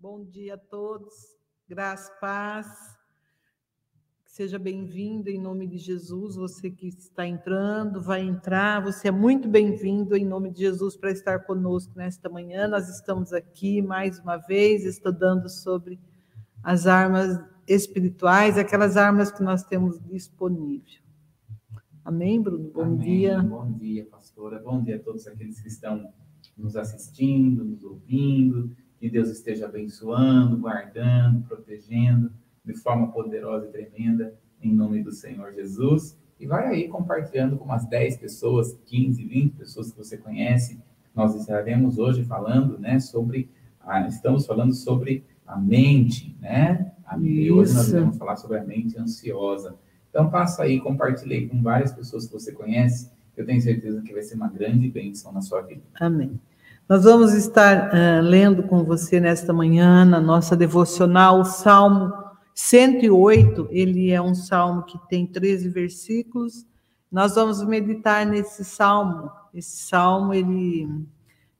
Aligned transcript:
Bom 0.00 0.24
dia 0.24 0.54
a 0.54 0.56
todos, 0.56 1.12
graça, 1.68 2.12
paz. 2.20 2.68
Seja 4.24 4.56
bem-vindo 4.56 5.28
em 5.28 5.40
nome 5.40 5.66
de 5.66 5.76
Jesus. 5.76 6.36
Você 6.36 6.70
que 6.70 6.86
está 6.86 7.26
entrando, 7.26 8.00
vai 8.00 8.20
entrar. 8.20 8.80
Você 8.80 9.08
é 9.08 9.10
muito 9.10 9.48
bem-vindo 9.48 10.16
em 10.16 10.24
nome 10.24 10.52
de 10.52 10.60
Jesus 10.60 10.96
para 10.96 11.10
estar 11.10 11.40
conosco 11.40 11.94
nesta 11.96 12.28
manhã. 12.28 12.68
Nós 12.68 12.88
estamos 12.88 13.32
aqui 13.32 13.82
mais 13.82 14.20
uma 14.20 14.36
vez 14.36 14.84
estudando 14.84 15.48
sobre 15.48 15.98
as 16.62 16.86
armas 16.86 17.36
espirituais, 17.66 18.56
aquelas 18.56 18.96
armas 18.96 19.32
que 19.32 19.42
nós 19.42 19.64
temos 19.64 19.98
disponível. 20.04 21.02
Amém, 22.04 22.40
Bruno? 22.40 22.70
Bom 22.70 22.82
Amém. 22.82 22.98
dia. 22.98 23.42
Bom 23.42 23.72
dia, 23.72 24.06
pastora. 24.06 24.60
Bom 24.60 24.80
dia 24.80 24.94
a 24.94 25.00
todos 25.00 25.26
aqueles 25.26 25.60
que 25.60 25.66
estão 25.66 26.08
nos 26.56 26.76
assistindo, 26.76 27.64
nos 27.64 27.82
ouvindo. 27.82 28.76
Que 28.98 29.08
Deus 29.08 29.28
esteja 29.30 29.66
abençoando, 29.66 30.56
guardando, 30.56 31.42
protegendo 31.46 32.32
de 32.64 32.74
forma 32.74 33.10
poderosa 33.10 33.66
e 33.66 33.70
tremenda, 33.70 34.34
em 34.60 34.74
nome 34.74 35.02
do 35.02 35.12
Senhor 35.12 35.52
Jesus. 35.54 36.18
E 36.38 36.46
vai 36.46 36.66
aí 36.66 36.88
compartilhando 36.88 37.56
com 37.56 37.64
umas 37.64 37.86
10 37.86 38.18
pessoas, 38.18 38.78
15, 38.86 39.24
20 39.24 39.54
pessoas 39.54 39.90
que 39.90 39.98
você 39.98 40.16
conhece. 40.16 40.80
Nós 41.14 41.34
estaremos 41.34 41.98
hoje 41.98 42.24
falando, 42.24 42.78
né, 42.78 43.00
sobre, 43.00 43.50
a, 43.80 44.06
estamos 44.06 44.46
falando 44.46 44.74
sobre 44.74 45.24
a 45.46 45.56
mente, 45.56 46.36
né? 46.40 46.92
A, 47.06 47.18
e 47.18 47.50
hoje 47.50 47.74
nós 47.74 47.90
vamos 47.90 48.18
falar 48.18 48.36
sobre 48.36 48.58
a 48.58 48.64
mente 48.64 48.98
ansiosa. 48.98 49.76
Então 50.10 50.30
passa 50.30 50.62
aí, 50.62 50.78
compartilhei 50.80 51.48
com 51.48 51.62
várias 51.62 51.92
pessoas 51.92 52.26
que 52.26 52.32
você 52.32 52.52
conhece. 52.52 53.10
Eu 53.36 53.46
tenho 53.46 53.60
certeza 53.60 54.02
que 54.02 54.12
vai 54.12 54.22
ser 54.22 54.34
uma 54.34 54.48
grande 54.48 54.88
bênção 54.90 55.32
na 55.32 55.40
sua 55.40 55.62
vida. 55.62 55.82
Amém. 55.98 56.38
Nós 56.88 57.04
vamos 57.04 57.34
estar 57.34 57.90
uh, 57.90 58.22
lendo 58.22 58.62
com 58.62 58.82
você 58.82 59.20
nesta 59.20 59.52
manhã, 59.52 60.06
na 60.06 60.18
nossa 60.18 60.56
devocional, 60.56 61.40
o 61.40 61.44
Salmo 61.44 62.10
108. 62.54 63.68
Ele 63.70 64.10
é 64.10 64.22
um 64.22 64.34
salmo 64.34 64.84
que 64.84 64.98
tem 65.06 65.26
13 65.26 65.68
versículos. 65.68 66.64
Nós 67.12 67.34
vamos 67.34 67.62
meditar 67.62 68.24
nesse 68.24 68.64
salmo. 68.64 69.30
Esse 69.52 69.86
salmo, 69.86 70.32
ele 70.32 70.88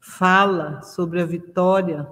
fala 0.01 0.81
sobre 0.81 1.21
a 1.21 1.27
vitória 1.27 2.09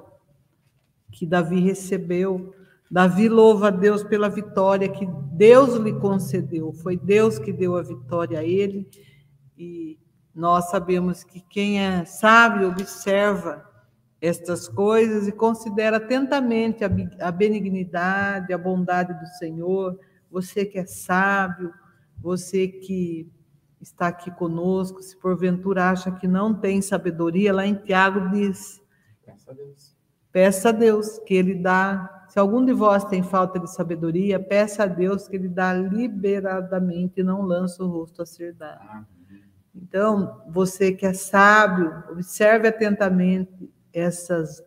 que 1.11 1.25
Davi 1.25 1.58
recebeu. 1.58 2.53
Davi 2.91 3.30
louva 3.30 3.69
a 3.69 3.70
Deus 3.70 4.05
pela 4.05 4.28
vitória 4.28 4.91
que 4.91 5.08
Deus 5.33 5.75
lhe 5.77 5.95
concedeu. 5.95 6.70
Foi 6.70 6.98
Deus 6.98 7.39
que 7.39 7.51
deu 7.51 7.77
a 7.77 7.83
vitória 7.83 8.41
a 8.41 8.45
ele. 8.45 8.86
E 9.56 9.98
nós 10.37 10.69
sabemos 10.69 11.25
que 11.25 11.41
quem 11.41 11.81
é 11.81 12.05
sábio 12.05 12.69
observa 12.69 13.65
estas 14.20 14.69
coisas 14.69 15.27
e 15.27 15.33
considera 15.33 15.97
atentamente 15.97 16.84
a 16.84 17.33
benignidade, 17.33 18.53
a 18.53 18.59
bondade 18.59 19.14
do 19.14 19.27
Senhor. 19.39 19.98
Você 20.31 20.67
que 20.67 20.79
é 20.79 20.84
sábio, 20.84 21.73
você 22.19 22.69
que 22.69 23.33
está 23.81 24.09
aqui 24.09 24.31
conosco, 24.31 25.03
se 25.03 25.17
porventura 25.17 25.89
acha 25.89 26.12
que 26.12 26.29
não 26.29 26.53
tem 26.53 26.83
sabedoria, 26.83 27.55
lá 27.55 27.67
em 27.67 27.75
Tiago 27.75 28.29
diz: 28.29 28.79
Peça 29.25 29.51
a 29.51 29.55
Deus. 29.55 29.97
Peça 30.31 30.69
a 30.69 30.73
Deus 30.73 31.19
que 31.20 31.33
Ele 31.33 31.55
dá. 31.55 32.27
Se 32.29 32.39
algum 32.39 32.62
de 32.62 32.75
vós 32.75 33.07
tem 33.07 33.23
falta 33.23 33.59
de 33.59 33.73
sabedoria, 33.73 34.39
peça 34.39 34.83
a 34.83 34.87
Deus 34.87 35.27
que 35.27 35.37
Ele 35.37 35.48
dá 35.48 35.73
liberadamente 35.73 37.20
e 37.20 37.25
não 37.25 37.41
lança 37.41 37.83
o 37.83 37.89
rosto 37.89 38.20
a 38.20 38.27
ser 38.27 38.53
dado. 38.53 39.16
Então, 39.89 40.42
você 40.48 40.91
que 40.91 41.06
é 41.06 41.12
sábio, 41.12 42.03
observe 42.11 42.67
atentamente 42.67 43.70
essas, 43.92 44.61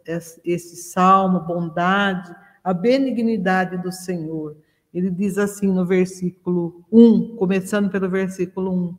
esse 0.45 0.77
salmo, 0.77 1.41
bondade, 1.41 2.33
a 2.63 2.73
benignidade 2.73 3.77
do 3.79 3.91
Senhor. 3.91 4.55
Ele 4.93 5.11
diz 5.11 5.37
assim 5.37 5.67
no 5.67 5.85
versículo 5.85 6.85
1, 6.89 7.35
começando 7.35 7.89
pelo 7.89 8.09
versículo 8.09 8.71
1. 8.71 8.97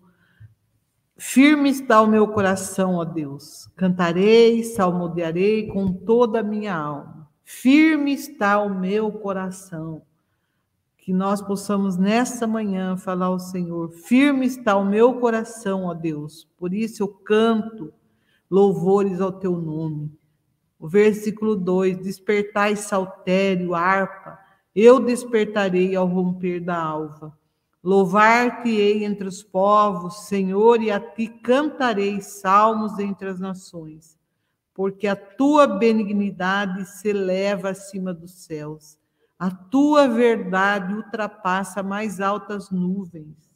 Firme 1.16 1.70
está 1.70 2.02
o 2.02 2.06
meu 2.06 2.28
coração, 2.28 2.96
ó 2.96 3.04
Deus. 3.04 3.70
Cantarei, 3.74 4.62
salmodiarei 4.62 5.68
com 5.68 5.90
toda 5.90 6.40
a 6.40 6.44
minha 6.44 6.76
alma. 6.76 7.30
Firme 7.42 8.12
está 8.12 8.60
o 8.60 8.68
meu 8.68 9.10
coração 9.10 10.02
que 11.00 11.14
nós 11.14 11.40
possamos 11.40 11.96
nessa 11.96 12.46
manhã 12.46 12.96
falar 12.96 13.26
ao 13.26 13.38
Senhor: 13.38 13.90
firme 13.90 14.46
está 14.46 14.76
o 14.76 14.84
meu 14.84 15.14
coração, 15.18 15.84
ó 15.86 15.94
Deus, 15.94 16.46
por 16.58 16.74
isso 16.74 17.02
eu 17.02 17.08
canto 17.08 17.92
louvores 18.50 19.20
ao 19.20 19.32
teu 19.32 19.56
nome. 19.56 20.12
O 20.78 20.86
versículo 20.86 21.56
2: 21.56 21.98
Despertai 21.98 22.76
saltério, 22.76 23.74
harpa, 23.74 24.38
eu 24.74 25.00
despertarei 25.00 25.96
ao 25.96 26.06
romper 26.06 26.60
da 26.60 26.76
alva. 26.76 27.36
Louvar-te-ei 27.82 29.04
entre 29.04 29.26
os 29.26 29.42
povos, 29.42 30.26
Senhor, 30.26 30.82
e 30.82 30.90
a 30.90 31.00
ti 31.00 31.28
cantarei 31.28 32.20
salmos 32.20 32.98
entre 32.98 33.30
as 33.30 33.40
nações, 33.40 34.18
porque 34.74 35.06
a 35.06 35.16
tua 35.16 35.66
benignidade 35.66 36.84
se 36.84 37.08
eleva 37.08 37.70
acima 37.70 38.12
dos 38.12 38.44
céus 38.44 38.99
a 39.40 39.50
tua 39.50 40.06
verdade 40.06 40.92
ultrapassa 40.92 41.82
mais 41.82 42.20
altas 42.20 42.70
nuvens. 42.70 43.50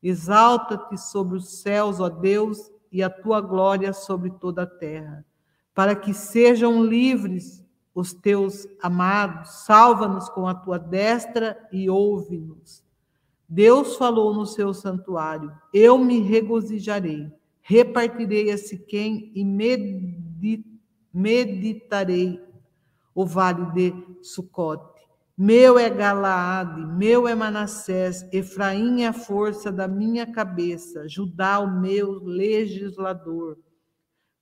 Exalta-te 0.00 0.96
sobre 0.96 1.36
os 1.36 1.60
céus, 1.60 1.98
ó 1.98 2.08
Deus, 2.08 2.70
e 2.92 3.02
a 3.02 3.10
tua 3.10 3.40
glória 3.40 3.92
sobre 3.92 4.30
toda 4.30 4.62
a 4.62 4.66
terra, 4.66 5.26
para 5.74 5.96
que 5.96 6.14
sejam 6.14 6.84
livres 6.84 7.66
os 7.92 8.12
teus 8.12 8.64
amados. 8.80 9.64
Salva-nos 9.64 10.28
com 10.28 10.46
a 10.46 10.54
tua 10.54 10.78
destra 10.78 11.58
e 11.72 11.90
ouve-nos. 11.90 12.84
Deus 13.48 13.96
falou 13.96 14.32
no 14.32 14.46
seu 14.46 14.72
santuário: 14.72 15.52
Eu 15.74 15.98
me 15.98 16.20
regozijarei, 16.20 17.28
repartirei 17.60 18.52
a 18.52 18.56
Siquém 18.56 19.32
e 19.34 19.44
meditarei 21.12 22.40
o 23.12 23.26
vale 23.26 23.66
de 23.72 23.92
Sucote. 24.22 24.97
Meu 25.40 25.78
é 25.78 25.88
Galaade, 25.88 26.84
meu 26.84 27.28
é 27.28 27.32
Manassés, 27.32 28.26
Efraim 28.32 29.02
é 29.02 29.06
a 29.06 29.12
força 29.12 29.70
da 29.70 29.86
minha 29.86 30.26
cabeça, 30.26 31.06
Judá 31.06 31.60
o 31.60 31.80
meu 31.80 32.24
legislador. 32.24 33.56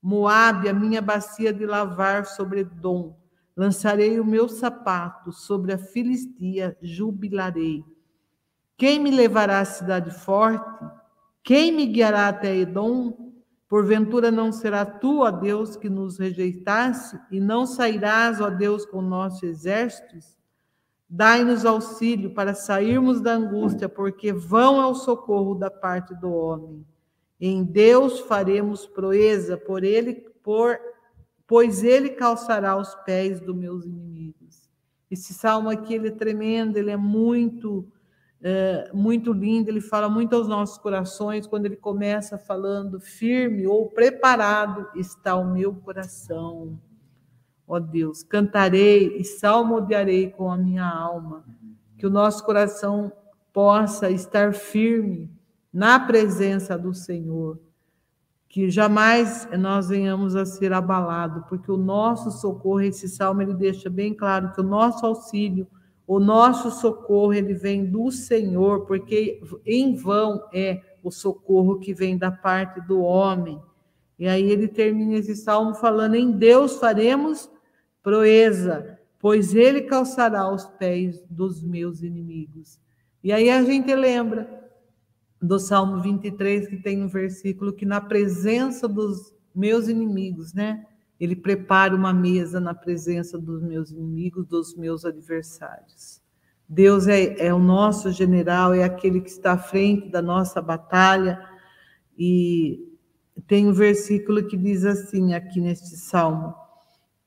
Moabe, 0.01 0.71
a 0.71 0.73
minha 0.73 1.03
bacia 1.03 1.53
de 1.53 1.67
lavar 1.67 2.25
sobre 2.25 2.65
Dom. 2.65 3.15
Lançarei 3.55 4.19
o 4.19 4.25
meu 4.25 4.49
sapato 4.49 5.33
sobre 5.33 5.75
a 5.75 5.77
Filistia, 5.77 6.79
jubilarei. 6.81 7.84
Quem 8.78 8.99
me 8.99 9.11
levará 9.11 9.61
à 9.61 9.67
cidade 9.67 10.11
forte? 10.11 10.83
Quem 11.45 11.73
me 11.73 11.84
guiará 11.84 12.28
até 12.28 12.57
Edom? 12.57 13.34
Porventura 13.69 14.31
não 14.31 14.51
será 14.51 14.87
tu, 14.87 15.21
ó 15.21 15.31
Deus, 15.31 15.77
que 15.77 15.91
nos 15.91 16.19
rejeitasse, 16.19 17.21
e 17.31 17.39
não 17.39 17.67
sairás, 17.67 18.41
ó 18.41 18.49
Deus, 18.49 18.87
com 18.87 19.03
nossos 19.03 19.43
exércitos? 19.43 20.35
Dai-nos 21.09 21.65
auxílio 21.65 22.34
para 22.34 22.53
sairmos 22.53 23.21
da 23.21 23.34
angústia, 23.34 23.89
porque 23.89 24.33
vão 24.33 24.81
ao 24.81 24.94
socorro 24.94 25.55
da 25.55 25.71
parte 25.71 26.12
do 26.15 26.33
homem. 26.33 26.84
Em 27.41 27.62
Deus 27.62 28.21
faremos 28.21 28.87
proeza, 28.87 29.56
por 29.56 29.84
ele, 29.84 30.15
por, 30.43 30.78
pois 31.47 31.84
ele 31.84 32.11
calçará 32.11 32.77
os 32.77 32.95
pés 33.05 33.41
dos 33.41 33.55
meus 33.55 33.84
inimigos. 33.84 34.69
Esse 35.09 35.33
salmo 35.33 35.71
aqui 35.71 35.95
ele 35.95 36.09
é 36.09 36.12
tremendo, 36.12 36.77
ele 36.77 36.91
é 36.91 36.97
muito, 36.97 37.87
é, 38.43 38.91
muito 38.93 39.33
lindo, 39.33 39.71
ele 39.71 39.81
fala 39.81 40.09
muito 40.09 40.34
aos 40.34 40.49
nossos 40.49 40.77
corações 40.77 41.47
quando 41.47 41.66
ele 41.66 41.77
começa 41.77 42.37
falando 42.37 42.99
firme 42.99 43.65
ou 43.65 43.89
preparado 43.89 44.89
está 44.97 45.37
o 45.37 45.53
meu 45.53 45.72
coração 45.72 46.81
ó 47.66 47.78
Deus. 47.78 48.22
Cantarei 48.22 49.16
e 49.16 49.24
salmodiarei 49.24 50.30
com 50.30 50.51
a 50.51 50.57
minha 50.57 50.89
alma, 50.89 51.45
que 51.98 52.07
o 52.07 52.10
nosso 52.10 52.45
coração 52.45 53.13
possa 53.53 54.10
estar 54.10 54.53
firme 54.53 55.30
na 55.72 55.98
presença 55.98 56.77
do 56.77 56.95
Senhor, 56.95 57.59
que 58.48 58.71
jamais 58.71 59.48
nós 59.59 59.89
venhamos 59.89 60.36
a 60.36 60.47
ser 60.47 60.72
abalados, 60.72 61.42
porque 61.48 61.71
o 61.71 61.77
nosso 61.77 62.30
socorro, 62.30 62.80
esse 62.80 63.09
salmo 63.09 63.42
ele 63.42 63.54
deixa 63.54 63.91
bem 63.91 64.15
claro 64.15 64.53
que 64.53 64.60
o 64.60 64.65
nosso 64.65 65.04
auxílio, 65.04 65.66
o 66.07 66.21
nosso 66.21 66.71
socorro, 66.71 67.34
ele 67.34 67.53
vem 67.54 67.84
do 67.84 68.10
Senhor, 68.13 68.86
porque 68.86 69.41
em 69.66 69.95
vão 69.95 70.42
é 70.53 70.80
o 71.03 71.10
socorro 71.10 71.78
que 71.78 71.92
vem 71.92 72.16
da 72.16 72.30
parte 72.30 72.80
do 72.83 73.01
homem. 73.01 73.60
E 74.18 74.27
aí 74.28 74.51
ele 74.51 74.68
termina 74.68 75.15
esse 75.15 75.34
salmo 75.34 75.74
falando: 75.74 76.15
em 76.15 76.30
Deus 76.30 76.77
faremos 76.78 77.51
proeza, 78.06 79.00
pois 79.18 79.53
ele 79.53 79.82
calçará 79.82 80.48
os 80.48 80.64
pés 80.64 81.20
dos 81.28 81.60
meus 81.60 82.04
inimigos. 82.04 82.78
E 83.20 83.32
aí 83.32 83.50
a 83.50 83.64
gente 83.64 83.92
lembra 83.92 84.70
do 85.42 85.58
Salmo 85.58 86.00
23, 86.00 86.68
que 86.68 86.76
tem 86.76 87.03
um 87.03 87.08
versículo 87.08 87.72
que 87.72 87.84
na 87.84 88.00
presença 88.00 88.86
dos 88.86 89.34
meus 89.53 89.88
inimigos, 89.88 90.54
né? 90.54 90.86
Ele 91.18 91.34
prepara 91.34 91.97
uma 91.97 92.12
mesa 92.12 92.60
na 92.60 92.72
presença 92.72 93.36
dos 93.36 93.60
meus 93.60 93.91
inimigos, 93.91 94.47
dos 94.47 94.76
meus 94.76 95.04
adversários. 95.04 96.22
Deus 96.68 97.08
é, 97.08 97.44
é 97.44 97.53
o 97.53 97.58
nosso 97.58 98.12
general, 98.12 98.72
é 98.72 98.84
aquele 98.84 99.20
que 99.20 99.30
está 99.30 99.54
à 99.54 99.58
frente 99.58 100.10
da 100.10 100.22
nossa 100.22 100.62
batalha. 100.62 101.44
E 102.16 102.88
tem 103.48 103.66
um 103.66 103.72
versículo 103.72 104.47
que 104.47 104.56
diz 104.56 104.84
assim, 104.84 105.34
aqui 105.34 105.60
neste 105.60 105.97
salmo, 105.97 106.54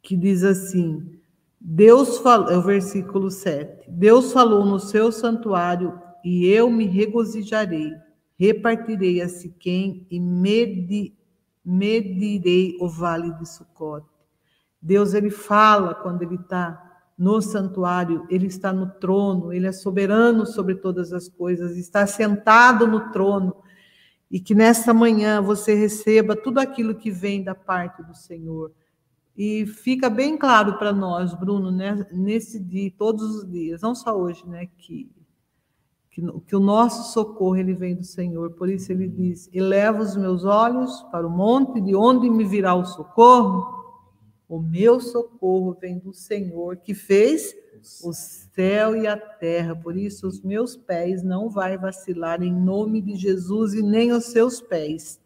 que 0.09 0.17
diz 0.17 0.43
assim: 0.43 1.21
Deus 1.61 2.17
falou, 2.17 2.49
é 2.49 2.57
o 2.57 2.63
versículo 2.63 3.29
7. 3.29 3.91
Deus 3.91 4.33
falou 4.33 4.65
no 4.65 4.79
seu 4.79 5.11
santuário 5.11 6.01
e 6.25 6.47
eu 6.47 6.67
me 6.71 6.87
regozijarei, 6.87 7.93
repartirei 8.35 9.21
a 9.21 9.29
Siquém 9.29 10.07
e 10.09 10.19
medi, 10.19 11.13
medirei 11.63 12.75
o 12.81 12.89
vale 12.89 13.31
de 13.33 13.47
Sucote. 13.47 14.07
Deus 14.81 15.13
ele 15.13 15.29
fala 15.29 15.93
quando 15.93 16.23
ele 16.23 16.35
está 16.35 16.83
no 17.15 17.39
santuário, 17.39 18.25
ele 18.31 18.47
está 18.47 18.73
no 18.73 18.89
trono, 18.89 19.53
ele 19.53 19.67
é 19.67 19.71
soberano 19.71 20.43
sobre 20.43 20.73
todas 20.73 21.13
as 21.13 21.29
coisas, 21.29 21.77
está 21.77 22.07
sentado 22.07 22.87
no 22.87 23.11
trono. 23.11 23.55
E 24.31 24.39
que 24.39 24.55
nesta 24.55 24.91
manhã 24.91 25.39
você 25.39 25.75
receba 25.75 26.35
tudo 26.35 26.59
aquilo 26.59 26.95
que 26.95 27.11
vem 27.11 27.43
da 27.43 27.53
parte 27.53 28.01
do 28.01 28.15
Senhor. 28.15 28.71
E 29.41 29.65
fica 29.65 30.09
bem 30.09 30.37
claro 30.37 30.77
para 30.77 30.91
nós, 30.91 31.33
Bruno, 31.33 31.71
né, 31.71 32.05
nesse 32.11 32.59
dia, 32.59 32.91
todos 32.97 33.37
os 33.37 33.49
dias, 33.49 33.81
não 33.81 33.95
só 33.95 34.13
hoje, 34.13 34.45
né, 34.45 34.67
que, 34.77 35.09
que, 36.11 36.21
que 36.45 36.55
o 36.57 36.59
nosso 36.59 37.13
socorro 37.13 37.55
ele 37.55 37.73
vem 37.73 37.95
do 37.95 38.03
Senhor. 38.03 38.51
Por 38.51 38.67
isso 38.67 38.91
ele 38.91 39.07
diz: 39.07 39.49
Eleva 39.53 40.03
os 40.03 40.17
meus 40.17 40.43
olhos 40.43 41.03
para 41.03 41.25
o 41.25 41.29
monte, 41.29 41.79
de 41.79 41.95
onde 41.95 42.29
me 42.29 42.43
virá 42.43 42.75
o 42.75 42.83
socorro? 42.83 43.79
O 44.45 44.59
meu 44.59 44.99
socorro 44.99 45.77
vem 45.79 45.99
do 45.99 46.11
Senhor 46.11 46.75
que 46.75 46.93
fez 46.93 47.55
o 48.03 48.11
céu 48.11 48.93
e 48.93 49.07
a 49.07 49.15
terra. 49.15 49.73
Por 49.73 49.95
isso 49.95 50.27
os 50.27 50.41
meus 50.41 50.75
pés 50.75 51.23
não 51.23 51.49
vai 51.49 51.77
vacilar 51.77 52.43
em 52.43 52.53
nome 52.53 53.01
de 53.01 53.15
Jesus 53.15 53.73
e 53.73 53.81
nem 53.81 54.11
os 54.11 54.25
seus 54.25 54.59
pés. 54.59 55.17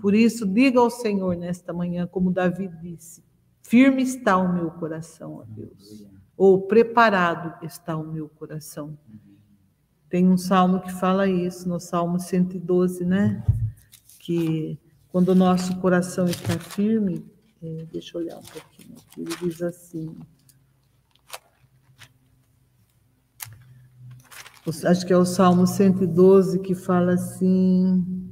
Por 0.00 0.14
isso 0.14 0.46
diga 0.46 0.80
ao 0.80 0.88
Senhor 0.88 1.36
nesta 1.36 1.74
manhã, 1.74 2.06
como 2.06 2.30
Davi 2.30 2.68
disse: 2.80 3.22
firme 3.64 4.02
está 4.02 4.36
o 4.36 4.52
meu 4.52 4.70
coração, 4.70 5.36
ó 5.36 5.44
Deus. 5.46 6.06
Ou 6.36 6.62
preparado 6.62 7.64
está 7.64 7.96
o 7.96 8.06
meu 8.06 8.28
coração. 8.28 8.96
Tem 10.08 10.28
um 10.28 10.36
salmo 10.36 10.80
que 10.80 10.92
fala 10.92 11.26
isso, 11.26 11.68
no 11.68 11.80
Salmo 11.80 12.20
112, 12.20 13.04
né? 13.04 13.44
Que 14.20 14.78
quando 15.08 15.30
o 15.30 15.34
nosso 15.34 15.76
coração 15.80 16.26
está 16.26 16.58
firme, 16.58 17.24
é, 17.62 17.86
deixa 17.90 18.16
eu 18.16 18.22
olhar 18.22 18.36
um 18.36 18.42
pouquinho 18.42 18.96
aqui. 18.98 19.20
Ele 19.20 19.36
diz 19.36 19.62
assim. 19.62 20.16
Acho 24.86 25.06
que 25.06 25.12
é 25.12 25.16
o 25.16 25.24
Salmo 25.24 25.66
112 25.66 26.60
que 26.60 26.74
fala 26.74 27.14
assim. 27.14 28.23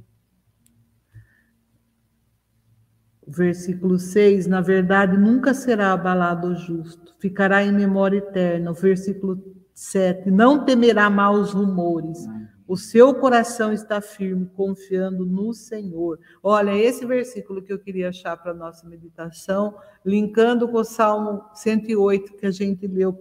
Versículo 3.27 3.99
6: 3.99 4.47
Na 4.47 4.61
verdade, 4.61 5.17
nunca 5.17 5.55
será 5.55 5.93
abalado 5.93 6.49
o 6.49 6.55
justo, 6.55 7.15
ficará 7.19 7.63
em 7.63 7.73
memória 7.73 8.19
eterna. 8.19 8.71
O 8.71 8.75
versículo 8.75 9.43
7: 9.75 10.31
Não 10.31 10.65
temerá 10.65 11.09
maus 11.09 11.53
rumores 11.53 12.27
o 12.73 12.77
seu 12.79 13.15
coração 13.15 13.71
está 13.71 14.01
firme, 14.01 14.47
confiando 14.55 15.27
no 15.27 15.53
Senhor. 15.53 16.19
Olha, 16.43 16.75
esse 16.75 17.05
versículo 17.05 17.63
que 17.63 17.71
eu 17.71 17.79
queria 17.79 18.09
achar 18.09 18.35
para 18.35 18.53
a 18.53 18.55
nossa 18.55 18.89
meditação, 18.89 19.77
linkando 20.03 20.67
com 20.67 20.79
o 20.79 20.85
Salmo 20.85 21.45
108 21.55 22.35
que 22.35 22.47
a 22.47 22.51
gente 22.51 22.87
leu, 22.87 23.15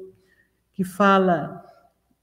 que 0.72 0.86
fala 0.86 1.66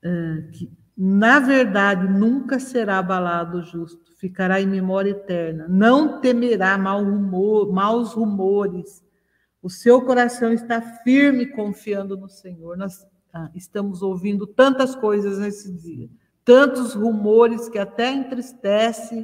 uh, 0.03 0.51
que, 0.53 0.73
na 1.01 1.39
verdade, 1.39 2.09
nunca 2.09 2.59
será 2.59 2.99
abalado 2.99 3.59
o 3.59 3.63
justo, 3.63 4.17
ficará 4.19 4.61
em 4.61 4.67
memória 4.67 5.11
eterna, 5.11 5.67
não 5.69 6.21
temerá 6.21 6.77
mau 6.77 7.05
rumor, 7.05 7.73
maus 7.73 8.15
rumores. 8.15 9.05
O 9.63 9.71
seu 9.71 10.03
coração 10.03 10.53
está 10.53 10.81
firme, 10.81 11.47
confiando 11.47 12.17
no 12.17 12.29
Senhor. 12.29 12.77
Nós 12.77 13.07
ah, 13.33 13.49
estamos 13.55 14.03
ouvindo 14.03 14.47
tantas 14.47 14.97
coisas 14.97 15.39
nesse 15.39 15.73
dia 15.73 16.11
tantos 16.49 16.95
rumores 16.95 17.69
que 17.69 17.79
até 17.79 18.11
entristece, 18.11 19.23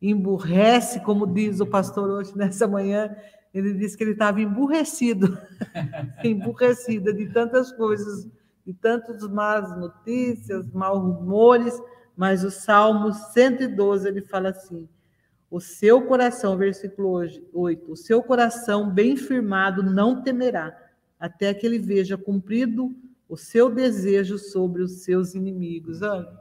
emburrece, 0.00 1.00
como 1.00 1.26
diz 1.26 1.58
o 1.58 1.66
pastor 1.66 2.08
hoje 2.08 2.30
nessa 2.38 2.68
manhã, 2.68 3.12
ele 3.52 3.74
disse 3.74 3.96
que 3.96 4.04
ele 4.04 4.12
estava 4.12 4.40
emburrecido, 4.40 5.36
emburrecido 6.22 7.12
de 7.12 7.26
tantas 7.26 7.72
coisas, 7.72 8.28
de 8.66 8.74
tantas 8.74 9.22
más 9.28 9.76
notícias, 9.76 10.70
maus 10.72 11.00
rumores, 11.00 11.74
mas 12.16 12.44
o 12.44 12.50
Salmo 12.50 13.12
112 13.12 14.08
ele 14.08 14.22
fala 14.22 14.50
assim: 14.50 14.88
o 15.50 15.60
seu 15.60 16.02
coração, 16.06 16.56
versículo 16.56 17.20
8, 17.52 17.92
o 17.92 17.96
seu 17.96 18.22
coração 18.22 18.90
bem 18.90 19.16
firmado 19.16 19.82
não 19.82 20.22
temerá, 20.22 20.76
até 21.18 21.52
que 21.52 21.66
ele 21.66 21.78
veja 21.78 22.16
cumprido 22.16 22.94
o 23.28 23.36
seu 23.36 23.70
desejo 23.70 24.38
sobre 24.38 24.82
os 24.82 25.02
seus 25.02 25.34
inimigos. 25.34 26.02
Ah, 26.02 26.40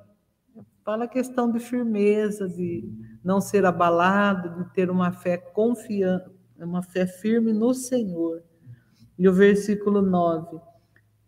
Fala 0.89 1.04
a 1.04 1.07
questão 1.07 1.51
de 1.51 1.60
firmeza, 1.60 2.50
de 2.50 2.92
não 3.24 3.39
ser 3.39 3.63
abalado, 3.63 4.63
de 4.63 4.74
ter 4.74 4.89
uma 4.89 5.12
fé 5.12 5.38
confiante, 5.38 6.31
uma 6.57 6.81
fé 6.81 7.06
firme 7.06 7.54
no 7.54 7.75
Senhor. 7.75 8.42
E 9.15 9.30
o 9.30 9.31
versículo 9.31 10.01
9. 10.01 10.60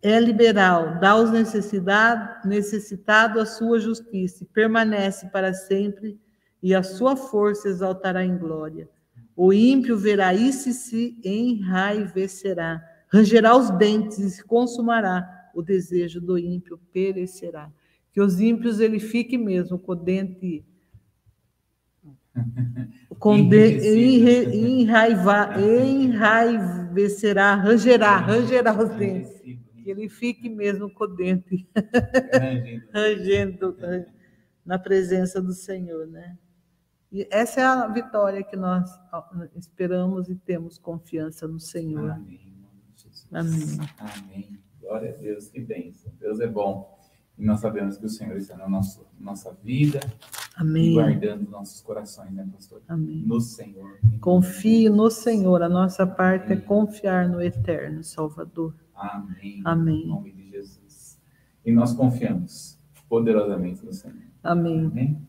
É 0.02 0.18
liberal, 0.18 0.98
dá 0.98 1.10
aos 1.10 1.30
necessitados 1.30 3.40
a 3.40 3.46
sua 3.46 3.78
justiça, 3.78 4.42
e 4.42 4.46
permanece 4.46 5.30
para 5.30 5.54
sempre, 5.54 6.18
e 6.60 6.74
a 6.74 6.82
sua 6.82 7.14
força 7.14 7.68
exaltará 7.68 8.24
em 8.24 8.36
glória. 8.36 8.90
O 9.36 9.52
ímpio 9.52 9.96
verá 9.96 10.34
isso 10.34 10.68
e 10.68 10.72
se 10.72 11.16
enraivecerá, 11.24 12.82
rangerá 13.08 13.56
os 13.56 13.70
dentes 13.70 14.18
e 14.18 14.28
se 14.30 14.44
consumará. 14.44 15.24
O 15.54 15.62
desejo 15.62 16.20
do 16.20 16.36
ímpio 16.36 16.80
perecerá 16.92 17.70
que 18.12 18.20
os 18.20 18.40
ímpios 18.40 18.80
ele 18.80 19.00
fique 19.00 19.38
mesmo 19.38 19.78
com 19.78 19.92
o 19.92 19.96
dente 19.96 20.64
com 23.18 23.48
de, 23.48 23.78
enraivecerá, 25.76 27.54
rangerá, 27.54 28.16
rangerá 28.18 28.82
os 28.82 28.90
dentes. 28.90 29.61
Que 29.82 29.90
ele 29.90 30.08
fique 30.08 30.48
mesmo 30.48 30.92
com 30.92 31.04
o 31.04 31.08
dente 31.08 31.68
rangendo 32.94 33.76
na 34.64 34.78
presença 34.78 35.40
do 35.40 35.52
Senhor, 35.52 36.06
né? 36.06 36.38
E 37.10 37.28
essa 37.30 37.60
é 37.60 37.64
a 37.64 37.86
vitória 37.88 38.42
que 38.42 38.56
nós 38.56 38.90
esperamos 39.54 40.30
e 40.30 40.34
temos 40.34 40.78
confiança 40.78 41.46
no 41.46 41.60
Senhor. 41.60 42.10
Amém. 42.10 42.40
Amém. 43.32 43.78
Amém. 43.98 44.58
Glória 44.80 45.10
a 45.10 45.16
Deus, 45.16 45.48
que 45.48 45.60
bênção. 45.60 46.12
Deus 46.18 46.40
é 46.40 46.46
bom. 46.46 46.98
E 47.38 47.44
nós 47.44 47.60
sabemos 47.60 47.96
que 47.96 48.06
o 48.06 48.08
Senhor 48.08 48.36
está 48.36 48.56
na 48.56 48.68
nossa, 48.68 49.00
nossa 49.18 49.52
vida, 49.64 50.00
Amém. 50.56 50.94
guardando 50.94 51.50
nossos 51.50 51.80
corações, 51.80 52.30
né, 52.32 52.48
pastor? 52.52 52.82
Amém. 52.88 53.24
No 53.26 53.40
Senhor. 53.40 53.98
Confie 54.20 54.88
no 54.90 55.10
Senhor. 55.10 55.62
A 55.62 55.68
nossa 55.68 56.06
parte 56.06 56.44
é 56.44 56.52
Amém. 56.52 56.58
é 56.58 56.60
confiar 56.60 57.28
no 57.28 57.42
eterno 57.42 58.04
Salvador. 58.04 58.74
Amém. 59.02 59.62
Amém. 59.64 60.02
Em 60.04 60.08
nome 60.08 60.32
de 60.32 60.50
Jesus. 60.50 61.20
E 61.64 61.72
nós 61.72 61.92
confiamos 61.92 62.78
poderosamente 63.08 63.84
no 63.84 63.92
Senhor. 63.92 64.16
Amém. 64.42 64.86
Amém. 64.86 65.28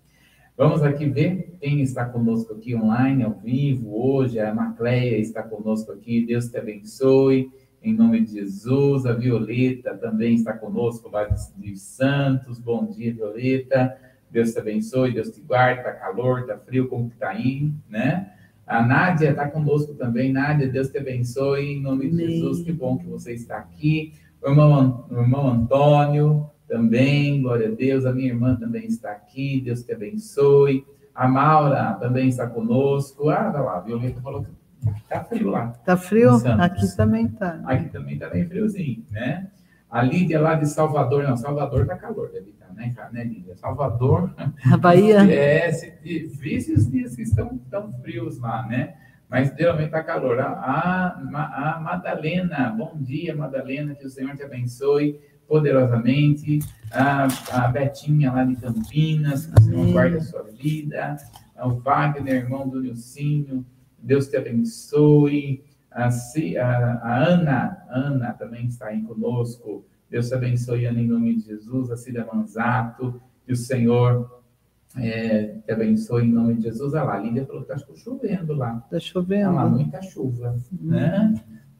Vamos 0.55 0.83
aqui 0.83 1.07
ver 1.07 1.57
quem 1.59 1.81
está 1.81 2.05
conosco 2.05 2.53
aqui 2.53 2.75
online, 2.75 3.23
ao 3.23 3.33
vivo, 3.33 3.89
hoje. 3.95 4.39
A 4.39 4.53
Macleia 4.53 5.17
está 5.17 5.41
conosco 5.41 5.91
aqui. 5.91 6.25
Deus 6.25 6.47
te 6.47 6.57
abençoe 6.57 7.51
em 7.81 7.93
nome 7.93 8.21
de 8.21 8.33
Jesus. 8.33 9.05
A 9.05 9.13
Violeta 9.13 9.97
também 9.97 10.35
está 10.35 10.53
conosco 10.53 11.09
lá 11.09 11.25
de 11.25 11.77
Santos. 11.77 12.59
Bom 12.59 12.85
dia, 12.85 13.13
Violeta. 13.13 13.97
Deus 14.31 14.53
te 14.53 14.59
abençoe, 14.59 15.13
Deus 15.13 15.29
te 15.29 15.41
guarde. 15.41 15.79
Está 15.79 15.91
calor, 15.93 16.41
está 16.41 16.57
frio, 16.57 16.87
como 16.87 17.09
que 17.09 17.15
está 17.15 17.29
aí, 17.29 17.71
né? 17.89 18.33
A 18.65 18.81
Nádia 18.81 19.31
está 19.31 19.47
conosco 19.47 19.93
também. 19.93 20.31
Nádia, 20.31 20.67
Deus 20.67 20.89
te 20.89 20.97
abençoe. 20.97 21.73
Em 21.73 21.81
nome 21.81 22.09
de 22.09 22.13
Amém. 22.13 22.27
Jesus, 22.29 22.61
que 22.63 22.71
bom 22.71 22.97
que 22.97 23.05
você 23.05 23.33
está 23.33 23.57
aqui. 23.57 24.13
O 24.41 24.49
irmão, 24.49 25.05
o 25.09 25.19
irmão 25.19 25.47
Antônio 25.47 26.49
também, 26.67 27.41
glória 27.41 27.67
a 27.67 27.71
Deus. 27.71 28.05
A 28.05 28.13
minha 28.13 28.29
irmã 28.29 28.55
também 28.55 28.85
está 28.85 29.11
aqui. 29.11 29.61
Deus 29.61 29.83
te 29.83 29.93
abençoe. 29.93 30.85
A 31.13 31.27
Maura 31.27 31.93
também 31.99 32.29
está 32.29 32.47
conosco. 32.47 33.29
Ah, 33.29 33.51
tá 33.51 33.61
lá, 33.61 33.77
a 33.77 33.81
Violeta 33.81 34.21
falou 34.21 34.43
que 34.43 34.49
Tá 35.07 35.23
frio 35.23 35.49
lá. 35.49 35.67
Tá 35.85 35.95
frio? 35.95 36.31
Aqui 36.59 36.95
também 36.95 37.27
tá. 37.27 37.61
Aqui 37.65 37.89
também 37.89 38.17
tá 38.17 38.29
bem 38.29 38.45
friozinho, 38.45 39.05
né? 39.09 39.47
A 39.93 40.01
Lídia 40.01 40.41
lá 40.41 40.55
de 40.55 40.65
Salvador, 40.65 41.23
não, 41.23 41.37
Salvador 41.37 41.85
tá 41.85 41.95
calor, 41.95 42.31
deve 42.31 42.49
estar, 42.49 42.65
tá, 42.65 42.73
né, 42.73 42.91
né, 43.11 43.23
Lídia? 43.25 43.55
Salvador. 43.55 44.33
A 44.65 44.75
Bahia? 44.75 45.23
É, 45.31 45.69
difíceis 46.03 46.79
os 46.79 46.91
dias 46.91 47.15
que 47.15 47.21
estão 47.21 47.59
tão 47.69 47.93
frios 48.01 48.39
lá, 48.39 48.65
né? 48.65 48.95
Mas 49.29 49.53
geralmente 49.55 49.85
está 49.85 50.01
calor. 50.01 50.39
A, 50.39 50.47
a, 50.49 51.75
a 51.75 51.79
Madalena, 51.79 52.73
bom 52.75 52.97
dia, 52.99 53.35
Madalena, 53.35 53.93
que 53.93 54.07
o 54.07 54.09
Senhor 54.09 54.35
te 54.35 54.41
abençoe 54.41 55.19
poderosamente. 55.47 56.57
A, 56.91 57.27
a 57.51 57.67
Betinha 57.67 58.31
lá 58.31 58.43
de 58.45 58.55
Campinas, 58.55 59.45
que 59.45 59.59
o 59.59 59.63
Senhor 59.63 59.91
guarde 59.91 60.17
a 60.17 60.21
sua 60.21 60.41
vida. 60.41 61.17
O 61.63 61.69
Wagner, 61.69 62.33
irmão 62.33 62.67
do 62.67 62.81
Nilcinho, 62.81 63.63
Deus 63.99 64.27
te 64.27 64.37
abençoe. 64.37 65.63
A, 65.93 66.07
a, 66.07 66.99
a 67.03 67.23
Ana, 67.25 67.85
Ana 67.89 68.33
também 68.33 68.65
está 68.67 68.87
aí 68.87 69.01
conosco. 69.01 69.85
Deus 70.09 70.27
te 70.27 70.35
abençoe, 70.35 70.85
Ana, 70.85 70.99
em 70.99 71.07
nome 71.07 71.35
de 71.35 71.45
Jesus. 71.45 71.91
A 71.91 71.97
Cida 71.97 72.27
Manzato, 72.31 73.21
que 73.45 73.53
o 73.53 73.55
Senhor 73.55 74.41
é, 74.95 75.59
te 75.65 75.71
abençoe 75.71 76.25
em 76.25 76.31
nome 76.31 76.55
de 76.55 76.63
Jesus. 76.63 76.93
Olha 76.93 77.03
lá, 77.03 77.15
a 77.15 77.19
Lídia 77.19 77.45
falou 77.45 77.63
que 77.63 77.71
está 77.71 77.93
chovendo 77.95 78.53
lá. 78.53 78.81
Está 78.85 78.99
chovendo. 78.99 79.49
Olha 79.49 79.55
lá, 79.55 79.69
muita 79.69 80.01
chuva, 80.01 80.55
uhum. 80.71 80.89
né? 80.89 81.33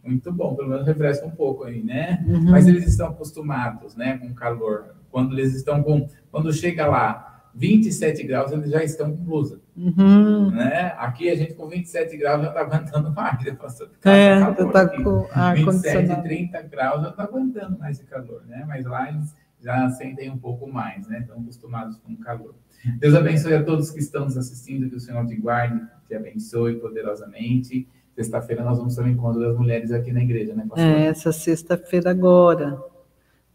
Muito 0.04 0.34
bom, 0.34 0.54
pelo 0.56 0.70
menos 0.70 0.86
refresca 0.86 1.26
um 1.26 1.32
pouco 1.32 1.64
aí, 1.64 1.82
né? 1.82 2.26
Uhum. 2.28 2.52
Mas 2.52 2.68
eles 2.68 2.86
estão 2.86 3.08
acostumados, 3.08 3.96
né, 3.96 4.18
com 4.18 4.34
calor. 4.34 4.96
Quando 5.10 5.34
eles 5.34 5.56
estão 5.56 5.82
com, 5.82 6.10
quando 6.30 6.52
chega 6.52 6.86
lá 6.88 7.50
27 7.56 8.24
graus, 8.24 8.52
eles 8.52 8.70
já 8.70 8.84
estão 8.84 9.16
com 9.16 9.24
blusa, 9.24 9.62
uhum. 9.76 10.52
né? 10.52 10.94
Aqui 10.98 11.30
a 11.30 11.36
gente 11.36 11.54
com 11.54 11.68
27 11.68 12.18
graus 12.18 12.42
já 12.42 12.50
está 12.50 12.62
aguentando 12.62 13.12
mais, 13.12 13.44
né, 13.44 13.52
pastor? 13.54 13.90
Tá 14.02 14.12
é, 14.12 14.40
calor 14.40 14.72
tá 14.72 14.88
com 14.88 15.28
ar 15.32 15.56
27, 15.56 16.22
30 16.22 16.62
graus 16.64 17.02
já 17.02 17.10
está 17.10 17.24
aguentando 17.24 17.78
mais 17.80 17.98
esse 17.98 18.08
calor, 18.08 18.44
né? 18.48 18.64
Mas 18.68 18.86
lá 18.86 19.10
eles 19.10 19.36
já 19.62 19.90
sentem 19.92 20.30
um 20.30 20.38
pouco 20.38 20.68
mais, 20.72 21.08
né? 21.08 21.20
Estão 21.20 21.40
acostumados 21.40 21.98
com 21.98 22.14
o 22.14 22.18
calor. 22.18 22.54
Deus 23.00 23.16
abençoe 23.16 23.54
a 23.56 23.64
todos 23.64 23.90
que 23.90 24.00
estão 24.00 24.26
nos 24.26 24.38
assistindo, 24.38 24.90
que 24.90 24.96
o 24.96 25.00
Senhor 25.00 25.26
te 25.26 25.36
guarde, 25.36 25.82
te 26.08 26.16
abençoe 26.16 26.76
poderosamente. 26.76 27.88
Sexta-feira 28.14 28.64
nós 28.64 28.78
vamos 28.78 28.96
ter 28.96 29.02
um 29.02 29.08
encontro 29.08 29.42
das 29.42 29.58
mulheres 29.58 29.92
aqui 29.92 30.12
na 30.12 30.22
igreja, 30.22 30.54
né, 30.54 30.66
pastor? 30.68 30.86
É, 30.86 31.06
essa 31.06 31.32
sexta-feira 31.32 32.12
agora. 32.12 32.78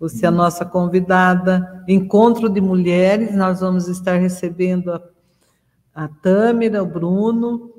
Você 0.00 0.24
é 0.24 0.28
a 0.28 0.32
nossa 0.32 0.64
convidada. 0.64 1.84
Encontro 1.86 2.48
de 2.48 2.60
mulheres, 2.60 3.34
nós 3.34 3.60
vamos 3.60 3.88
estar 3.88 4.16
recebendo 4.16 4.92
a, 4.92 5.02
a 5.98 6.06
Tâmara, 6.06 6.80
o 6.80 6.86
Bruno. 6.86 7.74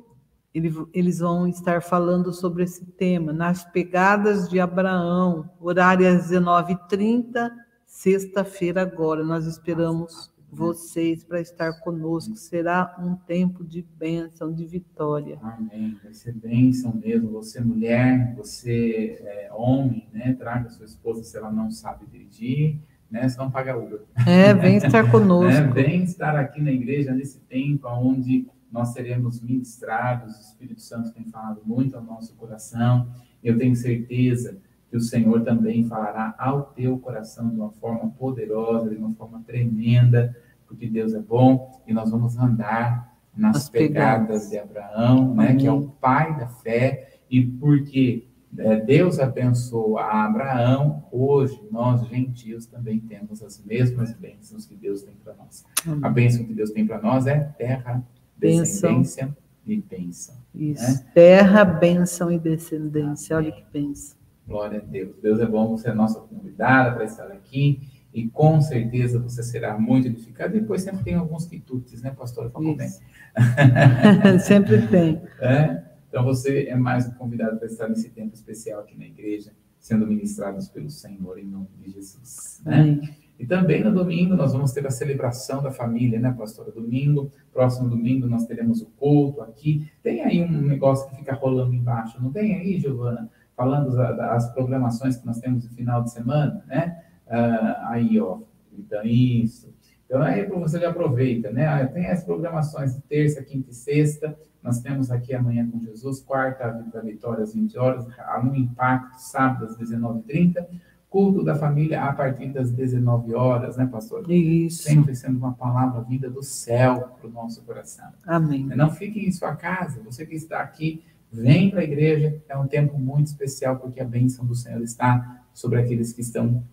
eles 0.54 1.20
vão 1.20 1.48
estar 1.48 1.82
falando 1.82 2.34
sobre 2.34 2.64
esse 2.64 2.86
tema, 2.86 3.32
nas 3.32 3.64
pegadas 3.64 4.50
de 4.50 4.60
Abraão, 4.60 5.50
horário 5.58 6.06
às 6.06 6.30
19h30, 6.30 7.50
sexta-feira 7.86 8.82
agora. 8.82 9.24
Nós 9.24 9.46
esperamos 9.46 10.30
vocês 10.52 11.24
para 11.24 11.40
estar 11.40 11.80
conosco. 11.80 12.36
Será 12.36 12.94
um 13.00 13.16
tempo 13.16 13.64
de 13.64 13.82
bênção, 13.98 14.52
de 14.52 14.66
vitória. 14.66 15.40
Amém. 15.42 15.98
Vai 16.04 16.14
ser 16.14 16.34
bênção 16.34 16.94
mesmo. 16.94 17.32
Você, 17.32 17.62
mulher, 17.62 18.36
você, 18.36 19.18
é, 19.22 19.50
homem, 19.54 20.10
né? 20.12 20.34
Traga 20.34 20.70
sua 20.70 20.86
esposa 20.86 21.24
se 21.24 21.38
ela 21.38 21.50
não 21.50 21.72
sabe 21.72 22.06
dirigir, 22.06 22.82
né? 23.10 23.28
Senão 23.28 23.50
paga 23.50 23.78
Uber. 23.78 24.02
É, 24.28 24.54
vem 24.54 24.78
estar 24.78 25.10
conosco. 25.12 25.52
é, 25.52 25.68
vem 25.68 26.04
estar 26.04 26.36
aqui 26.36 26.62
na 26.62 26.72
igreja 26.72 27.14
nesse 27.14 27.40
tempo 27.42 27.88
onde 27.88 28.48
nós 28.72 28.90
seremos 28.90 29.42
ministrados. 29.42 30.36
O 30.36 30.42
Espírito 30.42 30.82
Santo 30.82 31.12
tem 31.12 31.24
falado 31.26 31.62
muito 31.66 31.96
ao 31.96 32.04
nosso 32.04 32.36
coração. 32.36 33.08
Eu 33.44 33.58
tenho 33.58 33.76
certeza 33.76 34.58
que 34.90 34.98
o 34.98 35.02
Senhor 35.02 35.44
também 35.44 35.86
falará 35.86 36.36
ao 36.38 36.64
teu 36.64 36.98
coração 36.98 37.50
de 37.50 37.56
uma 37.56 37.72
forma 37.72 38.10
poderosa, 38.12 38.90
de 38.90 38.96
uma 38.96 39.14
forma 39.14 39.42
tremenda, 39.46 40.36
porque 40.68 40.88
Deus 40.88 41.14
é 41.14 41.20
bom 41.20 41.82
e 41.88 41.94
nós 41.94 42.12
vamos 42.12 42.38
andar 42.38 43.10
nas 43.36 43.56
As 43.56 43.70
pegadas, 43.70 44.28
pegadas 44.28 44.50
de 44.50 44.58
Abraão, 44.58 45.34
né, 45.34 45.56
que 45.56 45.66
é 45.66 45.72
o 45.72 45.88
pai 45.88 46.36
da 46.38 46.48
fé, 46.48 47.20
e 47.30 47.46
porque 47.46 48.28
Deus 48.52 49.20
abençoou 49.20 49.98
a 49.98 50.26
Abraão, 50.26 51.04
hoje 51.12 51.62
nós 51.72 52.06
gentios 52.08 52.66
também 52.66 53.00
temos 53.00 53.44
as 53.44 53.64
mesmas 53.64 54.12
bênçãos 54.14 54.66
que 54.66 54.76
Deus 54.76 55.04
tem 55.04 55.14
para 55.24 55.36
nós. 55.36 55.64
Amém. 55.86 56.00
A 56.04 56.10
bênção 56.10 56.46
que 56.46 56.54
Deus 56.54 56.72
tem 56.72 56.86
para 56.86 57.00
nós 57.00 57.28
é 57.28 57.40
terra, 57.58 58.04
descendência 58.36 59.36
e 59.66 59.78
bênção. 59.78 60.36
Isso, 60.54 60.82
né? 60.82 61.06
terra, 61.14 61.64
bênção 61.64 62.32
e 62.32 62.40
descendência, 62.40 63.38
Amém. 63.38 63.52
olha 63.52 63.56
que 63.56 63.72
bênção. 63.72 64.18
Glória 64.48 64.80
a 64.80 64.84
Deus. 64.84 65.16
Deus 65.22 65.40
é 65.40 65.46
bom, 65.46 65.68
você 65.68 65.90
é 65.90 65.94
nossa 65.94 66.20
convidada 66.20 66.96
para 66.96 67.06
estar 67.06 67.28
aqui 67.28 67.88
e 68.12 68.28
com 68.28 68.60
certeza 68.60 69.20
você 69.20 69.44
será 69.44 69.78
muito 69.78 70.08
edificado. 70.08 70.58
E 70.58 70.60
depois 70.60 70.82
sempre 70.82 71.04
tem 71.04 71.14
alguns 71.14 71.46
quitutes, 71.46 72.02
né, 72.02 72.10
pastor? 72.10 72.52
sempre 74.42 74.88
tem. 74.88 75.22
É? 75.40 75.89
Então 76.10 76.24
você 76.24 76.66
é 76.66 76.76
mais 76.76 77.08
um 77.08 77.12
convidado 77.12 77.58
para 77.58 77.68
estar 77.68 77.88
nesse 77.88 78.10
tempo 78.10 78.34
especial 78.34 78.82
aqui 78.82 78.98
na 78.98 79.06
igreja, 79.06 79.54
sendo 79.80 80.06
ministrados 80.06 80.68
pelo 80.68 80.90
Senhor 80.90 81.40
em 81.40 81.46
nome 81.46 81.70
de 81.78 81.92
Jesus. 81.92 82.62
Né? 82.66 83.00
E 83.40 83.46
também 83.46 83.82
no 83.82 83.94
domingo 83.94 84.36
nós 84.36 84.52
vamos 84.52 84.74
ter 84.74 84.86
a 84.86 84.92
celebração 84.92 85.64
da 85.64 85.72
família, 85.72 86.20
né, 86.20 86.36
pastora? 86.38 86.72
Domingo, 86.72 87.32
próximo 87.54 87.88
domingo 87.88 88.28
nós 88.28 88.46
teremos 88.46 88.82
o 88.82 88.88
culto 88.88 89.42
aqui. 89.42 89.90
Tem 90.04 90.22
aí 90.22 90.44
um 90.44 90.62
negócio 90.62 91.10
que 91.10 91.16
fica 91.16 91.34
rolando 91.36 91.74
embaixo, 91.74 92.22
não 92.22 92.32
tem 92.32 92.56
aí, 92.56 92.80
Giovana? 92.80 93.30
falando 93.60 93.94
das 93.94 94.54
programações 94.54 95.18
que 95.18 95.26
nós 95.26 95.38
temos 95.40 95.66
no 95.66 95.72
final 95.72 96.02
de 96.02 96.12
semana, 96.12 96.64
né? 96.66 97.04
Ah, 97.28 97.90
aí, 97.90 98.18
ó, 98.18 98.40
então 98.72 99.04
isso. 99.04 99.68
Então 100.10 100.24
aí 100.24 100.44
você 100.48 100.80
já 100.80 100.90
aproveita, 100.90 101.52
né? 101.52 101.68
Ah, 101.68 101.86
tem 101.86 102.08
as 102.08 102.24
programações 102.24 102.96
de 102.96 103.02
terça, 103.02 103.44
quinta 103.44 103.70
e 103.70 103.76
sexta. 103.76 104.36
Nós 104.64 104.82
temos 104.82 105.12
aqui 105.12 105.36
amanhã 105.36 105.70
com 105.70 105.80
Jesus, 105.80 106.20
quarta, 106.20 106.66
a 106.66 107.00
Vitória 107.02 107.44
às 107.44 107.54
20 107.54 107.78
horas, 107.78 108.08
no 108.44 108.56
Impacto, 108.56 109.20
sábado 109.20 109.66
às 109.66 109.78
19h30. 109.78 110.66
Culto 111.12 111.44
da 111.44 111.56
família 111.56 112.04
a 112.04 112.12
partir 112.12 112.48
das 112.48 112.72
19 112.72 113.36
horas, 113.36 113.78
né, 113.78 113.86
pastor? 113.86 114.30
Isso. 114.30 114.84
Sempre 114.84 115.16
sendo 115.16 115.38
uma 115.38 115.54
palavra 115.54 116.02
vinda 116.02 116.28
do 116.28 116.42
céu 116.42 117.16
para 117.20 117.30
o 117.30 117.32
nosso 117.32 117.62
coração. 117.64 118.10
Amém. 118.26 118.66
Não 118.66 118.90
fique 118.90 119.28
em 119.28 119.32
sua 119.32 119.56
casa, 119.56 120.02
você 120.04 120.26
que 120.26 120.36
está 120.36 120.60
aqui, 120.60 121.04
Vem 121.32 121.70
para 121.70 121.82
a 121.82 121.84
igreja, 121.84 122.42
é 122.50 122.58
um 122.58 122.68
tempo 122.68 122.98
muito 122.98 123.28
especial, 123.28 123.78
porque 123.78 124.02
a 124.02 124.06
bênção 124.06 124.44
do 124.46 124.56
Senhor 124.56 124.82
está 124.82 125.44
sobre 125.54 125.80
aqueles 125.80 126.12
que 126.12 126.22
estão 126.22 126.64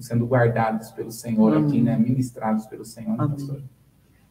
sendo 0.00 0.26
guardados 0.26 0.90
pelo 0.90 1.10
Senhor 1.10 1.54
Amém. 1.54 1.68
aqui, 1.68 1.80
né? 1.82 1.96
Ministrados 1.96 2.66
pelo 2.66 2.84
Senhor, 2.84 3.16
né, 3.16 3.28
pastor? 3.28 3.62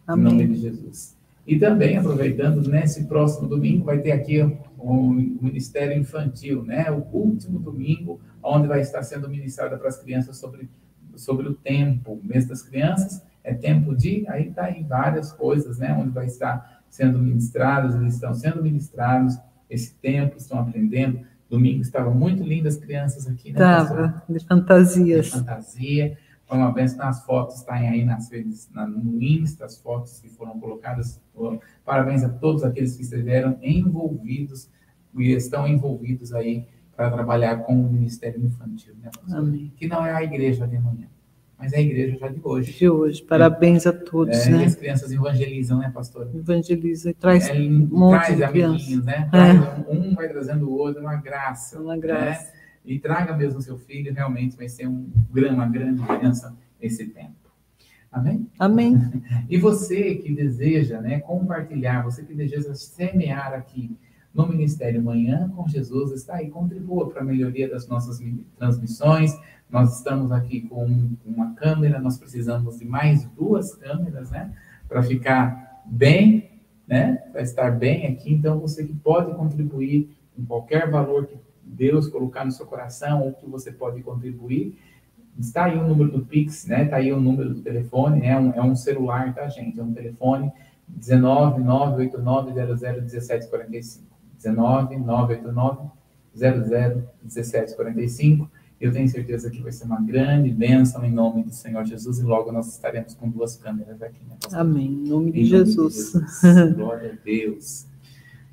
Amém. 0.08 0.26
Em 0.26 0.38
nome 0.38 0.48
de 0.48 0.62
Jesus. 0.62 1.18
E 1.46 1.58
também, 1.58 1.98
aproveitando, 1.98 2.68
nesse 2.70 3.06
próximo 3.06 3.48
domingo, 3.48 3.86
vai 3.86 4.00
ter 4.00 4.12
aqui 4.12 4.40
o 4.78 5.10
Ministério 5.10 5.98
Infantil, 5.98 6.64
né? 6.64 6.92
O 6.92 7.06
último 7.16 7.60
domingo, 7.60 8.20
onde 8.44 8.68
vai 8.68 8.82
estar 8.82 9.02
sendo 9.04 9.28
ministrada 9.28 9.78
para 9.78 9.88
as 9.88 9.98
crianças 9.98 10.38
sobre, 10.38 10.70
sobre 11.16 11.48
o 11.48 11.54
tempo. 11.54 12.14
O 12.14 12.22
mês 12.24 12.46
das 12.46 12.62
crianças 12.62 13.24
é 13.44 13.54
tempo 13.54 13.96
de. 13.96 14.26
Aí 14.28 14.50
está 14.50 14.66
aí 14.66 14.84
várias 14.84 15.32
coisas, 15.32 15.80
né? 15.80 15.92
Onde 15.94 16.12
vai 16.12 16.28
estar 16.28 16.84
sendo 16.90 17.20
ministrados, 17.20 17.96
eles 17.96 18.16
estão 18.16 18.34
sendo 18.34 18.62
ministrados 18.62 19.38
esse 19.70 19.96
tempo, 19.96 20.38
estão 20.38 20.60
aprendendo. 20.60 21.22
Domingo 21.50 21.82
estava 21.82 22.12
muito 22.12 22.44
lindas 22.44 22.76
as 22.76 22.82
crianças 22.82 23.28
aqui, 23.28 23.52
né? 23.52 23.60
Estava, 23.60 24.24
de 24.30 24.40
fantasias. 24.46 25.26
De 25.26 25.32
fantasia. 25.32 26.18
Foi 26.46 26.58
uma 26.58 26.72
benção 26.72 26.98
nas 26.98 27.24
fotos, 27.26 27.58
está 27.58 27.76
aí 27.76 28.04
nas 28.04 28.32
redes, 28.32 28.70
no 28.74 29.22
Insta, 29.22 29.66
as 29.66 29.80
fotos 29.80 30.20
que 30.20 30.30
foram 30.30 30.60
colocadas. 30.60 31.22
Parabéns 31.86 32.24
a 32.24 32.30
todos 32.30 32.64
aqueles 32.64 32.96
que 32.96 33.04
estiveram 33.04 33.58
envolvidos 33.62 34.70
e 35.16 35.32
estão 35.32 35.68
envolvidos 35.68 36.34
aí 36.34 36.66
para 36.96 37.12
trabalhar 37.12 37.58
com 37.58 37.80
o 37.80 37.92
Ministério 37.92 38.44
Infantil, 38.44 38.96
né, 39.02 39.10
Amém. 39.32 39.72
Que 39.76 39.88
não 39.88 40.06
é 40.06 40.12
a 40.12 40.24
igreja 40.24 40.68
de 40.68 40.76
amanhã 40.76 41.08
mas 41.60 41.74
é 41.74 41.78
a 41.78 41.82
igreja 41.82 42.18
já 42.18 42.30
de 42.30 42.40
hoje. 42.42 42.72
De 42.72 42.90
hoje. 42.90 43.22
Parabéns 43.22 43.86
a 43.86 43.92
todos, 43.92 44.48
é, 44.48 44.50
né? 44.50 44.66
as 44.66 44.76
crianças 44.76 45.12
evangelizam, 45.12 45.80
né, 45.80 45.92
pastor? 45.94 46.30
Evangelizam 46.34 47.12
e 47.12 47.14
traz 47.14 47.50
é, 47.50 47.54
um 47.54 47.88
monte 47.92 48.22
traz 48.22 48.38
de 48.38 48.44
amiguinhos, 48.44 49.04
né? 49.04 49.28
Traz, 49.30 49.58
é. 49.58 49.92
um, 49.92 50.16
vai 50.16 50.30
trazendo 50.30 50.70
o 50.70 50.72
outro, 50.72 51.02
uma 51.02 51.18
graça. 51.18 51.78
Uma 51.78 51.98
graça. 51.98 52.46
Né? 52.46 52.60
E 52.86 52.98
traga 52.98 53.36
mesmo 53.36 53.62
seu 53.62 53.78
filho, 53.78 54.14
realmente 54.14 54.56
vai 54.56 54.70
ser 54.70 54.88
um, 54.88 55.12
uma 55.52 55.68
grande 55.68 56.02
bênção 56.02 56.58
esse 56.82 57.08
tempo. 57.08 57.36
Amém? 58.10 58.50
Amém. 58.58 58.98
E 59.50 59.58
você 59.58 60.16
que 60.16 60.34
deseja 60.34 61.02
né, 61.02 61.20
compartilhar, 61.20 62.04
você 62.04 62.24
que 62.24 62.34
deseja 62.34 62.74
semear 62.74 63.54
aqui 63.54 63.96
no 64.34 64.48
Ministério 64.48 65.02
Manhã 65.02 65.52
com 65.56 65.68
Jesus, 65.68 66.12
está 66.12 66.36
aí, 66.36 66.50
contribua 66.50 67.10
para 67.10 67.22
a 67.22 67.26
melhoria 67.26 67.68
das 67.68 67.88
nossas 67.88 68.22
transmissões, 68.58 69.36
nós 69.70 69.98
estamos 69.98 70.32
aqui 70.32 70.62
com 70.62 70.86
uma 71.26 71.54
câmera, 71.54 72.00
nós 72.00 72.18
precisamos 72.18 72.80
de 72.80 72.86
mais 72.86 73.26
duas 73.26 73.76
câmeras, 73.76 74.32
né? 74.32 74.54
Para 74.88 75.04
ficar 75.04 75.84
bem, 75.86 76.50
né? 76.88 77.16
Para 77.32 77.42
estar 77.42 77.72
bem 77.72 78.08
aqui. 78.08 78.34
Então, 78.34 78.60
você 78.60 78.84
que 78.84 78.94
pode 78.94 79.36
contribuir 79.36 80.10
com 80.36 80.44
qualquer 80.46 80.90
valor 80.90 81.28
que 81.28 81.38
Deus 81.64 82.08
colocar 82.08 82.44
no 82.44 82.52
seu 82.52 82.66
coração 82.66 83.22
ou 83.24 83.34
que 83.34 83.48
você 83.48 83.72
pode 83.72 84.02
contribuir, 84.02 84.76
está 85.38 85.66
aí 85.66 85.78
o 85.78 85.88
número 85.88 86.12
do 86.12 86.26
Pix, 86.26 86.66
né? 86.66 86.86
Está 86.86 86.96
aí 86.98 87.14
o 87.14 87.22
número 87.22 87.54
do 87.54 87.62
telefone, 87.62 88.22
né? 88.22 88.30
É 88.30 88.62
um, 88.62 88.72
é 88.72 88.76
celular, 88.76 89.36
tá, 89.36 89.48
gente? 89.50 89.80
É 89.80 89.84
um 89.84 89.94
telefone 89.94 90.52
19 90.88 91.62
989 91.62 92.54
00 98.80 98.80
1745. 98.80 98.80
19 98.80 98.80
989 98.80 98.80
00 98.80 98.80
1745. 98.80 98.80
Eu 98.80 98.94
tenho 98.94 99.10
certeza 99.10 99.50
que 99.50 99.62
vai 99.62 99.74
ser 99.74 99.84
uma 99.84 100.00
grande 100.00 100.52
bênção 100.52 101.04
em 101.04 101.12
nome 101.12 101.44
do 101.44 101.52
Senhor 101.52 101.84
Jesus 101.86 102.20
e 102.20 102.24
logo 102.24 102.50
nós 102.50 102.70
estaremos 102.70 103.14
com 103.14 103.30
duas 103.30 103.58
câmeras 103.58 104.02
aqui. 104.02 104.24
Né, 104.26 104.38
Amém. 104.54 104.88
Em 104.88 105.10
nome 105.10 105.32
de, 105.34 105.42
em 105.42 105.46
Jesus. 105.46 106.14
Nome 106.14 106.26
de 106.26 106.32
Jesus. 106.42 106.76
Glória 106.76 107.12
a 107.12 107.24
Deus. 107.24 107.88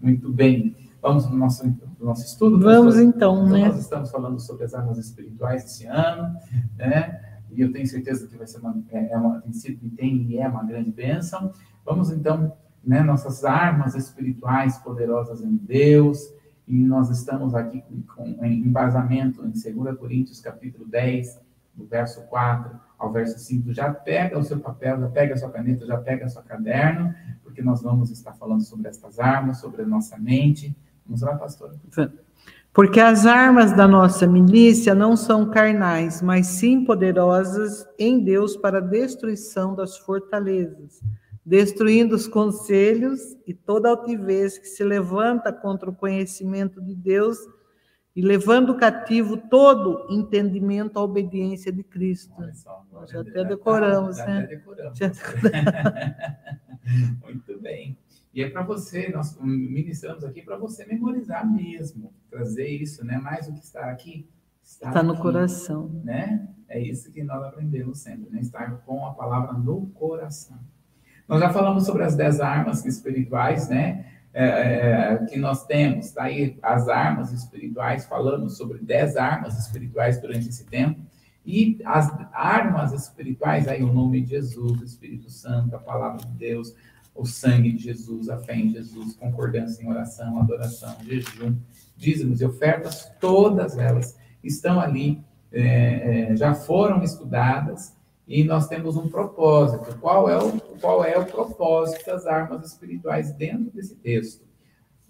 Muito 0.02 0.32
bem. 0.32 0.74
Vamos 1.00 1.30
no 1.30 1.36
nosso, 1.36 1.64
no 1.64 2.06
nosso 2.06 2.24
estudo? 2.24 2.58
Vamos 2.58 2.98
então, 2.98 3.46
então, 3.46 3.48
né? 3.48 3.68
Nós 3.68 3.78
estamos 3.78 4.10
falando 4.10 4.40
sobre 4.40 4.64
as 4.64 4.74
armas 4.74 4.98
espirituais 4.98 5.64
esse 5.64 5.86
ano, 5.86 6.36
né? 6.76 7.20
E 7.52 7.60
eu 7.60 7.72
tenho 7.72 7.86
certeza 7.86 8.26
que 8.26 8.36
vai 8.36 8.48
ser 8.48 8.58
uma, 8.58 8.82
é, 8.90 9.12
é 9.12 9.16
uma 9.16 9.40
tem 9.40 9.52
sido 9.52 9.86
e 9.86 9.90
tem 9.90 10.26
e 10.28 10.38
é 10.38 10.48
uma 10.48 10.64
grande 10.64 10.90
bênção. 10.90 11.52
Vamos 11.84 12.10
então, 12.10 12.52
né? 12.82 13.00
Nossas 13.00 13.44
armas 13.44 13.94
espirituais 13.94 14.76
poderosas 14.78 15.40
em 15.40 15.54
Deus 15.54 16.34
e 16.66 16.82
nós 16.84 17.10
estamos 17.10 17.54
aqui 17.54 17.82
com, 18.14 18.44
em 18.44 18.60
embasamento 18.60 19.44
em 19.44 19.50
2 19.50 19.96
Coríntios 19.98 20.40
capítulo 20.40 20.86
10, 20.86 21.40
do 21.74 21.84
verso 21.86 22.22
4 22.22 22.70
ao 22.98 23.12
verso 23.12 23.38
5. 23.38 23.72
Já 23.72 23.92
pega 23.92 24.38
o 24.38 24.42
seu 24.42 24.58
papel, 24.58 24.98
já 25.00 25.08
pega 25.08 25.34
a 25.34 25.36
sua 25.36 25.50
caneta, 25.50 25.86
já 25.86 25.98
pega 25.98 26.26
o 26.26 26.28
seu 26.28 26.42
caderno, 26.42 27.14
porque 27.42 27.62
nós 27.62 27.82
vamos 27.82 28.10
estar 28.10 28.32
falando 28.32 28.62
sobre 28.62 28.88
estas 28.88 29.20
armas, 29.20 29.58
sobre 29.58 29.82
a 29.82 29.86
nossa 29.86 30.18
mente. 30.18 30.76
Vamos 31.04 31.22
lá, 31.22 31.36
pastor. 31.36 31.74
Porque 32.72 33.00
as 33.00 33.24
armas 33.26 33.72
da 33.72 33.86
nossa 33.86 34.26
milícia 34.26 34.94
não 34.94 35.16
são 35.16 35.48
carnais, 35.50 36.20
mas 36.20 36.46
sim 36.46 36.84
poderosas 36.84 37.86
em 37.98 38.22
Deus 38.22 38.56
para 38.56 38.78
a 38.78 38.82
destruição 38.82 39.74
das 39.74 39.96
fortalezas 39.96 41.00
destruindo 41.46 42.16
os 42.16 42.26
conselhos 42.26 43.36
e 43.46 43.54
toda 43.54 43.88
altivez 43.88 44.58
que 44.58 44.66
se 44.66 44.82
levanta 44.82 45.52
contra 45.52 45.88
o 45.88 45.94
conhecimento 45.94 46.82
de 46.82 46.92
Deus 46.92 47.38
e 48.16 48.20
levando 48.20 48.76
cativo 48.76 49.36
todo 49.36 50.08
entendimento 50.10 50.98
à 50.98 51.04
obediência 51.04 51.70
de 51.70 51.84
Cristo. 51.84 52.34
Só, 52.52 52.84
já 53.06 53.20
até 53.20 53.44
decoramos, 53.44 54.16
já, 54.16 54.26
né? 54.26 54.38
Até 54.40 54.56
decoramos. 54.56 54.98
Já... 54.98 55.12
Muito 57.22 57.60
bem. 57.60 57.96
E 58.34 58.42
é 58.42 58.50
para 58.50 58.64
você, 58.64 59.08
nós 59.10 59.38
ministramos 59.40 60.24
aqui 60.24 60.42
para 60.42 60.56
você 60.56 60.84
memorizar 60.84 61.48
mesmo, 61.48 62.12
trazer 62.28 62.68
isso, 62.68 63.04
né? 63.04 63.18
Mais 63.18 63.46
o 63.46 63.52
que 63.52 63.62
está 63.62 63.88
aqui 63.88 64.28
está, 64.64 64.88
está 64.88 65.02
no 65.02 65.12
aqui, 65.12 65.22
coração, 65.22 65.88
né? 66.02 66.48
É 66.68 66.80
isso 66.80 67.12
que 67.12 67.22
nós 67.22 67.40
aprendemos 67.44 68.00
sempre, 68.00 68.28
né? 68.30 68.40
Estar 68.40 68.78
com 68.78 69.06
a 69.06 69.14
palavra 69.14 69.52
no 69.52 69.86
coração. 69.90 70.58
Nós 71.28 71.40
já 71.40 71.50
falamos 71.50 71.84
sobre 71.84 72.04
as 72.04 72.14
dez 72.14 72.40
armas 72.40 72.84
espirituais, 72.84 73.68
né? 73.68 74.06
É, 74.38 74.44
é, 74.44 75.26
que 75.30 75.38
nós 75.38 75.64
temos, 75.64 76.10
tá 76.10 76.24
aí 76.24 76.58
as 76.62 76.90
armas 76.90 77.32
espirituais, 77.32 78.04
falamos 78.04 78.58
sobre 78.58 78.78
dez 78.78 79.16
armas 79.16 79.58
espirituais 79.58 80.20
durante 80.20 80.50
esse 80.50 80.66
tempo, 80.66 81.00
e 81.44 81.80
as 81.86 82.14
armas 82.34 82.92
espirituais, 82.92 83.66
aí 83.66 83.82
o 83.82 83.90
nome 83.90 84.20
de 84.20 84.30
Jesus, 84.30 84.78
o 84.78 84.84
Espírito 84.84 85.30
Santo, 85.30 85.74
a 85.74 85.78
palavra 85.78 86.18
de 86.18 86.32
Deus, 86.32 86.74
o 87.14 87.24
sangue 87.24 87.72
de 87.72 87.84
Jesus, 87.84 88.28
a 88.28 88.36
fé 88.36 88.56
em 88.56 88.68
Jesus, 88.68 89.14
concordância 89.14 89.82
em 89.82 89.88
oração, 89.88 90.38
adoração, 90.38 90.94
jejum, 91.02 91.56
dízimos 91.96 92.42
e 92.42 92.44
ofertas, 92.44 93.10
todas 93.18 93.78
elas 93.78 94.18
estão 94.44 94.78
ali, 94.78 95.24
é, 95.50 96.32
é 96.32 96.36
já 96.36 96.52
foram 96.52 97.02
estudadas, 97.02 97.95
e 98.26 98.42
nós 98.42 98.66
temos 98.66 98.96
um 98.96 99.08
propósito. 99.08 99.96
Qual 100.00 100.28
é 100.28 100.36
o, 100.36 100.52
qual 100.80 101.04
é 101.04 101.16
o 101.16 101.24
propósito 101.24 102.04
das 102.06 102.26
armas 102.26 102.66
espirituais 102.66 103.32
dentro 103.32 103.70
desse 103.70 103.94
texto? 103.96 104.44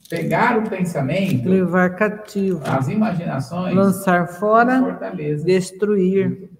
Pegar 0.09 0.59
o 0.59 0.69
pensamento, 0.69 1.49
levar 1.49 1.97
cativo, 1.97 2.63
as 2.65 2.87
imaginações, 2.89 3.75
lançar 3.75 4.29
fora, 4.29 4.79
fortaleza, 4.79 5.45
destruir. 5.45 6.51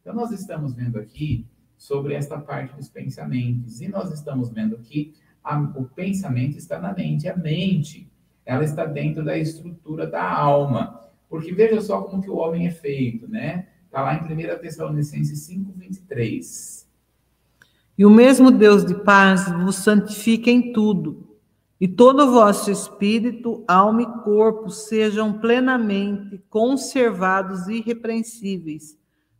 Então 0.00 0.14
nós 0.14 0.30
estamos 0.30 0.72
vendo 0.72 0.98
aqui 0.98 1.44
sobre 1.76 2.14
esta 2.14 2.38
parte 2.38 2.74
dos 2.74 2.88
pensamentos 2.88 3.82
e 3.82 3.88
nós 3.88 4.10
estamos 4.12 4.48
vendo 4.50 4.76
aqui 4.76 5.14
a, 5.46 5.58
o 5.60 5.84
pensamento 5.84 6.58
está 6.58 6.80
na 6.80 6.92
mente, 6.92 7.28
a 7.28 7.36
mente, 7.36 8.10
ela 8.44 8.64
está 8.64 8.84
dentro 8.84 9.24
da 9.24 9.38
estrutura 9.38 10.06
da 10.06 10.22
alma. 10.28 11.00
Porque 11.28 11.52
veja 11.52 11.80
só 11.80 12.02
como 12.02 12.22
que 12.22 12.30
o 12.30 12.36
homem 12.36 12.66
é 12.66 12.70
feito, 12.70 13.28
né? 13.28 13.65
Está 13.86 14.02
lá 14.02 14.14
em 14.14 14.22
1 14.22 14.58
Tessalonicenses 14.60 15.40
5, 15.40 15.72
23. 15.76 16.86
E 17.98 18.04
o 18.04 18.10
mesmo 18.10 18.50
Deus 18.50 18.84
de 18.84 18.94
paz 18.94 19.50
vos 19.50 19.76
santifique 19.76 20.50
em 20.50 20.72
tudo, 20.72 21.26
e 21.80 21.86
todo 21.86 22.24
o 22.24 22.32
vosso 22.32 22.70
espírito, 22.70 23.64
alma 23.68 24.02
e 24.02 24.22
corpo 24.22 24.70
sejam 24.70 25.38
plenamente 25.38 26.42
conservados 26.48 27.68
irrepreensíveis 27.68 28.98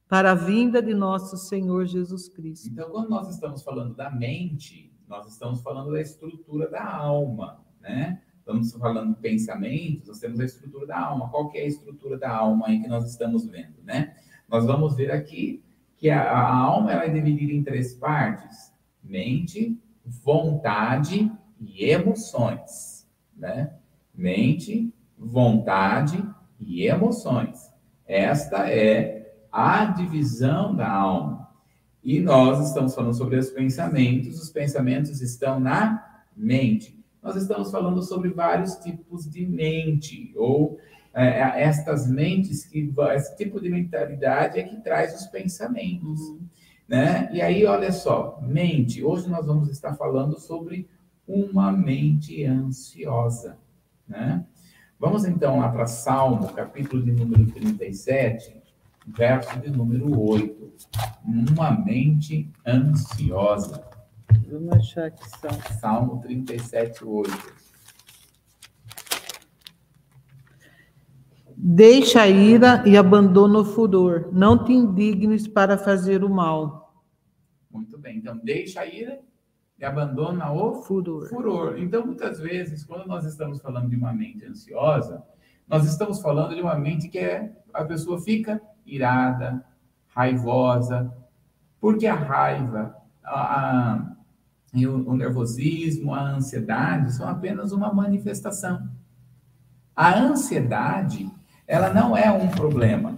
para 0.08 0.32
a 0.32 0.34
vinda 0.34 0.82
de 0.82 0.94
nosso 0.94 1.36
Senhor 1.36 1.86
Jesus 1.86 2.28
Cristo. 2.28 2.68
Então, 2.68 2.90
quando 2.90 3.08
nós 3.08 3.28
estamos 3.28 3.62
falando 3.62 3.94
da 3.94 4.10
mente, 4.10 4.92
nós 5.08 5.26
estamos 5.26 5.62
falando 5.62 5.92
da 5.92 6.00
estrutura 6.00 6.68
da 6.68 6.84
alma, 6.84 7.64
né? 7.80 8.22
Estamos 8.38 8.72
falando 8.72 9.14
de 9.14 9.20
pensamentos, 9.20 10.06
nós 10.06 10.20
temos 10.20 10.38
a 10.38 10.44
estrutura 10.44 10.86
da 10.86 11.00
alma. 11.00 11.28
Qual 11.30 11.48
que 11.48 11.58
é 11.58 11.62
a 11.62 11.66
estrutura 11.66 12.16
da 12.16 12.30
alma 12.30 12.68
aí 12.68 12.80
que 12.80 12.88
nós 12.88 13.10
estamos 13.10 13.46
vendo, 13.46 13.82
né? 13.82 14.14
Nós 14.48 14.64
vamos 14.64 14.96
ver 14.96 15.10
aqui 15.10 15.62
que 15.96 16.10
a, 16.10 16.22
a 16.22 16.54
alma 16.54 16.92
é 16.92 17.08
dividida 17.08 17.52
em 17.52 17.62
três 17.62 17.94
partes: 17.94 18.72
mente, 19.02 19.78
vontade 20.04 21.30
e 21.60 21.84
emoções, 21.84 23.08
né? 23.36 23.72
Mente, 24.14 24.92
vontade 25.18 26.22
e 26.60 26.86
emoções. 26.86 27.70
Esta 28.06 28.70
é 28.70 29.34
a 29.50 29.86
divisão 29.86 30.74
da 30.74 30.90
alma. 30.90 31.48
E 32.04 32.20
nós 32.20 32.68
estamos 32.68 32.94
falando 32.94 33.14
sobre 33.14 33.36
os 33.36 33.50
pensamentos, 33.50 34.40
os 34.40 34.50
pensamentos 34.50 35.20
estão 35.20 35.58
na 35.58 36.22
mente. 36.36 36.96
Nós 37.20 37.34
estamos 37.34 37.72
falando 37.72 38.00
sobre 38.02 38.28
vários 38.28 38.76
tipos 38.76 39.28
de 39.28 39.44
mente, 39.44 40.32
ou 40.36 40.78
é, 41.16 41.28
é, 41.28 41.62
estas 41.62 42.06
mentes 42.06 42.66
que 42.66 42.92
esse 43.14 43.36
tipo 43.38 43.58
de 43.58 43.70
mentalidade 43.70 44.60
é 44.60 44.62
que 44.62 44.76
traz 44.82 45.18
os 45.18 45.26
pensamentos, 45.28 46.20
uhum. 46.20 46.40
né? 46.86 47.30
E 47.32 47.40
aí 47.40 47.64
olha 47.64 47.90
só, 47.90 48.38
mente. 48.42 49.02
Hoje 49.02 49.26
nós 49.30 49.46
vamos 49.46 49.70
estar 49.70 49.94
falando 49.94 50.38
sobre 50.38 50.86
uma 51.26 51.72
mente 51.72 52.44
ansiosa, 52.44 53.56
né? 54.06 54.44
Vamos 55.00 55.24
então 55.24 55.58
lá 55.58 55.70
para 55.70 55.86
Salmo, 55.86 56.52
capítulo 56.52 57.02
de 57.02 57.12
número 57.12 57.46
37, 57.50 58.54
verso 59.06 59.58
de 59.58 59.70
número 59.70 60.20
8. 60.20 60.70
Uma 61.24 61.70
mente 61.70 62.50
ansiosa. 62.66 63.82
Vamos 64.50 64.70
achar 64.74 65.10
que 65.10 65.26
são. 65.38 65.50
Salmo 65.80 66.20
37, 66.20 67.04
8. 67.04 67.65
Deixa 71.58 72.20
a 72.20 72.28
ira 72.28 72.82
e 72.86 72.98
abandona 72.98 73.60
o 73.60 73.64
furor. 73.64 74.28
Não 74.30 74.62
te 74.62 74.74
indignes 74.74 75.48
para 75.48 75.78
fazer 75.78 76.22
o 76.22 76.28
mal. 76.28 77.02
Muito 77.70 77.98
bem. 77.98 78.18
Então, 78.18 78.38
deixa 78.42 78.80
a 78.80 78.86
ira 78.86 79.20
e 79.78 79.84
abandona 79.84 80.52
o 80.52 80.82
furor. 80.82 81.28
furor. 81.28 81.78
Então, 81.78 82.04
muitas 82.04 82.38
vezes, 82.38 82.84
quando 82.84 83.06
nós 83.06 83.24
estamos 83.24 83.60
falando 83.60 83.88
de 83.88 83.96
uma 83.96 84.12
mente 84.12 84.44
ansiosa, 84.44 85.24
nós 85.66 85.86
estamos 85.86 86.20
falando 86.20 86.54
de 86.54 86.60
uma 86.60 86.76
mente 86.76 87.08
que 87.08 87.18
é, 87.18 87.56
a 87.72 87.84
pessoa 87.84 88.20
fica 88.20 88.60
irada, 88.84 89.64
raivosa, 90.08 91.10
porque 91.80 92.06
a 92.06 92.14
raiva, 92.14 92.94
a, 93.24 93.94
a, 93.94 94.16
o, 94.74 95.10
o 95.10 95.16
nervosismo, 95.16 96.14
a 96.14 96.32
ansiedade 96.32 97.14
são 97.14 97.26
apenas 97.26 97.72
uma 97.72 97.92
manifestação. 97.92 98.88
A 99.94 100.18
ansiedade 100.18 101.30
ela 101.66 101.92
não 101.92 102.16
é 102.16 102.30
um 102.30 102.48
problema. 102.48 103.14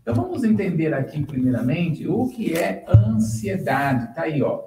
Então 0.00 0.14
vamos 0.14 0.44
entender 0.44 0.94
aqui 0.94 1.24
primeiramente 1.24 2.06
o 2.06 2.28
que 2.28 2.54
é 2.54 2.84
ansiedade. 2.88 4.14
Tá 4.14 4.22
aí, 4.22 4.42
ó, 4.42 4.64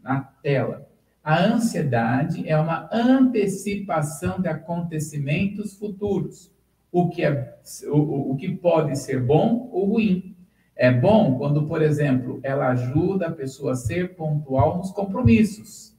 na 0.00 0.20
tela. 0.20 0.88
A 1.22 1.40
ansiedade 1.40 2.48
é 2.48 2.58
uma 2.58 2.88
antecipação 2.92 4.40
de 4.40 4.48
acontecimentos 4.48 5.74
futuros. 5.74 6.50
O 6.90 7.08
que 7.08 7.24
é 7.24 7.56
o, 7.86 8.32
o 8.32 8.36
que 8.36 8.50
pode 8.50 8.98
ser 8.98 9.22
bom 9.22 9.70
ou 9.72 9.92
ruim. 9.92 10.36
É 10.74 10.90
bom 10.90 11.38
quando, 11.38 11.66
por 11.68 11.80
exemplo, 11.80 12.40
ela 12.42 12.68
ajuda 12.68 13.28
a 13.28 13.32
pessoa 13.32 13.72
a 13.72 13.76
ser 13.76 14.16
pontual 14.16 14.78
nos 14.78 14.90
compromissos. 14.90 15.96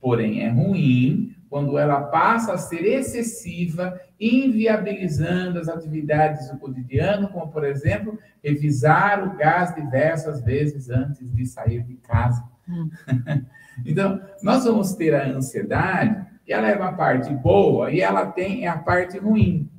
Porém, 0.00 0.42
é 0.42 0.48
ruim 0.48 1.34
quando 1.48 1.78
ela 1.78 2.00
passa 2.02 2.54
a 2.54 2.58
ser 2.58 2.84
excessiva, 2.84 4.00
inviabilizando 4.18 5.58
as 5.58 5.68
atividades 5.68 6.50
do 6.50 6.58
cotidiano, 6.58 7.28
como, 7.28 7.50
por 7.50 7.64
exemplo, 7.64 8.18
revisar 8.42 9.26
o 9.26 9.36
gás 9.36 9.74
diversas 9.74 10.42
vezes 10.42 10.90
antes 10.90 11.32
de 11.32 11.46
sair 11.46 11.82
de 11.82 11.96
casa. 11.96 12.42
Hum. 12.68 12.90
então, 13.84 14.20
nós 14.42 14.64
vamos 14.64 14.94
ter 14.94 15.14
a 15.14 15.28
ansiedade 15.28 16.26
E 16.46 16.52
ela 16.52 16.68
é 16.68 16.76
uma 16.76 16.92
parte 16.92 17.32
boa 17.32 17.90
e 17.90 18.00
ela 18.00 18.26
tem 18.26 18.66
a 18.66 18.76
parte 18.78 19.18
ruim. 19.18 19.70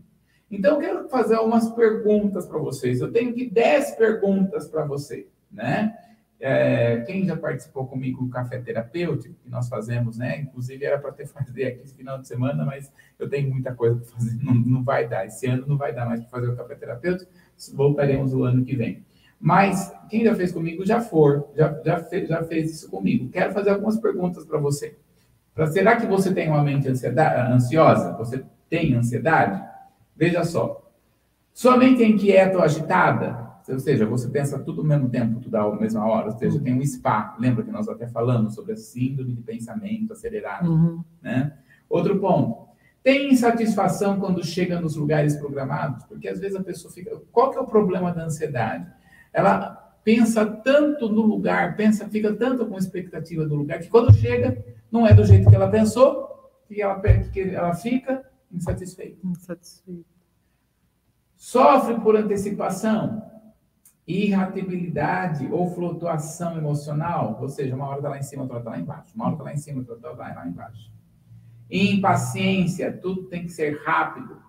Então, 0.49 0.75
eu 0.75 0.79
quero 0.79 1.09
fazer 1.09 1.35
algumas 1.35 1.69
perguntas 1.71 2.45
para 2.45 2.57
vocês. 2.57 3.01
Eu 3.01 3.11
tenho 3.11 3.31
aqui 3.31 3.49
10 3.49 3.91
perguntas 3.95 4.67
para 4.67 4.85
você, 4.85 5.27
né? 5.51 5.93
É, 6.39 7.01
quem 7.01 7.25
já 7.25 7.35
participou 7.35 7.87
comigo 7.87 8.23
do 8.23 8.29
café 8.29 8.59
terapêutico 8.59 9.33
que 9.43 9.49
nós 9.49 9.67
fazemos, 9.67 10.17
né? 10.17 10.39
Inclusive 10.41 10.85
era 10.85 10.99
para 10.99 11.11
ter 11.11 11.25
fazer 11.27 11.65
aqui 11.65 11.81
esse 11.83 11.95
final 11.95 12.19
de 12.19 12.27
semana, 12.27 12.63
mas 12.63 12.91
eu 13.17 13.27
tenho 13.27 13.49
muita 13.49 13.73
coisa 13.73 13.95
para 13.95 14.05
fazer, 14.05 14.37
não, 14.43 14.53
não 14.53 14.83
vai 14.83 15.07
dar. 15.07 15.25
Esse 15.25 15.47
ano 15.47 15.65
não 15.67 15.77
vai 15.77 15.93
dar 15.93 16.05
mais 16.05 16.19
para 16.21 16.29
fazer 16.29 16.49
o 16.49 16.55
café 16.55 16.75
terapêutico. 16.75 17.31
Voltaremos 17.73 18.33
o 18.33 18.43
ano 18.43 18.63
que 18.63 18.75
vem. 18.75 19.05
Mas 19.39 19.93
quem 20.09 20.23
já 20.23 20.33
fez 20.35 20.51
comigo 20.51 20.85
já 20.85 20.99
for, 21.01 21.49
já, 21.55 21.79
já, 21.83 21.99
fez, 21.99 22.27
já 22.27 22.43
fez 22.43 22.71
isso 22.71 22.89
comigo. 22.89 23.29
Quero 23.29 23.53
fazer 23.53 23.71
algumas 23.71 23.99
perguntas 23.99 24.45
para 24.45 24.59
você. 24.59 24.95
Pra, 25.53 25.67
será 25.67 25.95
que 25.95 26.05
você 26.05 26.33
tem 26.33 26.47
uma 26.47 26.63
mente 26.63 26.87
ansiosa? 26.87 28.13
Você 28.13 28.43
tem 28.69 28.95
ansiedade? 28.95 29.63
Veja 30.15 30.43
só. 30.43 30.83
Sua 31.53 31.77
mente 31.77 32.03
é 32.03 32.07
inquieta 32.07 32.57
ou 32.57 32.63
agitada? 32.63 33.46
Ou 33.69 33.79
seja, 33.79 34.05
você 34.05 34.29
pensa 34.29 34.59
tudo 34.59 34.81
ao 34.81 34.87
mesmo 34.87 35.09
tempo, 35.09 35.39
tudo 35.39 35.55
à 35.55 35.75
mesma 35.75 36.05
hora. 36.05 36.27
Ou 36.27 36.37
seja, 36.37 36.59
tem 36.59 36.73
um 36.73 36.85
SPA. 36.85 37.35
Lembra 37.39 37.63
que 37.63 37.71
nós 37.71 37.89
até 37.89 38.07
falamos 38.07 38.55
sobre 38.55 38.73
a 38.73 38.77
síndrome 38.77 39.33
de 39.33 39.41
pensamento 39.41 40.13
acelerado? 40.13 40.71
Uhum. 40.71 41.03
Né? 41.21 41.53
Outro 41.89 42.17
ponto. 42.19 42.67
Tem 43.03 43.31
insatisfação 43.31 44.19
quando 44.19 44.43
chega 44.43 44.79
nos 44.79 44.95
lugares 44.95 45.35
programados? 45.35 46.03
Porque 46.05 46.27
às 46.27 46.39
vezes 46.39 46.57
a 46.57 46.63
pessoa 46.63 46.93
fica. 46.93 47.15
Qual 47.31 47.51
que 47.51 47.57
é 47.57 47.61
o 47.61 47.65
problema 47.65 48.13
da 48.13 48.25
ansiedade? 48.25 48.85
Ela 49.33 49.87
pensa 50.03 50.45
tanto 50.45 51.09
no 51.09 51.21
lugar, 51.21 51.75
pensa, 51.75 52.07
fica 52.07 52.33
tanto 52.33 52.65
com 52.65 52.77
expectativa 52.77 53.45
do 53.45 53.55
lugar, 53.55 53.79
que 53.79 53.89
quando 53.89 54.13
chega, 54.13 54.63
não 54.89 55.05
é 55.05 55.13
do 55.13 55.25
jeito 55.25 55.49
que 55.49 55.55
ela 55.55 55.69
pensou, 55.69 56.49
que 56.65 56.81
ela, 56.81 56.99
que 56.99 57.41
ela 57.41 57.73
fica 57.73 58.23
insatisfeita. 58.49 59.17
Insatisfeita. 59.21 60.05
Sofre 61.35 61.99
por 61.99 62.15
antecipação 62.15 63.26
irritabilidade 64.07 65.47
ou 65.51 65.69
flutuação 65.75 66.57
emocional, 66.57 67.37
ou 67.41 67.49
seja, 67.49 67.75
uma 67.75 67.87
hora 67.87 67.97
está 67.97 68.09
lá 68.09 68.17
em 68.17 68.23
cima, 68.23 68.43
outra 68.43 68.59
está 68.59 68.69
lá 68.69 68.79
embaixo, 68.79 69.11
uma 69.13 69.25
hora 69.25 69.33
está 69.33 69.43
lá 69.43 69.53
em 69.53 69.57
cima, 69.57 69.79
outra 69.79 69.95
está 69.95 70.11
lá 70.11 70.47
embaixo. 70.47 70.89
Impaciência, 71.69 72.93
tudo 72.93 73.23
tem 73.23 73.43
que 73.43 73.51
ser 73.51 73.81
rápido. 73.83 74.41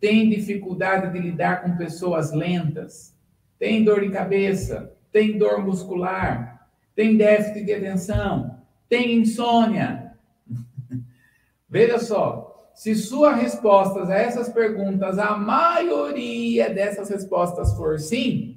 Tem 0.00 0.30
dificuldade 0.30 1.12
de 1.12 1.18
lidar 1.18 1.62
com 1.62 1.76
pessoas 1.76 2.32
lentas. 2.32 3.14
Tem 3.58 3.84
dor 3.84 4.00
de 4.00 4.10
cabeça, 4.10 4.92
tem 5.12 5.36
dor 5.36 5.62
muscular, 5.62 6.66
tem 6.94 7.16
déficit 7.16 7.64
de 7.64 7.74
atenção, 7.74 8.58
tem 8.88 9.18
insônia. 9.18 10.12
Veja 11.68 11.98
só, 11.98 12.70
se 12.74 12.94
suas 12.94 13.36
respostas 13.36 14.10
a 14.10 14.14
essas 14.14 14.48
perguntas, 14.48 15.18
a 15.18 15.36
maioria 15.36 16.72
dessas 16.72 17.10
respostas 17.10 17.72
for 17.74 18.00
sim, 18.00 18.53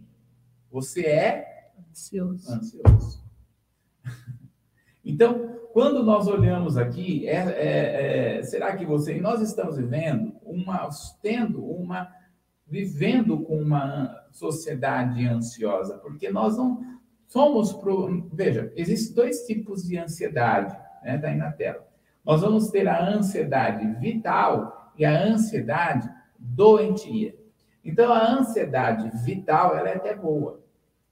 você 0.71 1.05
é 1.05 1.71
ansioso. 1.89 2.51
ansioso. 2.51 3.27
Então, 5.09 5.57
quando 5.71 6.03
nós 6.03 6.27
olhamos 6.27 6.75
aqui, 6.75 7.25
é, 7.29 7.35
é, 7.35 8.37
é, 8.39 8.43
será 8.43 8.75
que 8.75 8.85
você, 8.85 9.21
nós 9.21 9.41
estamos 9.41 9.77
vivendo 9.77 10.33
uma, 10.43 10.89
tendo 11.21 11.63
uma, 11.63 12.11
vivendo 12.67 13.39
com 13.39 13.61
uma 13.61 14.13
sociedade 14.33 15.25
ansiosa, 15.25 15.97
porque 15.99 16.29
nós 16.29 16.57
não 16.57 16.81
somos, 17.27 17.71
pro, 17.73 18.27
veja, 18.33 18.73
existem 18.75 19.15
dois 19.15 19.45
tipos 19.45 19.83
de 19.83 19.97
ansiedade, 19.97 20.77
né, 21.03 21.17
tá 21.17 21.27
aí 21.27 21.37
na 21.37 21.51
tela. 21.51 21.87
Nós 22.25 22.41
vamos 22.41 22.69
ter 22.69 22.87
a 22.87 23.07
ansiedade 23.07 23.87
vital 23.99 24.91
e 24.97 25.05
a 25.05 25.23
ansiedade 25.25 26.09
doentia. 26.37 27.35
Então, 27.87 28.11
a 28.11 28.33
ansiedade 28.33 29.09
vital, 29.23 29.77
ela 29.77 29.87
é 29.87 29.95
até 29.95 30.13
boa. 30.13 30.59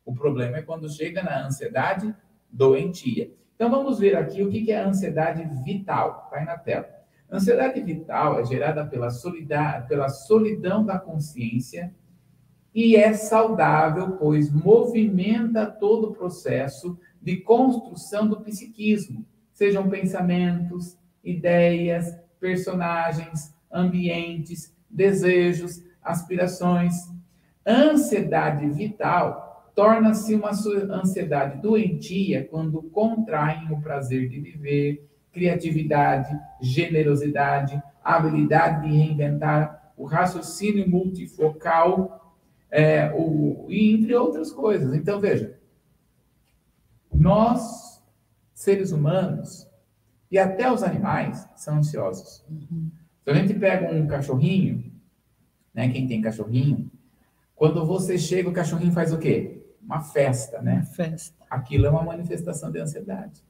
O 0.06 0.14
problema 0.14 0.58
é 0.58 0.62
quando 0.62 0.92
chega 0.92 1.24
na 1.24 1.46
ansiedade 1.46 2.14
doentia. 2.52 3.32
Então, 3.56 3.72
vamos 3.72 3.98
ver 3.98 4.18
aqui 4.18 4.44
o 4.44 4.52
que 4.52 4.70
é 4.70 4.82
a 4.82 4.88
ansiedade 4.88 5.48
vital. 5.64 6.26
Está 6.26 6.44
na 6.44 6.58
tela. 6.58 6.90
A 7.32 7.38
ansiedade 7.38 7.82
vital 7.82 8.42
é 8.42 8.46
gerada 8.46 8.86
pela, 8.86 9.08
pela 9.88 10.10
solidão 10.10 10.86
da 10.86 11.00
consciência 11.00 11.94
e 12.74 12.98
é 12.98 13.14
saudável, 13.14 14.18
pois 14.18 14.52
movimenta 14.52 15.66
todo 15.66 16.10
o 16.10 16.14
processo 16.14 17.00
de 17.22 17.38
construção 17.38 18.28
do 18.28 18.42
psiquismo, 18.42 19.26
sejam 19.54 19.90
pensamentos, 19.90 20.98
ideias, 21.24 22.14
personagens, 22.38 23.56
ambientes, 23.72 24.76
desejos, 24.90 25.82
aspirações. 26.06 26.94
Ansiedade 27.66 28.70
vital 28.70 29.72
torna-se 29.76 30.34
uma 30.36 30.52
ansiedade 30.52 31.62
doentia 31.62 32.46
quando 32.46 32.82
contraem 32.84 33.70
o 33.72 33.82
prazer 33.82 34.30
de 34.30 34.40
viver, 34.40 35.10
criatividade, 35.34 36.40
generosidade, 36.62 37.82
habilidade 38.02 38.88
de 38.88 38.96
reinventar, 38.96 39.92
o 39.98 40.06
raciocínio 40.06 40.90
multifocal, 40.90 42.36
é, 42.72 43.12
o, 43.14 43.68
entre 43.70 44.16
outras 44.16 44.52
coisas. 44.52 44.94
Então, 44.94 45.20
veja, 45.20 45.58
nós, 47.14 48.02
seres 48.54 48.92
humanos, 48.92 49.68
e 50.32 50.38
até 50.38 50.72
os 50.72 50.84
animais, 50.84 51.48
são 51.56 51.78
ansiosos. 51.78 52.46
Uhum. 52.50 52.90
Se 53.24 53.30
a 53.30 53.34
gente 53.34 53.54
pega 53.54 53.94
um 53.94 54.08
cachorrinho, 54.08 54.95
né? 55.76 55.90
Quem 55.90 56.08
tem 56.08 56.22
cachorrinho, 56.22 56.90
quando 57.54 57.86
você 57.86 58.18
chega, 58.18 58.50
o 58.50 58.54
cachorrinho 58.54 58.94
faz 58.94 59.14
o 59.14 59.20
quê? 59.20 59.62
Uma 59.84 60.00
festa, 60.00 60.62
né? 60.62 60.76
Uma 60.76 60.86
festa. 60.86 61.36
Aquilo 61.50 61.86
é 61.86 61.90
uma 61.90 62.04
manifestação 62.04 62.72
de 62.72 62.80
ansiedade. 62.80 63.44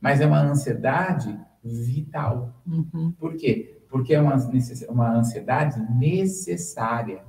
Mas 0.00 0.20
é 0.20 0.26
uma 0.26 0.40
ansiedade 0.40 1.38
vital. 1.62 2.54
Uhum. 2.66 3.12
Por 3.18 3.36
quê? 3.36 3.82
Porque 3.88 4.14
é 4.14 4.20
uma, 4.20 4.36
uma 4.88 5.12
ansiedade 5.16 5.80
necessária. 5.96 7.22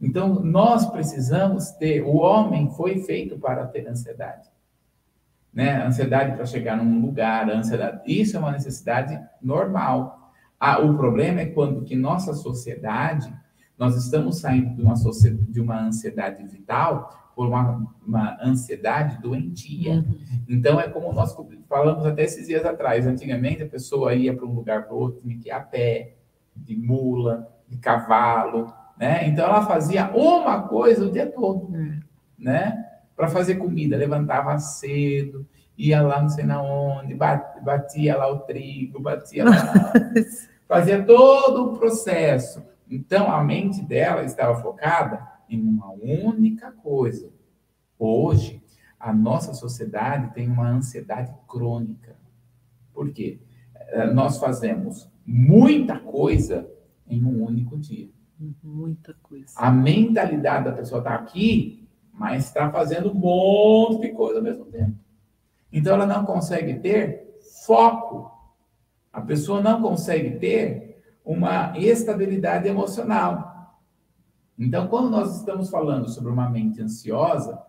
Então, 0.00 0.40
nós 0.40 0.86
precisamos 0.86 1.70
ter, 1.72 2.02
o 2.02 2.16
homem 2.16 2.70
foi 2.70 2.98
feito 3.00 3.38
para 3.38 3.66
ter 3.66 3.86
ansiedade. 3.88 4.48
Né? 5.52 5.84
Ansiedade 5.84 6.36
para 6.36 6.46
chegar 6.46 6.76
num 6.76 7.00
lugar, 7.00 7.50
ansiedade. 7.50 8.02
Isso 8.06 8.36
é 8.36 8.40
uma 8.40 8.52
necessidade 8.52 9.20
normal. 9.42 10.32
Ah, 10.58 10.78
o 10.78 10.96
problema 10.96 11.40
é 11.40 11.46
quando 11.46 11.84
que 11.84 11.96
nossa 11.96 12.32
sociedade 12.32 13.32
nós 13.78 13.96
estamos 13.96 14.40
saindo 14.40 14.74
de 14.74 14.82
uma, 14.82 14.94
de 14.94 15.60
uma 15.60 15.80
ansiedade 15.80 16.42
vital 16.44 17.32
por 17.34 17.46
uma, 17.46 17.86
uma 18.04 18.36
ansiedade 18.42 19.22
doentia. 19.22 19.94
Uhum. 19.94 20.18
Então, 20.48 20.80
é 20.80 20.88
como 20.88 21.12
nós 21.12 21.36
falamos 21.68 22.04
até 22.04 22.24
esses 22.24 22.48
dias 22.48 22.64
atrás. 22.64 23.06
Antigamente, 23.06 23.62
a 23.62 23.68
pessoa 23.68 24.12
ia 24.12 24.34
para 24.34 24.44
um 24.44 24.52
lugar 24.52 24.86
para 24.86 24.96
outro, 24.96 25.20
tinha 25.20 25.38
que 25.38 25.48
ir 25.48 25.52
a 25.52 25.60
pé, 25.60 26.16
de 26.56 26.76
mula, 26.76 27.48
de 27.68 27.76
cavalo, 27.76 28.72
né? 28.98 29.28
Então, 29.28 29.44
ela 29.44 29.64
fazia 29.64 30.10
uma 30.10 30.62
coisa 30.62 31.06
o 31.06 31.12
dia 31.12 31.30
todo, 31.30 31.72
uhum. 31.72 32.00
né? 32.36 32.84
Para 33.14 33.28
fazer 33.28 33.54
comida, 33.54 33.96
levantava 33.96 34.58
cedo, 34.58 35.46
ia 35.76 36.02
lá 36.02 36.20
não 36.20 36.28
sei 36.28 36.44
na 36.44 36.60
onde, 36.60 37.14
batia 37.14 38.16
lá 38.16 38.28
o 38.28 38.40
trigo, 38.40 39.00
batia 39.00 39.44
lá, 39.44 39.92
fazia 40.66 41.04
todo 41.04 41.66
o 41.66 41.78
processo. 41.78 42.66
Então, 42.90 43.30
a 43.30 43.42
mente 43.44 43.82
dela 43.82 44.24
estava 44.24 44.60
focada 44.62 45.26
em 45.48 45.60
uma 45.60 45.92
única 45.92 46.72
coisa. 46.72 47.30
Hoje, 47.98 48.62
a 48.98 49.12
nossa 49.12 49.52
sociedade 49.52 50.32
tem 50.34 50.48
uma 50.48 50.68
ansiedade 50.68 51.32
crônica. 51.46 52.16
Por 52.92 53.10
quê? 53.12 53.38
Eh, 53.74 54.12
nós 54.12 54.38
fazemos 54.38 55.08
muita 55.24 55.98
coisa 55.98 56.68
em 57.06 57.24
um 57.24 57.44
único 57.44 57.76
dia. 57.76 58.08
Muita 58.62 59.14
coisa. 59.22 59.52
A 59.56 59.70
mentalidade 59.70 60.64
da 60.64 60.72
pessoa 60.72 61.00
está 61.00 61.14
aqui, 61.14 61.86
mas 62.12 62.46
está 62.46 62.70
fazendo 62.70 63.10
um 63.10 63.14
monte 63.14 64.02
de 64.02 64.12
coisa 64.12 64.38
ao 64.38 64.44
mesmo 64.44 64.64
tempo. 64.66 64.96
Então, 65.72 65.94
ela 65.94 66.06
não 66.06 66.24
consegue 66.24 66.74
ter 66.80 67.38
foco. 67.66 68.30
A 69.12 69.20
pessoa 69.20 69.60
não 69.60 69.82
consegue 69.82 70.38
ter 70.38 70.87
uma 71.28 71.76
estabilidade 71.76 72.66
emocional. 72.66 73.78
Então, 74.58 74.88
quando 74.88 75.10
nós 75.10 75.36
estamos 75.36 75.68
falando 75.68 76.08
sobre 76.08 76.32
uma 76.32 76.48
mente 76.48 76.80
ansiosa, 76.80 77.60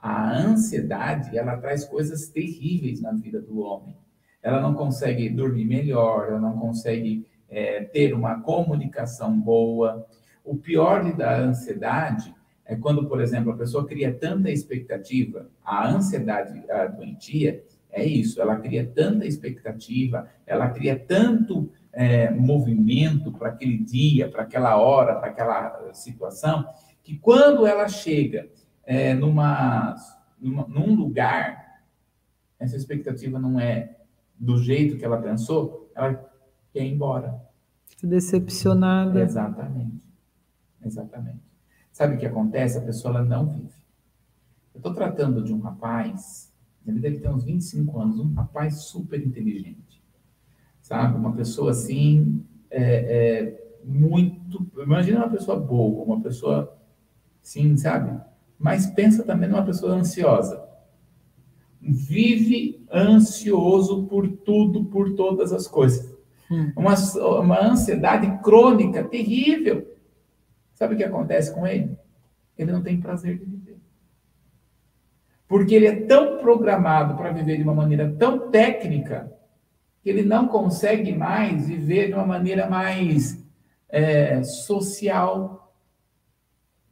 a 0.00 0.36
ansiedade, 0.36 1.38
ela 1.38 1.56
traz 1.56 1.84
coisas 1.84 2.26
terríveis 2.28 3.00
na 3.00 3.12
vida 3.12 3.40
do 3.40 3.60
homem. 3.60 3.96
Ela 4.42 4.60
não 4.60 4.74
consegue 4.74 5.28
dormir 5.28 5.64
melhor, 5.64 6.26
ela 6.26 6.40
não 6.40 6.58
consegue 6.58 7.24
é, 7.48 7.84
ter 7.84 8.12
uma 8.12 8.40
comunicação 8.40 9.40
boa. 9.40 10.04
O 10.44 10.56
pior 10.56 11.04
da 11.14 11.38
ansiedade 11.38 12.34
é 12.64 12.74
quando, 12.74 13.06
por 13.06 13.20
exemplo, 13.20 13.52
a 13.52 13.56
pessoa 13.56 13.86
cria 13.86 14.12
tanta 14.12 14.50
expectativa. 14.50 15.46
A 15.64 15.88
ansiedade 15.88 16.68
a 16.68 16.86
doentia, 16.86 17.62
é 17.92 18.04
isso, 18.04 18.42
ela 18.42 18.56
cria 18.56 18.84
tanta 18.84 19.24
expectativa, 19.24 20.28
ela 20.44 20.68
cria 20.70 20.98
tanto 20.98 21.70
é, 21.94 22.30
movimento 22.30 23.32
para 23.32 23.48
aquele 23.48 23.78
dia, 23.78 24.28
para 24.28 24.42
aquela 24.42 24.76
hora, 24.76 25.16
para 25.16 25.28
aquela 25.30 25.92
situação, 25.92 26.66
que 27.02 27.16
quando 27.18 27.66
ela 27.66 27.88
chega 27.88 28.48
é, 28.84 29.14
numa, 29.14 29.94
numa, 30.40 30.66
num 30.66 30.94
lugar, 30.94 31.82
essa 32.58 32.76
expectativa 32.76 33.38
não 33.38 33.58
é 33.58 33.96
do 34.38 34.56
jeito 34.58 34.96
que 34.96 35.04
ela 35.04 35.20
pensou, 35.20 35.90
ela 35.94 36.14
quer 36.72 36.84
ir 36.84 36.92
embora. 36.92 37.40
Decepcionada. 38.02 39.20
Exatamente. 39.20 40.02
Exatamente. 40.84 41.42
Sabe 41.90 42.16
o 42.16 42.18
que 42.18 42.26
acontece? 42.26 42.78
A 42.78 42.82
pessoa 42.82 43.16
ela 43.16 43.24
não 43.24 43.46
vive. 43.46 43.84
Eu 44.74 44.78
estou 44.78 44.92
tratando 44.92 45.42
de 45.42 45.52
um 45.52 45.60
rapaz, 45.60 46.52
ele 46.84 46.98
deve 46.98 47.20
ter 47.20 47.28
uns 47.28 47.44
25 47.44 48.00
anos, 48.00 48.18
um 48.18 48.34
rapaz 48.34 48.82
super 48.82 49.24
inteligente. 49.24 49.93
Sabe? 50.84 51.16
Uma 51.16 51.32
pessoa 51.32 51.70
assim, 51.70 52.44
é, 52.70 52.82
é, 52.82 53.68
muito. 53.82 54.70
Imagina 54.76 55.20
uma 55.20 55.30
pessoa 55.30 55.58
boa, 55.58 56.04
uma 56.04 56.20
pessoa, 56.20 56.76
sim, 57.40 57.74
sabe? 57.74 58.20
Mas 58.58 58.84
pensa 58.84 59.24
também 59.24 59.48
numa 59.48 59.64
pessoa 59.64 59.94
ansiosa. 59.94 60.62
Vive 61.80 62.86
ansioso 62.92 64.04
por 64.04 64.28
tudo, 64.28 64.84
por 64.84 65.14
todas 65.14 65.54
as 65.54 65.66
coisas. 65.66 66.14
Hum. 66.50 66.70
Uma, 66.76 66.94
uma 67.40 67.64
ansiedade 67.64 68.42
crônica 68.42 69.02
terrível. 69.04 69.90
Sabe 70.74 70.94
o 70.94 70.96
que 70.98 71.04
acontece 71.04 71.54
com 71.54 71.66
ele? 71.66 71.96
Ele 72.58 72.72
não 72.72 72.82
tem 72.82 73.00
prazer 73.00 73.38
de 73.38 73.46
viver. 73.46 73.78
Porque 75.48 75.74
ele 75.74 75.86
é 75.86 75.96
tão 76.02 76.36
programado 76.40 77.16
para 77.16 77.32
viver 77.32 77.56
de 77.56 77.62
uma 77.62 77.74
maneira 77.74 78.14
tão 78.18 78.50
técnica 78.50 79.32
ele 80.10 80.22
não 80.22 80.46
consegue 80.46 81.14
mais 81.14 81.66
viver 81.66 82.08
de 82.08 82.14
uma 82.14 82.26
maneira 82.26 82.68
mais 82.68 83.42
é, 83.88 84.42
social. 84.42 85.72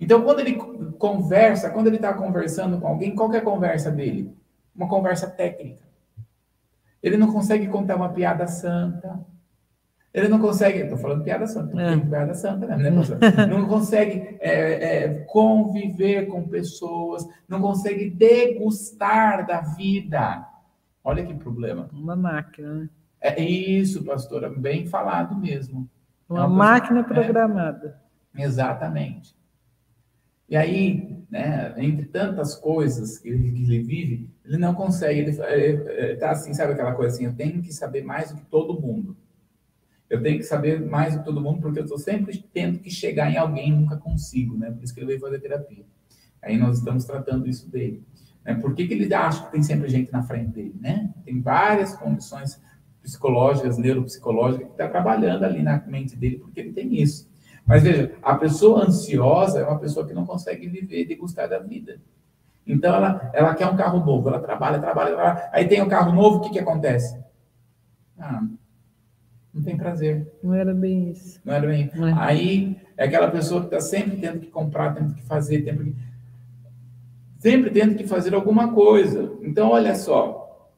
Então, 0.01 0.23
quando 0.23 0.41
ele 0.41 0.55
conversa, 0.99 1.71
quando 1.71 1.89
ele 1.89 1.97
está 1.97 2.15
conversando 2.15 2.81
com 2.81 2.87
alguém, 2.87 3.15
qual 3.15 3.33
é 3.35 3.39
a 3.39 3.43
conversa 3.43 3.91
dele? 3.91 4.35
Uma 4.75 4.89
conversa 4.89 5.29
técnica. 5.29 5.83
Ele 7.03 7.17
não 7.17 7.33
consegue 7.33 7.67
contar 7.67 7.97
uma 7.97 8.09
piada 8.09 8.47
santa. 8.47 9.21
Ele 10.15 10.29
não 10.29 10.39
consegue, 10.39 10.81
estou 10.81 10.99
falando 10.99 11.25
piada 11.25 11.47
santa, 11.47 11.81
é. 11.81 11.97
piada 11.97 12.35
santa, 12.35 12.67
né? 12.67 12.91
não 13.49 13.67
consegue 13.67 14.37
é, 14.41 15.05
é, 15.05 15.09
conviver 15.25 16.27
com 16.27 16.47
pessoas, 16.47 17.27
não 17.49 17.63
consegue 17.63 18.11
degustar 18.11 19.47
da 19.47 19.61
vida. 19.61 20.47
Olha 21.03 21.25
que 21.25 21.35
problema. 21.35 21.89
Uma 21.93 22.15
máquina, 22.15 22.75
né? 22.75 22.89
É 23.23 23.41
isso, 23.41 24.05
pastora, 24.05 24.51
bem 24.51 24.87
falado 24.87 25.39
mesmo. 25.39 25.89
Uma, 26.29 26.41
é 26.41 26.43
uma 26.43 26.49
máquina 26.49 27.05
coisa, 27.05 27.21
é. 27.21 27.25
programada. 27.25 28.03
exatamente. 28.37 29.37
E 30.49 30.57
aí, 30.57 31.25
né, 31.31 31.73
entre 31.79 32.07
tantas 32.07 32.57
coisas 32.57 33.19
que 33.19 33.29
ele, 33.29 33.53
que 33.53 33.63
ele 33.63 33.83
vive, 33.83 34.31
ele 34.45 34.59
não 34.59 34.75
consegue, 34.75 35.21
ele 35.21 35.31
está 36.13 36.33
assim, 36.33 36.53
sabe 36.53 36.73
aquela 36.73 36.95
coisa 36.95 37.15
assim, 37.15 37.25
eu 37.27 37.33
tenho 37.33 37.63
que 37.63 37.73
saber 37.73 38.03
mais 38.03 38.33
do 38.33 38.39
que 38.39 38.45
todo 38.47 38.79
mundo. 38.79 39.17
Eu 40.11 40.21
tenho 40.21 40.37
que 40.37 40.45
saber 40.45 40.81
mais 40.85 41.15
do 41.15 41.21
que 41.21 41.25
todo 41.25 41.41
mundo, 41.41 41.63
porque 41.63 41.79
eu 41.79 41.85
estou 41.85 41.99
sempre 41.99 42.45
tendo 42.53 42.81
que 42.81 42.91
chegar 42.91 43.31
em 43.31 43.39
alguém 43.39 43.69
e 43.69 43.73
nunca 43.73 43.97
consigo, 43.97 44.59
né? 44.59 44.71
Por 44.71 44.83
isso 44.83 44.93
que 44.93 45.01
ele 45.01 45.07
veio 45.07 45.21
fazer 45.21 45.39
terapia. 45.39 45.87
Aí 46.43 46.59
nós 46.59 46.79
estamos 46.79 47.05
tratando 47.05 47.49
isso 47.49 47.71
dele. 47.71 48.05
Né? 48.45 48.55
Por 48.57 48.75
que, 48.75 48.87
que 48.87 48.93
ele 48.93 49.15
acha 49.15 49.47
que 49.47 49.53
tem 49.53 49.63
sempre 49.63 49.89
gente 49.89 50.13
na 50.13 50.23
frente 50.23 50.51
dele, 50.51 50.75
né? 50.79 51.15
Tem 51.25 51.41
várias 51.41 51.95
condições 51.97 52.61
psicológicas, 53.03 53.77
neuropsicológicas, 53.79 54.67
que 54.67 54.73
está 54.73 54.89
trabalhando 54.89 55.45
ali 55.45 55.63
na 55.63 55.83
mente 55.87 56.17
dele, 56.17 56.39
porque 56.39 56.61
ele 56.61 56.73
tem 56.73 57.01
isso. 57.01 57.29
Mas 57.67 57.83
veja, 57.83 58.15
a 58.23 58.35
pessoa 58.37 58.85
ansiosa 58.85 59.61
é 59.61 59.65
uma 59.65 59.79
pessoa 59.79 60.07
que 60.07 60.15
não 60.15 60.25
consegue 60.25 60.69
viver 60.69 61.11
e 61.11 61.15
gostar 61.15 61.47
da 61.47 61.59
vida. 61.59 62.01
Então 62.67 62.95
ela, 62.95 63.31
ela 63.33 63.55
quer 63.55 63.67
um 63.67 63.77
carro 63.77 64.05
novo, 64.05 64.29
ela 64.29 64.41
trabalha, 64.41 64.79
trabalha, 64.79 65.15
trabalha. 65.15 65.51
Aí 65.53 65.67
tem 65.67 65.81
o 65.81 65.85
um 65.85 65.89
carro 65.89 66.13
novo, 66.13 66.39
o 66.39 66.41
que, 66.41 66.51
que 66.51 66.59
acontece? 66.59 67.21
Ah, 68.19 68.43
não 69.53 69.63
tem 69.63 69.77
prazer. 69.77 70.33
Não 70.43 70.55
era 70.55 70.73
bem 70.73 71.11
isso. 71.11 71.41
Não 71.45 71.55
era 71.55 71.67
bem. 71.67 71.91
É. 71.95 72.13
Aí 72.17 72.81
é 72.97 73.05
aquela 73.05 73.31
pessoa 73.31 73.61
que 73.61 73.67
está 73.67 73.81
sempre 73.81 74.17
tendo 74.17 74.41
que 74.41 74.47
comprar, 74.47 74.95
tendo 74.95 75.15
que 75.15 75.23
fazer, 75.23 75.65
sempre, 75.65 75.85
que... 75.91 75.97
sempre 77.39 77.71
tendo 77.71 77.97
que 77.97 78.07
fazer 78.07 78.35
alguma 78.35 78.73
coisa. 78.73 79.37
Então, 79.43 79.71
olha 79.71 79.95
só, 79.95 80.71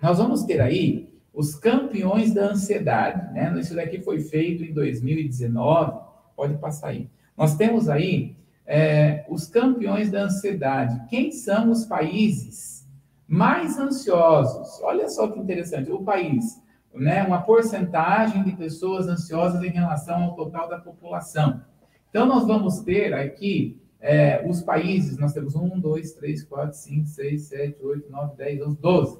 nós 0.00 0.18
vamos 0.18 0.44
ter 0.44 0.60
aí 0.60 1.11
os 1.32 1.54
campeões 1.54 2.32
da 2.32 2.50
ansiedade. 2.50 3.32
Né? 3.32 3.52
Isso 3.58 3.74
daqui 3.74 4.00
foi 4.00 4.20
feito 4.20 4.64
em 4.64 4.72
2019. 4.72 6.00
Pode 6.36 6.54
passar 6.58 6.88
aí. 6.88 7.08
Nós 7.36 7.56
temos 7.56 7.88
aí 7.88 8.36
é, 8.66 9.24
os 9.28 9.46
campeões 9.46 10.10
da 10.10 10.24
ansiedade. 10.24 11.08
Quem 11.08 11.32
são 11.32 11.70
os 11.70 11.84
países 11.84 12.86
mais 13.26 13.78
ansiosos? 13.78 14.80
Olha 14.82 15.08
só 15.08 15.28
que 15.28 15.38
interessante. 15.38 15.90
O 15.90 16.02
país 16.02 16.62
né, 16.94 17.22
uma 17.22 17.42
porcentagem 17.42 18.42
de 18.42 18.52
pessoas 18.52 19.08
ansiosas 19.08 19.62
em 19.62 19.70
relação 19.70 20.24
ao 20.24 20.34
total 20.34 20.68
da 20.68 20.78
população. 20.78 21.62
Então, 22.10 22.26
nós 22.26 22.46
vamos 22.46 22.80
ter 22.80 23.14
aqui 23.14 23.80
é, 24.00 24.44
os 24.46 24.60
países, 24.60 25.16
nós 25.16 25.32
temos 25.32 25.54
1, 25.54 25.80
2, 25.80 26.12
3, 26.14 26.44
4, 26.44 26.76
5, 26.76 27.06
6, 27.06 27.42
7, 27.42 27.82
8, 27.82 28.10
9, 28.10 28.36
10, 28.36 28.62
11, 28.62 28.78
12. 28.78 29.18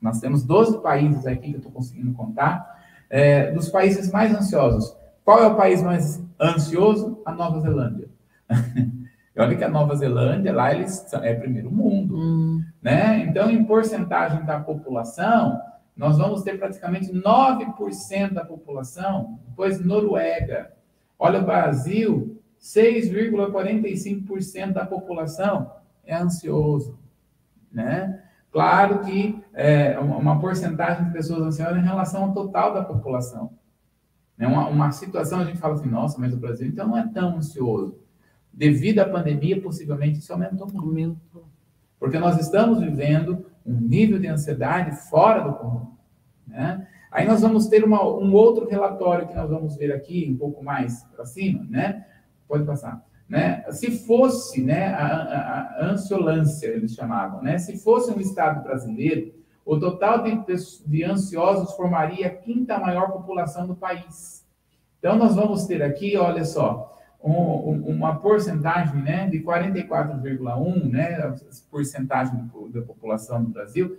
Nós 0.00 0.20
temos 0.20 0.44
12 0.44 0.80
países 0.82 1.26
aqui 1.26 1.50
que 1.50 1.54
eu 1.54 1.58
estou 1.58 1.72
conseguindo 1.72 2.12
contar, 2.12 2.78
é, 3.08 3.50
dos 3.52 3.68
países 3.68 4.10
mais 4.10 4.34
ansiosos. 4.34 4.96
Qual 5.24 5.42
é 5.42 5.46
o 5.46 5.56
país 5.56 5.82
mais 5.82 6.22
ansioso? 6.40 7.20
A 7.24 7.32
Nova 7.32 7.60
Zelândia. 7.60 8.08
Olha 9.36 9.56
que 9.56 9.64
a 9.64 9.68
Nova 9.68 9.96
Zelândia, 9.96 10.52
lá 10.52 10.74
eles 10.74 11.06
é 11.14 11.34
primeiro 11.34 11.70
mundo, 11.70 12.16
hum. 12.16 12.64
né? 12.82 13.24
Então, 13.24 13.50
em 13.50 13.64
porcentagem 13.64 14.44
da 14.44 14.60
população, 14.60 15.60
nós 15.96 16.18
vamos 16.18 16.42
ter 16.42 16.58
praticamente 16.58 17.12
9% 17.12 18.32
da 18.32 18.44
população, 18.44 19.38
depois 19.48 19.84
Noruega. 19.84 20.72
Olha 21.18 21.40
o 21.40 21.44
Brasil, 21.44 22.40
6,45% 22.60 24.72
da 24.72 24.84
população 24.84 25.72
é 26.04 26.16
ansioso, 26.16 26.98
né? 27.72 28.22
Claro 28.52 29.00
que 29.00 29.40
é 29.54 29.98
uma 29.98 30.40
porcentagem 30.40 31.04
de 31.04 31.12
pessoas 31.12 31.42
ansiosas 31.42 31.78
em 31.78 31.86
relação 31.86 32.24
ao 32.24 32.32
total 32.32 32.74
da 32.74 32.84
população. 32.84 33.52
É 34.38 34.46
uma, 34.46 34.68
uma 34.68 34.90
situação, 34.90 35.40
a 35.40 35.44
gente 35.44 35.58
fala 35.58 35.74
assim, 35.74 35.88
nossa, 35.88 36.18
mas 36.18 36.32
o 36.32 36.36
Brasil 36.36 36.66
então 36.66 36.88
não 36.88 36.96
é 36.96 37.06
tão 37.06 37.36
ansioso. 37.36 37.98
Devido 38.52 38.98
à 38.98 39.08
pandemia, 39.08 39.60
possivelmente 39.60 40.18
isso 40.18 40.32
aumentou 40.32 40.66
muito. 40.72 41.44
Porque 41.98 42.18
nós 42.18 42.40
estamos 42.40 42.80
vivendo 42.80 43.46
um 43.64 43.78
nível 43.78 44.18
de 44.18 44.26
ansiedade 44.26 44.96
fora 45.08 45.42
do 45.42 45.52
comum. 45.52 45.92
Né? 46.46 46.88
Aí 47.12 47.26
nós 47.26 47.42
vamos 47.42 47.68
ter 47.68 47.84
uma, 47.84 48.02
um 48.02 48.32
outro 48.32 48.68
relatório 48.68 49.28
que 49.28 49.34
nós 49.34 49.50
vamos 49.50 49.76
ver 49.76 49.92
aqui, 49.92 50.28
um 50.30 50.36
pouco 50.36 50.64
mais 50.64 51.04
para 51.14 51.24
cima, 51.24 51.64
né? 51.68 52.06
Pode 52.48 52.64
passar. 52.64 53.04
Né? 53.30 53.64
Se 53.70 53.92
fosse 53.92 54.60
né, 54.60 54.88
a, 54.88 55.06
a, 55.06 55.60
a 55.60 55.90
ansiolância, 55.92 56.66
eles 56.66 56.94
chamavam, 56.94 57.40
né? 57.40 57.58
se 57.58 57.78
fosse 57.78 58.10
um 58.10 58.18
Estado 58.18 58.60
brasileiro, 58.60 59.32
o 59.64 59.78
total 59.78 60.24
de, 60.24 60.36
de 60.84 61.04
ansiosos 61.04 61.76
formaria 61.76 62.26
a 62.26 62.30
quinta 62.30 62.76
maior 62.76 63.12
população 63.12 63.68
do 63.68 63.76
país. 63.76 64.44
Então, 64.98 65.14
nós 65.14 65.36
vamos 65.36 65.64
ter 65.64 65.80
aqui, 65.80 66.16
olha 66.16 66.44
só, 66.44 66.98
um, 67.22 67.70
uma 67.86 68.16
porcentagem 68.16 69.00
né, 69.00 69.28
de 69.28 69.38
44,1%, 69.44 70.90
né, 70.90 71.36
porcentagem 71.70 72.50
da 72.70 72.82
população 72.82 73.44
do 73.44 73.50
Brasil, 73.50 73.96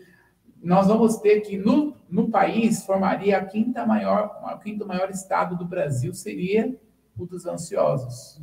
nós 0.62 0.88
vamos 0.88 1.20
ter 1.20 1.40
que, 1.40 1.58
no, 1.58 1.96
no 2.10 2.30
país, 2.30 2.84
formaria 2.84 3.38
a 3.38 3.46
quinta 3.46 3.86
maior, 3.86 4.42
o 4.44 4.60
quinto 4.60 4.86
maior 4.86 5.10
estado 5.10 5.56
do 5.56 5.64
Brasil, 5.64 6.14
seria 6.14 6.76
o 7.18 7.26
dos 7.26 7.46
ansiosos. 7.46 8.42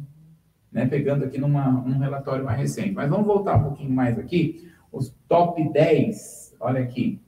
Né, 0.71 0.87
pegando 0.87 1.25
aqui 1.25 1.39
numa, 1.39 1.71
num 1.71 1.99
relatório 1.99 2.45
mais 2.45 2.59
recente. 2.59 2.93
Mas 2.93 3.09
vamos 3.09 3.27
voltar 3.27 3.57
um 3.57 3.65
pouquinho 3.65 3.91
mais 3.91 4.19
aqui. 4.19 4.71
Os 4.93 5.15
top 5.27 5.73
10, 5.73 6.57
olha 6.61 6.83
aqui. 6.83 7.21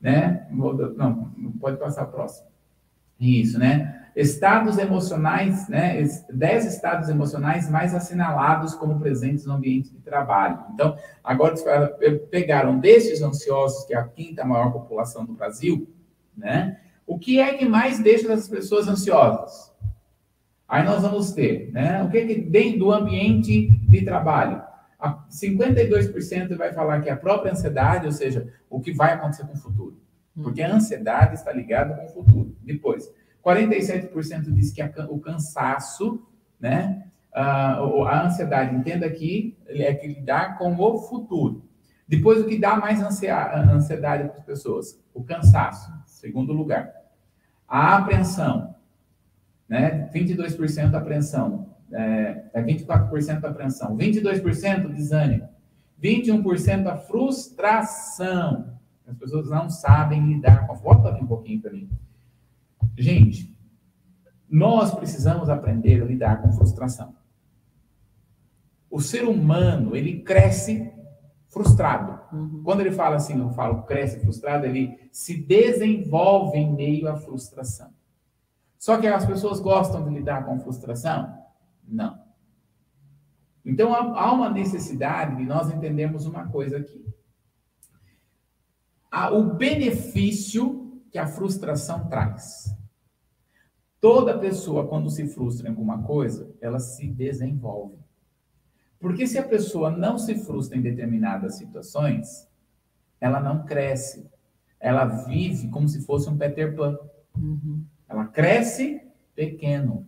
Né? 0.00 0.46
Não, 0.50 1.32
pode 1.60 1.76
passar 1.76 2.06
próximo. 2.06 2.46
Isso, 3.18 3.58
né? 3.58 4.04
estados 4.14 4.78
emocionais, 4.78 5.68
né, 5.68 6.00
10 6.32 6.66
estados 6.66 7.08
emocionais 7.08 7.68
mais 7.68 7.94
assinalados 7.94 8.74
como 8.74 9.00
presentes 9.00 9.44
no 9.44 9.54
ambiente 9.54 9.90
de 9.90 9.98
trabalho. 9.98 10.60
Então, 10.72 10.96
agora 11.22 11.54
pegaram 12.30 12.78
desses 12.78 13.22
ansiosos, 13.22 13.84
que 13.84 13.94
é 13.94 13.98
a 13.98 14.04
quinta 14.04 14.44
maior 14.44 14.72
população 14.72 15.24
do 15.24 15.32
Brasil, 15.32 15.88
né? 16.36 16.78
O 17.06 17.18
que 17.18 17.40
é 17.40 17.54
que 17.54 17.66
mais 17.66 17.98
deixa 17.98 18.32
essas 18.32 18.48
pessoas 18.48 18.88
ansiosas? 18.88 19.72
Aí 20.74 20.82
nós 20.82 21.02
vamos 21.02 21.30
ter, 21.30 21.70
né? 21.70 22.02
O 22.02 22.10
que 22.10 22.26
que 22.26 22.34
dentro 22.34 22.80
do 22.80 22.92
ambiente 22.92 23.68
de 23.68 24.04
trabalho? 24.04 24.60
52% 25.30 26.56
vai 26.56 26.72
falar 26.72 27.00
que 27.00 27.08
é 27.08 27.12
a 27.12 27.16
própria 27.16 27.52
ansiedade, 27.52 28.06
ou 28.06 28.10
seja, 28.10 28.52
o 28.68 28.80
que 28.80 28.92
vai 28.92 29.12
acontecer 29.12 29.46
com 29.46 29.52
o 29.52 29.56
futuro. 29.56 29.96
Porque 30.34 30.60
a 30.62 30.74
ansiedade 30.74 31.34
está 31.34 31.52
ligada 31.52 31.94
com 31.94 32.06
o 32.06 32.08
futuro. 32.08 32.56
Depois, 32.60 33.08
47% 33.44 34.52
diz 34.52 34.72
que 34.72 34.82
o 34.82 35.20
cansaço, 35.20 36.26
né? 36.58 37.04
A, 37.32 37.74
a 37.74 38.26
ansiedade, 38.26 38.74
entenda 38.74 39.06
aqui, 39.06 39.56
é 39.68 39.94
que 39.94 40.08
lidar 40.08 40.58
com 40.58 40.74
o 40.74 40.98
futuro. 40.98 41.62
Depois, 42.08 42.40
o 42.40 42.46
que 42.46 42.58
dá 42.58 42.74
mais 42.74 43.00
ansiedade 43.00 44.24
para 44.24 44.38
as 44.38 44.44
pessoas? 44.44 45.00
O 45.14 45.22
cansaço, 45.22 45.92
segundo 46.04 46.52
lugar. 46.52 46.92
A 47.68 47.96
apreensão, 47.98 48.73
né? 49.68 50.08
22% 50.12 50.94
apreensão, 50.94 51.74
é, 51.92 52.44
é 52.54 52.62
24% 52.62 53.44
apreensão, 53.44 53.96
22% 53.96 54.92
desânimo, 54.92 55.48
21% 56.02 56.86
a 56.86 56.96
frustração. 56.96 58.74
As 59.06 59.16
pessoas 59.16 59.48
não 59.48 59.68
sabem 59.68 60.26
lidar 60.26 60.66
com. 60.66 60.74
Volta 60.74 61.10
aqui 61.10 61.22
um 61.22 61.26
pouquinho 61.26 61.60
para 61.60 61.72
mim. 61.72 61.88
Gente, 62.96 63.54
nós 64.48 64.94
precisamos 64.94 65.48
aprender 65.48 66.02
a 66.02 66.04
lidar 66.04 66.42
com 66.42 66.52
frustração. 66.52 67.14
O 68.90 69.00
ser 69.00 69.24
humano, 69.24 69.96
ele 69.96 70.20
cresce 70.20 70.92
frustrado. 71.48 72.20
Uhum. 72.32 72.62
Quando 72.62 72.80
ele 72.80 72.92
fala 72.92 73.16
assim, 73.16 73.38
eu 73.38 73.50
falo 73.50 73.82
cresce 73.82 74.20
frustrado, 74.20 74.66
ele 74.66 74.98
se 75.10 75.36
desenvolve 75.36 76.58
em 76.58 76.72
meio 76.72 77.08
à 77.08 77.16
frustração. 77.16 77.90
Só 78.84 79.00
que 79.00 79.06
as 79.06 79.24
pessoas 79.24 79.60
gostam 79.60 80.04
de 80.04 80.10
lidar 80.10 80.44
com 80.44 80.60
frustração? 80.60 81.42
Não. 81.88 82.22
Então 83.64 83.94
há 83.94 84.30
uma 84.30 84.50
necessidade 84.50 85.36
de 85.36 85.46
nós 85.46 85.70
entendermos 85.70 86.26
uma 86.26 86.46
coisa 86.48 86.76
aqui. 86.76 87.02
O 89.32 89.42
benefício 89.54 91.02
que 91.10 91.16
a 91.16 91.26
frustração 91.26 92.10
traz. 92.10 92.76
Toda 94.02 94.38
pessoa, 94.38 94.86
quando 94.86 95.08
se 95.08 95.28
frustra 95.28 95.66
em 95.66 95.70
alguma 95.70 96.02
coisa, 96.02 96.54
ela 96.60 96.78
se 96.78 97.08
desenvolve. 97.08 97.96
Porque 99.00 99.26
se 99.26 99.38
a 99.38 99.48
pessoa 99.48 99.90
não 99.90 100.18
se 100.18 100.34
frustra 100.34 100.76
em 100.76 100.82
determinadas 100.82 101.54
situações, 101.54 102.46
ela 103.18 103.40
não 103.40 103.64
cresce. 103.64 104.30
Ela 104.78 105.06
vive 105.06 105.70
como 105.70 105.88
se 105.88 106.04
fosse 106.04 106.28
um 106.28 106.36
Peter 106.36 106.76
Pan. 106.76 106.98
Uhum. 107.34 107.82
Ela 108.08 108.26
cresce 108.26 109.02
pequeno. 109.34 110.06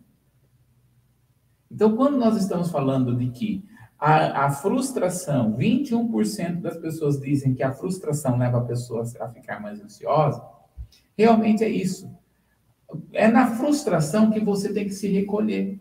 Então, 1.71 1.97
quando 1.97 2.17
nós 2.17 2.37
estamos 2.37 2.71
falando 2.71 3.15
de 3.17 3.29
que 3.31 3.65
a, 3.99 4.47
a 4.47 4.51
frustração, 4.51 5.57
21% 5.57 6.61
das 6.61 6.77
pessoas 6.77 7.21
dizem 7.21 7.55
que 7.55 7.63
a 7.63 7.73
frustração 7.73 8.37
leva 8.37 8.59
a 8.59 8.65
pessoa 8.65 9.05
a 9.21 9.29
ficar 9.29 9.61
mais 9.61 9.81
ansiosa, 9.81 10.43
realmente 11.17 11.65
é 11.65 11.69
isso. 11.69 12.11
É 13.13 13.27
na 13.27 13.47
frustração 13.57 14.31
que 14.31 14.41
você 14.41 14.73
tem 14.73 14.85
que 14.85 14.95
se 14.95 15.09
recolher. 15.09 15.81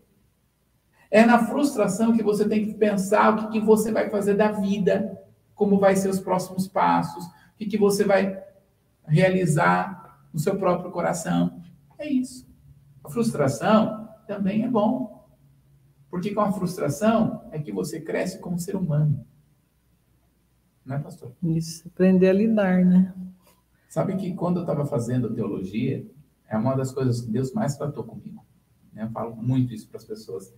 É 1.12 1.26
na 1.26 1.46
frustração 1.46 2.14
que 2.14 2.24
você 2.24 2.48
tem 2.48 2.66
que 2.66 2.74
pensar 2.74 3.34
o 3.34 3.38
que, 3.38 3.60
que 3.60 3.66
você 3.66 3.92
vai 3.92 4.10
fazer 4.10 4.34
da 4.36 4.52
vida, 4.52 5.22
como 5.54 5.80
vai 5.80 5.96
ser 5.96 6.10
os 6.10 6.20
próximos 6.20 6.68
passos, 6.68 7.24
o 7.26 7.58
que, 7.58 7.66
que 7.66 7.78
você 7.78 8.04
vai 8.04 8.44
realizar 9.08 10.20
no 10.34 10.40
seu 10.40 10.58
próprio 10.58 10.92
coração. 10.92 11.62
É 11.98 12.10
isso. 12.10 12.48
A 13.04 13.10
frustração 13.10 14.10
também 14.28 14.64
é 14.64 14.68
bom. 14.68 15.28
Porque 16.10 16.34
com 16.34 16.42
a 16.42 16.52
frustração 16.52 17.42
é 17.52 17.60
que 17.60 17.72
você 17.72 18.00
cresce 18.00 18.40
como 18.40 18.60
ser 18.60 18.76
humano. 18.76 19.26
Não 20.86 20.96
é, 20.96 21.00
pastor? 21.00 21.32
Isso, 21.44 21.88
aprender 21.88 22.30
a 22.30 22.34
lidar, 22.34 22.86
né? 22.86 23.14
Sabe 23.90 24.16
que 24.16 24.34
quando 24.34 24.58
eu 24.58 24.64
estava 24.64 24.86
fazendo 24.86 25.34
teologia, 25.34 26.06
é 26.48 26.58
uma 26.58 26.76
das 26.76 26.92
coisas 26.92 27.22
que 27.22 27.32
Deus 27.32 27.54
mais 27.54 27.76
tratou 27.76 28.04
comigo. 28.04 28.46
Né? 28.94 29.04
Eu 29.04 29.10
falo 29.10 29.36
muito 29.36 29.74
isso 29.74 29.88
para 29.88 29.98
as 29.98 30.06
pessoas. 30.06 30.54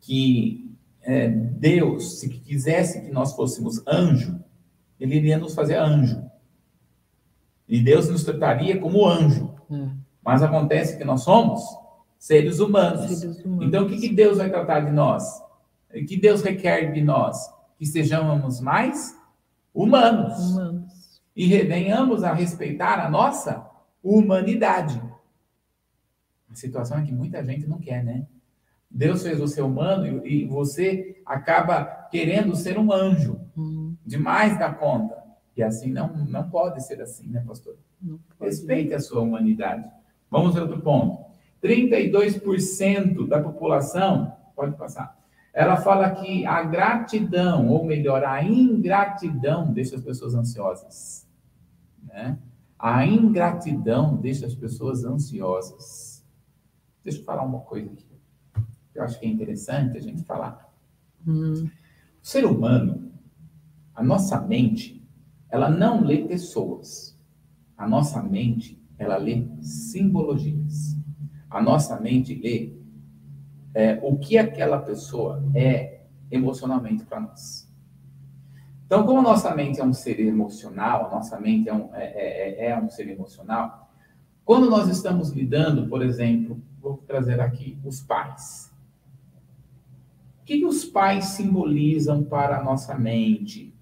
Que 0.00 0.74
é, 1.02 1.28
Deus, 1.28 2.20
se 2.20 2.28
quisesse 2.28 3.02
que 3.02 3.10
nós 3.10 3.34
fôssemos 3.34 3.84
anjo, 3.86 4.42
ele 4.98 5.16
iria 5.16 5.38
nos 5.38 5.54
fazer 5.54 5.76
anjo. 5.76 6.28
E 7.68 7.80
Deus 7.80 8.08
nos 8.08 8.24
trataria 8.24 8.80
como 8.80 9.06
anjo. 9.06 9.54
Hum. 9.70 9.97
Mas 10.24 10.42
acontece 10.42 10.96
que 10.96 11.04
nós 11.04 11.22
somos 11.22 11.62
Seres 12.18 12.58
humanos. 12.58 13.18
Seres 13.18 13.44
humanos. 13.44 13.66
Então, 13.66 13.86
o 13.86 13.88
que, 13.88 13.96
que 13.96 14.08
Deus 14.08 14.38
vai 14.38 14.50
tratar 14.50 14.80
de 14.80 14.90
nós? 14.90 15.40
O 15.94 16.04
que 16.04 16.16
Deus 16.16 16.42
requer 16.42 16.92
de 16.92 17.00
nós? 17.00 17.48
Que 17.78 17.86
sejamos 17.86 18.60
mais 18.60 19.16
humanos. 19.72 20.36
humanos. 20.50 21.22
E 21.34 21.46
venhamos 21.62 22.24
a 22.24 22.32
respeitar 22.32 22.98
a 22.98 23.08
nossa 23.08 23.64
humanidade. 24.02 25.00
A 26.50 26.54
situação 26.54 26.98
é 26.98 27.02
que 27.02 27.12
muita 27.12 27.44
gente 27.44 27.68
não 27.68 27.78
quer, 27.78 28.02
né? 28.02 28.26
Deus 28.90 29.22
fez 29.22 29.38
você 29.38 29.62
humano 29.62 30.26
e 30.26 30.46
você 30.46 31.20
acaba 31.24 31.84
querendo 32.10 32.56
ser 32.56 32.78
um 32.78 32.90
anjo, 32.90 33.38
hum. 33.56 33.94
demais 34.04 34.58
da 34.58 34.72
conta. 34.72 35.16
E 35.56 35.62
assim 35.62 35.92
não, 35.92 36.08
não 36.08 36.48
pode 36.48 36.84
ser 36.84 37.00
assim, 37.00 37.28
né, 37.28 37.44
pastor? 37.46 37.76
Respeite 38.40 38.94
a 38.94 39.00
sua 39.00 39.20
humanidade. 39.20 39.88
Vamos 40.30 40.54
ver 40.54 40.62
outro 40.62 40.80
ponto. 40.80 41.26
32% 41.62 43.26
da 43.26 43.42
população, 43.42 44.32
pode 44.54 44.76
passar, 44.76 45.18
ela 45.52 45.76
fala 45.76 46.10
que 46.10 46.46
a 46.46 46.62
gratidão, 46.62 47.68
ou 47.68 47.84
melhor, 47.84 48.22
a 48.24 48.44
ingratidão 48.44 49.72
deixa 49.72 49.96
as 49.96 50.02
pessoas 50.02 50.34
ansiosas. 50.34 51.26
Né? 52.04 52.38
A 52.78 53.04
ingratidão 53.04 54.16
deixa 54.16 54.46
as 54.46 54.54
pessoas 54.54 55.04
ansiosas. 55.04 56.24
Deixa 57.02 57.18
eu 57.18 57.24
falar 57.24 57.42
uma 57.42 57.60
coisa 57.60 57.90
aqui. 57.90 58.06
Que 58.92 58.98
eu 58.98 59.02
acho 59.02 59.18
que 59.18 59.26
é 59.26 59.28
interessante 59.28 59.96
a 59.96 60.00
gente 60.00 60.22
falar. 60.22 60.72
Hum. 61.26 61.68
O 62.22 62.26
ser 62.26 62.44
humano, 62.44 63.10
a 63.94 64.02
nossa 64.02 64.40
mente, 64.40 65.04
ela 65.50 65.68
não 65.68 66.04
lê 66.04 66.18
pessoas. 66.18 67.18
A 67.76 67.88
nossa 67.88 68.22
mente, 68.22 68.77
ela 68.98 69.16
lê 69.16 69.46
simbologias 69.60 70.98
a 71.50 71.62
nossa 71.62 71.98
mente 71.98 72.34
lê 72.34 72.72
é, 73.74 73.98
o 74.02 74.16
que 74.18 74.36
aquela 74.36 74.78
pessoa 74.78 75.42
é 75.54 76.02
emocionalmente 76.30 77.04
para 77.04 77.20
nós. 77.20 77.68
Então, 78.86 79.04
como 79.04 79.20
a 79.20 79.22
nossa 79.22 79.54
mente 79.54 79.80
é 79.80 79.84
um 79.84 79.92
ser 79.92 80.20
emocional, 80.20 81.06
a 81.06 81.10
nossa 81.10 81.38
mente 81.38 81.68
é 81.68 81.74
um, 81.74 81.94
é, 81.94 82.04
é, 82.04 82.66
é, 82.66 82.70
é 82.70 82.78
um 82.78 82.88
ser 82.88 83.08
emocional, 83.08 83.90
quando 84.44 84.70
nós 84.70 84.88
estamos 84.88 85.30
lidando, 85.30 85.88
por 85.88 86.02
exemplo, 86.02 86.60
vou 86.80 86.98
trazer 87.06 87.40
aqui 87.40 87.78
os 87.84 88.00
pais. 88.00 88.72
O 90.40 90.44
que, 90.44 90.58
que 90.58 90.64
os 90.64 90.84
pais 90.86 91.26
simbolizam 91.26 92.24
para 92.24 92.58
a 92.58 92.64
nossa 92.64 92.96
mente? 92.96 93.74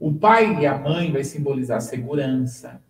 O 0.00 0.12
pai 0.12 0.60
e 0.60 0.66
a 0.66 0.76
mãe 0.76 1.12
vai 1.12 1.22
simbolizar 1.22 1.80
segurança, 1.80 2.82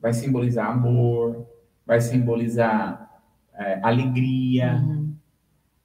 vai 0.00 0.12
simbolizar 0.12 0.70
amor, 0.70 1.46
vai 1.86 2.00
simbolizar 2.00 3.10
é, 3.54 3.80
alegria, 3.82 4.74
uhum. 4.74 5.14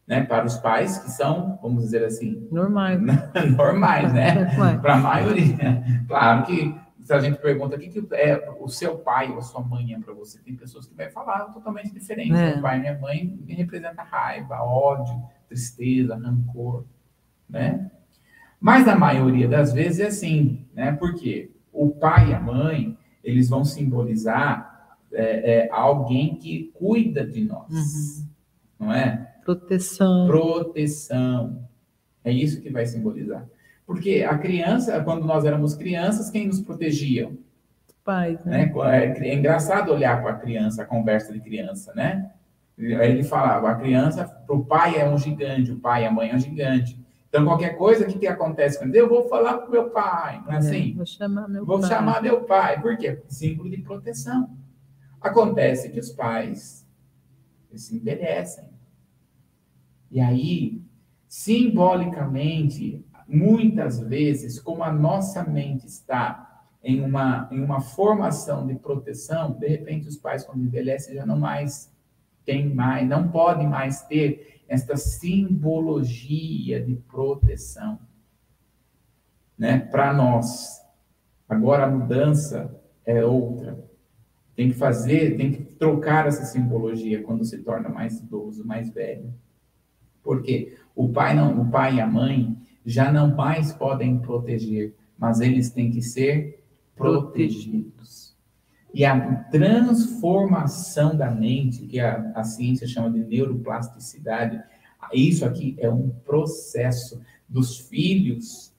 né? 0.07 0.23
Para 0.23 0.45
os 0.45 0.57
pais 0.57 0.97
que 0.97 1.09
são, 1.11 1.59
vamos 1.61 1.83
dizer 1.83 2.03
assim, 2.03 2.47
normais, 2.51 2.99
normais, 3.57 4.13
né? 4.13 4.45
Para 4.81 4.95
a 4.95 4.97
maioria. 4.97 5.83
Claro 6.07 6.45
que 6.45 6.75
se 7.05 7.13
a 7.13 7.19
gente 7.19 7.37
pergunta 7.37 7.75
o 7.75 7.79
que, 7.79 7.89
que 7.89 8.15
é 8.15 8.51
o 8.59 8.67
seu 8.67 8.97
pai 8.97 9.29
ou 9.29 9.37
a 9.37 9.41
sua 9.41 9.61
mãe 9.61 9.93
é 9.93 9.99
para 9.99 10.11
você, 10.11 10.39
tem 10.39 10.55
pessoas 10.55 10.87
que 10.87 10.95
vai 10.95 11.07
falar 11.09 11.45
totalmente 11.53 11.93
diferente. 11.93 12.33
É. 12.33 12.53
Meu 12.53 12.61
pai 12.63 12.77
e 12.77 12.81
minha 12.81 12.97
mãe 12.97 13.39
me 13.45 13.53
representa 13.53 14.01
raiva, 14.01 14.63
ódio, 14.63 15.21
tristeza, 15.47 16.15
rancor, 16.15 16.83
né? 17.47 17.91
Mas 18.59 18.87
a 18.87 18.95
maioria 18.95 19.47
das 19.47 19.71
vezes 19.71 19.99
é 19.99 20.07
assim, 20.07 20.65
né? 20.73 20.93
Porque 20.93 21.51
o 21.71 21.91
pai 21.91 22.31
e 22.31 22.33
a 22.33 22.39
mãe, 22.39 22.97
eles 23.25 23.49
vão 23.49 23.65
simbolizar 23.65 24.97
é, 25.11 25.65
é, 25.65 25.69
alguém 25.71 26.35
que 26.35 26.71
cuida 26.73 27.25
de 27.25 27.43
nós, 27.43 27.71
uhum. 27.71 28.25
não 28.79 28.93
é? 28.93 29.33
Proteção. 29.43 30.27
Proteção. 30.27 31.67
É 32.23 32.31
isso 32.31 32.61
que 32.61 32.69
vai 32.69 32.85
simbolizar. 32.85 33.45
Porque 33.85 34.25
a 34.27 34.37
criança, 34.37 34.99
quando 35.03 35.25
nós 35.25 35.45
éramos 35.45 35.75
crianças, 35.75 36.29
quem 36.29 36.47
nos 36.47 36.61
protegia? 36.61 37.31
Pais, 38.03 38.43
né? 38.45 38.65
né? 38.65 39.05
É, 39.05 39.29
é 39.29 39.35
engraçado 39.35 39.91
olhar 39.91 40.21
com 40.21 40.27
a 40.27 40.33
criança, 40.33 40.81
a 40.81 40.85
conversa 40.85 41.33
de 41.33 41.39
criança, 41.39 41.93
né? 41.93 42.31
Ele 42.77 43.23
falava, 43.23 43.69
a 43.69 43.75
criança, 43.75 44.25
para 44.25 44.55
o 44.55 44.65
pai 44.65 44.99
é 44.99 45.07
um 45.07 45.17
gigante, 45.17 45.71
o 45.71 45.79
pai 45.79 46.03
e 46.03 46.05
a 46.05 46.11
mãe 46.11 46.31
é 46.31 46.35
um 46.35 46.39
gigante. 46.39 46.99
Então, 47.35 47.47
qualquer 47.47 47.77
coisa, 47.77 48.05
o 48.05 48.07
que, 48.07 48.17
que 48.17 48.27
acontece 48.27 48.79
quando 48.79 48.95
eu 48.95 49.09
vou 49.09 49.27
falar 49.27 49.57
com 49.57 49.69
meu 49.69 49.89
pai? 49.89 50.41
Não 50.45 50.53
é, 50.53 50.55
é 50.55 50.57
assim? 50.59 50.93
Vou 50.93 51.05
chamar 51.05 51.49
meu 51.49 51.65
vou 51.65 51.81
pai. 51.81 51.89
Vou 51.89 51.97
chamar 51.97 52.23
meu 52.23 52.43
pai. 52.45 52.81
Por 52.81 52.97
quê? 52.97 53.21
Símbolo 53.27 53.69
de 53.69 53.81
proteção. 53.81 54.57
Acontece 55.19 55.89
que 55.89 55.99
os 55.99 56.11
pais 56.11 56.87
se 57.75 57.97
envelhecem. 57.97 58.69
E 60.09 60.21
aí, 60.21 60.81
simbolicamente, 61.27 63.05
muitas 63.27 63.99
vezes, 63.99 64.57
como 64.57 64.81
a 64.81 64.93
nossa 64.93 65.43
mente 65.43 65.85
está 65.87 66.63
em 66.81 67.01
uma, 67.01 67.49
em 67.51 67.59
uma 67.59 67.81
formação 67.81 68.65
de 68.65 68.75
proteção, 68.75 69.51
de 69.59 69.67
repente 69.67 70.07
os 70.07 70.15
pais, 70.15 70.45
quando 70.45 70.63
envelhecem, 70.63 71.15
já 71.15 71.25
não 71.25 71.37
mais 71.37 71.93
têm 72.45 72.73
mais, 72.73 73.05
não 73.05 73.27
podem 73.27 73.67
mais 73.67 74.03
ter 74.03 74.54
esta 74.67 74.97
simbologia 74.97 76.81
de 76.81 76.95
proteção. 76.95 77.99
Né? 79.57 79.79
Para 79.79 80.13
nós. 80.13 80.81
Agora 81.47 81.85
a 81.85 81.91
mudança 81.91 82.81
é 83.05 83.23
outra. 83.23 83.83
Tem 84.55 84.69
que 84.69 84.75
fazer, 84.75 85.37
tem 85.37 85.51
que 85.51 85.63
trocar 85.75 86.27
essa 86.27 86.45
simbologia 86.45 87.21
quando 87.23 87.43
se 87.43 87.57
torna 87.59 87.89
mais 87.89 88.19
idoso, 88.19 88.65
mais 88.65 88.89
velho. 88.89 89.33
Porque 90.23 90.77
o 90.95 91.09
pai 91.09 91.35
não, 91.35 91.61
o 91.61 91.69
pai 91.69 91.95
e 91.95 92.01
a 92.01 92.07
mãe 92.07 92.57
já 92.85 93.11
não 93.11 93.35
mais 93.35 93.73
podem 93.73 94.19
proteger, 94.19 94.95
mas 95.17 95.39
eles 95.39 95.69
têm 95.71 95.91
que 95.91 96.01
ser 96.01 96.63
protegidos. 96.95 98.34
E 98.95 99.03
a 99.03 99.43
transformação 99.51 101.17
da 101.17 101.29
mente, 101.29 101.85
que 101.85 101.99
a, 101.99 102.31
a 102.33 102.45
ciência 102.45 102.87
chama 102.87 103.11
de 103.11 103.19
neuroplasticidade, 103.25 104.63
isso 105.13 105.43
aqui 105.43 105.75
é 105.79 105.89
um 105.89 106.11
processo 106.25 107.21
dos 107.47 107.77
filhos, 107.77 108.73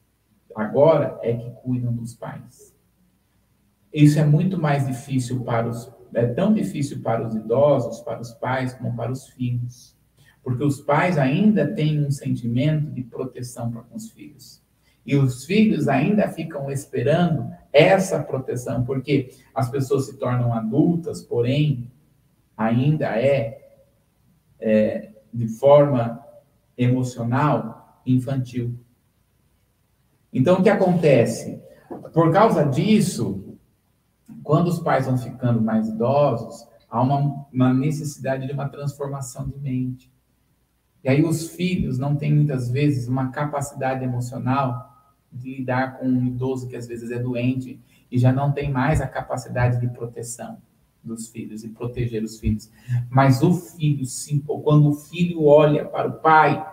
agora 0.54 1.20
é 1.22 1.34
que 1.34 1.50
cuidam 1.62 1.92
dos 1.92 2.14
pais. 2.14 2.74
Isso 3.92 4.18
é 4.18 4.24
muito 4.24 4.58
mais 4.58 4.86
difícil 4.86 5.44
para 5.44 5.68
os 5.68 5.94
é 6.14 6.26
tão 6.28 6.54
difícil 6.54 7.02
para 7.02 7.26
os 7.26 7.34
idosos, 7.34 8.00
para 8.00 8.22
os 8.22 8.32
pais, 8.32 8.72
como 8.72 8.96
para 8.96 9.12
os 9.12 9.28
filhos. 9.28 9.94
Porque 10.42 10.64
os 10.64 10.80
pais 10.80 11.18
ainda 11.18 11.66
têm 11.74 12.06
um 12.06 12.10
sentimento 12.10 12.90
de 12.90 13.02
proteção 13.02 13.70
para 13.70 13.82
com 13.82 13.96
os 13.96 14.10
filhos. 14.10 14.62
E 15.06 15.14
os 15.14 15.44
filhos 15.44 15.86
ainda 15.86 16.26
ficam 16.28 16.68
esperando 16.70 17.48
essa 17.72 18.20
proteção, 18.22 18.84
porque 18.84 19.30
as 19.54 19.70
pessoas 19.70 20.06
se 20.06 20.18
tornam 20.18 20.52
adultas, 20.52 21.22
porém, 21.22 21.90
ainda 22.56 23.06
é, 23.20 23.78
é 24.58 25.10
de 25.32 25.46
forma 25.46 26.20
emocional 26.76 28.00
infantil. 28.04 28.74
Então, 30.32 30.58
o 30.58 30.62
que 30.62 30.68
acontece? 30.68 31.62
Por 32.12 32.32
causa 32.32 32.64
disso, 32.64 33.56
quando 34.42 34.68
os 34.68 34.80
pais 34.80 35.06
vão 35.06 35.16
ficando 35.16 35.62
mais 35.62 35.88
idosos, 35.88 36.66
há 36.90 37.00
uma, 37.00 37.46
uma 37.52 37.72
necessidade 37.72 38.46
de 38.46 38.52
uma 38.52 38.68
transformação 38.68 39.48
de 39.48 39.58
mente. 39.58 40.12
E 41.04 41.08
aí 41.08 41.22
os 41.22 41.50
filhos 41.50 41.98
não 41.98 42.16
têm 42.16 42.34
muitas 42.34 42.68
vezes 42.68 43.06
uma 43.06 43.30
capacidade 43.30 44.02
emocional 44.02 44.85
de 45.36 45.56
lidar 45.56 45.98
com 45.98 46.06
um 46.06 46.26
idoso 46.26 46.68
que 46.68 46.76
às 46.76 46.86
vezes 46.86 47.10
é 47.10 47.18
doente 47.18 47.80
e 48.10 48.18
já 48.18 48.32
não 48.32 48.52
tem 48.52 48.70
mais 48.70 49.00
a 49.00 49.06
capacidade 49.06 49.80
de 49.80 49.88
proteção 49.88 50.58
dos 51.02 51.28
filhos 51.28 51.62
e 51.62 51.68
proteger 51.68 52.22
os 52.22 52.38
filhos. 52.38 52.70
Mas 53.08 53.42
o 53.42 53.52
filho, 53.54 54.04
sim, 54.04 54.40
quando 54.40 54.88
o 54.88 54.94
filho 54.94 55.44
olha 55.44 55.84
para 55.84 56.08
o 56.08 56.12
pai, 56.14 56.64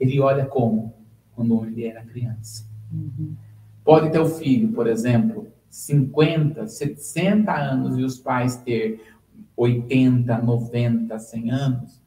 ele 0.00 0.18
olha 0.20 0.46
como? 0.46 0.94
Quando 1.34 1.64
ele 1.66 1.84
era 1.84 2.02
criança. 2.02 2.66
Uhum. 2.92 3.34
Pode 3.84 4.10
ter 4.10 4.18
o 4.18 4.28
filho, 4.28 4.72
por 4.72 4.86
exemplo, 4.86 5.48
50, 5.68 6.66
60 6.66 7.52
anos 7.52 7.98
e 7.98 8.02
os 8.02 8.18
pais 8.18 8.56
ter 8.56 9.02
80, 9.56 10.38
90, 10.38 11.18
100 11.18 11.50
anos. 11.50 12.02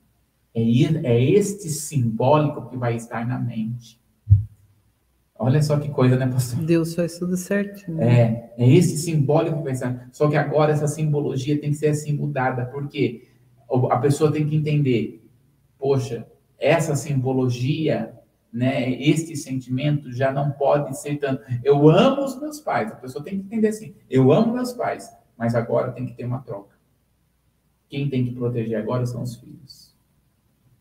É, 0.54 0.62
é 0.62 1.24
este 1.24 1.70
simbólico 1.70 2.70
que 2.70 2.78
vai 2.78 2.96
estar 2.96 3.28
na 3.28 3.38
mente. 3.38 4.00
Olha 5.40 5.62
só 5.62 5.78
que 5.80 5.90
coisa, 5.90 6.16
né, 6.16 6.28
pastor? 6.28 6.64
Deus 6.64 6.96
faz 6.96 7.20
tudo 7.20 7.38
certinho. 7.38 8.02
É, 8.02 8.52
é 8.58 8.74
esse 8.74 8.98
simbólico 8.98 9.64
pensar. 9.64 10.10
Só 10.12 10.28
que 10.30 10.36
agora 10.36 10.72
essa 10.72 10.88
simbologia 10.88 11.60
tem 11.60 11.70
que 11.70 11.78
ser 11.78 11.90
assim 11.90 12.14
mudada, 12.14 12.66
porque 12.66 13.28
a 13.90 13.98
pessoa 13.98 14.32
tem 14.32 14.48
que 14.48 14.56
entender, 14.56 15.24
poxa, 15.78 16.28
essa 16.58 16.96
simbologia, 16.96 18.14
né, 18.52 18.92
este 18.94 19.36
sentimento 19.36 20.12
já 20.12 20.32
não 20.32 20.52
pode 20.52 20.98
ser 20.98 21.18
tanto. 21.18 21.44
Eu 21.64 21.88
amo 21.88 22.24
os 22.24 22.40
meus 22.40 22.60
pais, 22.60 22.92
a 22.92 22.96
pessoa 22.96 23.24
tem 23.24 23.38
que 23.38 23.46
entender 23.46 23.68
assim, 23.68 23.94
eu 24.10 24.32
amo 24.32 24.54
meus 24.54 24.74
pais, 24.74 25.12
mas 25.38 25.54
agora 25.54 25.92
tem 25.92 26.06
que 26.06 26.14
ter 26.14 26.26
uma 26.26 26.40
troca. 26.40 26.76
Quem 27.88 28.10
tem 28.10 28.26
que 28.26 28.32
proteger 28.32 28.78
agora 28.78 29.06
são 29.06 29.22
os 29.22 29.36
filhos. 29.36 29.96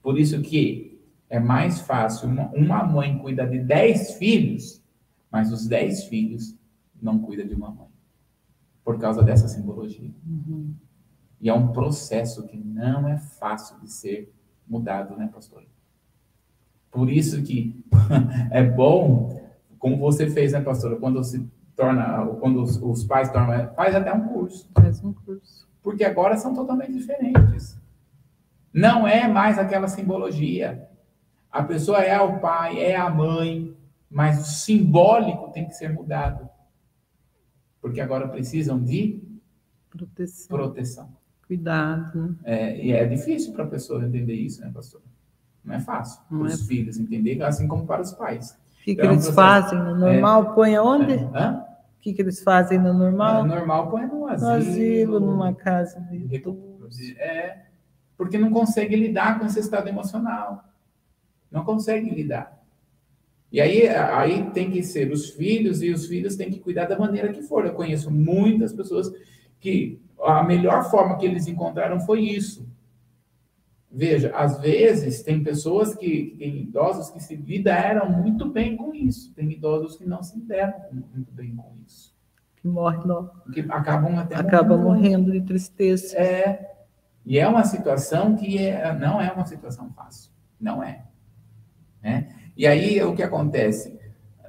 Por 0.02 0.18
isso 0.18 0.40
que 0.40 0.95
é 1.28 1.38
mais 1.38 1.80
fácil 1.80 2.28
uma, 2.28 2.50
uma 2.52 2.84
mãe 2.84 3.18
cuida 3.18 3.46
de 3.46 3.58
dez 3.58 4.12
filhos, 4.12 4.82
mas 5.30 5.52
os 5.52 5.66
dez 5.66 6.04
filhos 6.04 6.56
não 7.00 7.18
cuida 7.18 7.44
de 7.44 7.54
uma 7.54 7.70
mãe. 7.70 7.88
Por 8.84 8.98
causa 8.98 9.22
dessa 9.22 9.48
simbologia. 9.48 10.10
Uhum. 10.24 10.74
E 11.40 11.48
é 11.48 11.54
um 11.54 11.72
processo 11.72 12.46
que 12.46 12.56
não 12.56 13.08
é 13.08 13.18
fácil 13.18 13.78
de 13.80 13.90
ser 13.90 14.32
mudado, 14.66 15.16
né, 15.16 15.28
pastor? 15.32 15.64
Por 16.90 17.10
isso 17.10 17.42
que 17.42 17.84
é 18.50 18.62
bom, 18.62 19.42
como 19.78 19.98
você 19.98 20.30
fez, 20.30 20.52
né, 20.52 20.60
pastora, 20.60 20.96
quando 20.96 21.22
se 21.22 21.46
torna, 21.74 22.24
quando 22.40 22.62
os, 22.62 22.80
os 22.80 23.04
pais 23.04 23.30
tornam, 23.30 23.74
faz 23.74 23.94
até 23.94 24.12
um 24.12 24.28
curso. 24.28 24.68
Faz 24.72 25.04
um 25.04 25.12
curso. 25.12 25.68
Porque 25.82 26.04
agora 26.04 26.36
são 26.36 26.54
totalmente 26.54 26.92
diferentes. 26.92 27.78
Não 28.72 29.06
é 29.06 29.28
mais 29.28 29.58
aquela 29.58 29.88
simbologia. 29.88 30.88
A 31.56 31.62
pessoa 31.62 32.00
é 32.00 32.20
o 32.20 32.38
pai, 32.38 32.78
é 32.78 32.94
a 32.94 33.08
mãe, 33.08 33.74
mas 34.10 34.40
o 34.40 34.44
simbólico 34.44 35.50
tem 35.52 35.66
que 35.66 35.72
ser 35.72 35.90
mudado. 35.90 36.46
Porque 37.80 37.98
agora 37.98 38.28
precisam 38.28 38.78
de 38.78 39.22
proteção. 39.88 40.48
proteção. 40.48 41.16
Cuidado. 41.46 42.36
É, 42.44 42.84
e 42.84 42.92
é 42.92 43.06
difícil 43.06 43.54
para 43.54 43.64
a 43.64 43.68
pessoa 43.68 44.04
entender 44.04 44.34
isso, 44.34 44.60
né, 44.60 44.70
pastor? 44.72 45.00
Não 45.64 45.74
é 45.74 45.80
fácil 45.80 46.20
para 46.28 46.38
os 46.42 46.62
é... 46.62 46.66
filhos 46.66 46.98
entender, 46.98 47.42
assim 47.42 47.66
como 47.66 47.86
para 47.86 48.02
os 48.02 48.12
pais. 48.12 48.50
O 48.50 48.84
que, 48.84 48.92
então, 48.92 49.06
que 49.06 49.12
eles 49.14 49.30
fazem 49.30 49.78
no 49.78 49.96
normal? 49.96 50.42
É... 50.42 50.54
Põe 50.54 50.76
aonde? 50.76 51.14
É... 51.14 51.50
O 51.50 52.00
que, 52.00 52.12
que 52.12 52.20
eles 52.20 52.42
fazem 52.42 52.78
no 52.78 52.92
normal? 52.92 53.44
No 53.44 53.54
normal 53.54 53.90
põe 53.90 54.04
no 54.04 54.28
asilo. 54.28 54.50
No 54.50 54.56
asilo, 54.56 55.20
numa 55.20 55.54
casa 55.54 55.98
de 56.02 57.16
É, 57.18 57.64
porque 58.14 58.36
não 58.36 58.50
consegue 58.50 58.94
lidar 58.94 59.38
com 59.38 59.46
esse 59.46 59.58
estado 59.58 59.88
emocional. 59.88 60.66
Não 61.56 61.64
conseguem 61.64 62.12
lidar. 62.12 62.62
E 63.50 63.62
aí, 63.62 63.88
aí 63.88 64.50
tem 64.50 64.70
que 64.70 64.82
ser 64.82 65.10
os 65.10 65.30
filhos, 65.30 65.80
e 65.82 65.90
os 65.90 66.06
filhos 66.06 66.36
têm 66.36 66.50
que 66.50 66.60
cuidar 66.60 66.84
da 66.84 66.98
maneira 66.98 67.32
que 67.32 67.40
for. 67.40 67.64
Eu 67.64 67.72
conheço 67.72 68.10
muitas 68.10 68.74
pessoas 68.74 69.10
que 69.58 69.98
a 70.20 70.42
melhor 70.44 70.90
forma 70.90 71.16
que 71.16 71.24
eles 71.24 71.46
encontraram 71.46 71.98
foi 71.98 72.20
isso. 72.20 72.68
Veja, 73.90 74.36
às 74.36 74.60
vezes 74.60 75.22
tem 75.22 75.42
pessoas 75.42 75.94
que, 75.94 76.36
tem 76.38 76.58
idosos 76.58 77.08
que 77.08 77.22
se 77.22 77.34
lidaram 77.34 78.10
muito 78.10 78.44
bem 78.50 78.76
com 78.76 78.94
isso, 78.94 79.32
tem 79.32 79.50
idosos 79.50 79.96
que 79.96 80.06
não 80.06 80.22
se 80.22 80.38
lidaram 80.38 80.74
muito 80.92 81.32
bem 81.32 81.56
com 81.56 81.72
isso. 81.86 82.14
Que 82.56 82.68
morrem. 82.68 83.00
Que 83.54 83.60
acabam 83.70 84.18
até 84.18 84.34
Acabam 84.34 84.78
morrendo. 84.82 85.22
morrendo 85.22 85.32
de 85.32 85.40
tristeza. 85.40 86.18
É. 86.18 86.74
E 87.24 87.38
é 87.38 87.48
uma 87.48 87.64
situação 87.64 88.36
que 88.36 88.58
é, 88.58 88.92
não 88.92 89.18
é 89.18 89.32
uma 89.32 89.46
situação 89.46 89.90
fácil. 89.94 90.30
Não 90.60 90.82
é. 90.82 91.05
Né? 92.02 92.28
E 92.56 92.66
aí 92.66 93.02
o 93.02 93.14
que 93.14 93.22
acontece? 93.22 93.96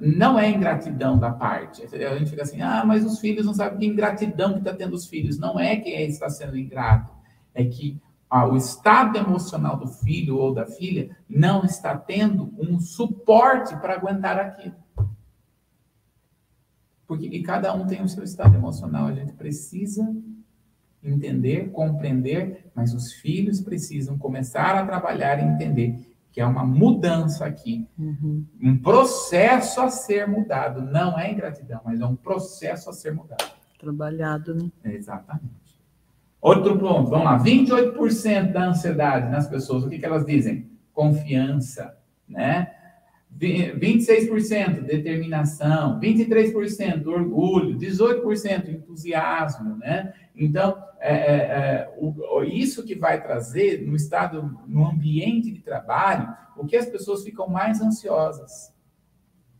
Não 0.00 0.38
é 0.38 0.48
ingratidão 0.48 1.18
da 1.18 1.30
parte. 1.30 1.82
A 1.82 2.18
gente 2.18 2.30
fica 2.30 2.42
assim, 2.42 2.60
ah, 2.62 2.84
mas 2.86 3.04
os 3.04 3.18
filhos 3.18 3.44
não 3.44 3.54
sabem 3.54 3.78
que 3.78 3.86
ingratidão 3.86 4.52
que 4.52 4.58
está 4.60 4.72
tendo 4.72 4.94
os 4.94 5.06
filhos. 5.06 5.38
Não 5.38 5.58
é 5.58 5.76
que 5.76 5.90
está 5.90 6.30
sendo 6.30 6.56
ingrato, 6.56 7.12
é 7.54 7.64
que 7.64 8.00
ah, 8.30 8.46
o 8.46 8.56
estado 8.56 9.16
emocional 9.16 9.76
do 9.78 9.88
filho 9.88 10.36
ou 10.36 10.52
da 10.52 10.66
filha 10.66 11.16
não 11.28 11.64
está 11.64 11.96
tendo 11.96 12.54
um 12.58 12.78
suporte 12.78 13.74
para 13.76 13.94
aguentar 13.94 14.38
aquilo. 14.38 14.76
Porque 17.06 17.26
e 17.26 17.42
cada 17.42 17.74
um 17.74 17.86
tem 17.86 18.02
o 18.02 18.08
seu 18.08 18.22
estado 18.22 18.54
emocional. 18.54 19.06
A 19.06 19.14
gente 19.14 19.32
precisa 19.32 20.14
entender, 21.02 21.70
compreender, 21.70 22.70
mas 22.74 22.92
os 22.92 23.14
filhos 23.14 23.62
precisam 23.62 24.18
começar 24.18 24.76
a 24.76 24.84
trabalhar 24.84 25.38
e 25.38 25.44
entender 25.44 25.98
que 26.32 26.40
é 26.40 26.46
uma 26.46 26.64
mudança 26.64 27.46
aqui, 27.46 27.86
uhum. 27.98 28.44
um 28.62 28.78
processo 28.78 29.80
a 29.80 29.88
ser 29.88 30.28
mudado. 30.28 30.82
Não 30.82 31.18
é 31.18 31.32
ingratidão, 31.32 31.80
mas 31.84 32.00
é 32.00 32.06
um 32.06 32.16
processo 32.16 32.90
a 32.90 32.92
ser 32.92 33.12
mudado. 33.14 33.52
Trabalhado, 33.78 34.54
né? 34.54 34.70
Exatamente. 34.84 35.80
Outro 36.40 36.78
ponto, 36.78 37.10
vamos 37.10 37.24
lá. 37.24 37.42
28% 37.42 38.52
da 38.52 38.66
ansiedade 38.66 39.30
nas 39.30 39.48
pessoas, 39.48 39.84
o 39.84 39.88
que, 39.88 39.98
que 39.98 40.06
elas 40.06 40.24
dizem? 40.24 40.70
Confiança, 40.92 41.96
né? 42.28 42.72
26% 43.36 44.82
determinação, 44.82 46.00
23% 46.00 47.06
orgulho, 47.06 47.76
18% 47.76 48.68
entusiasmo, 48.68 49.76
né? 49.76 50.12
Então, 50.38 50.80
é, 51.00 51.14
é, 51.14 51.36
é, 51.36 51.94
o, 51.98 52.44
isso 52.44 52.84
que 52.84 52.94
vai 52.94 53.20
trazer 53.20 53.84
no 53.84 53.96
estado, 53.96 54.56
no 54.66 54.86
ambiente 54.86 55.50
de 55.50 55.60
trabalho, 55.60 56.32
o 56.56 56.64
que 56.64 56.76
as 56.76 56.86
pessoas 56.86 57.24
ficam 57.24 57.48
mais 57.48 57.80
ansiosas, 57.80 58.72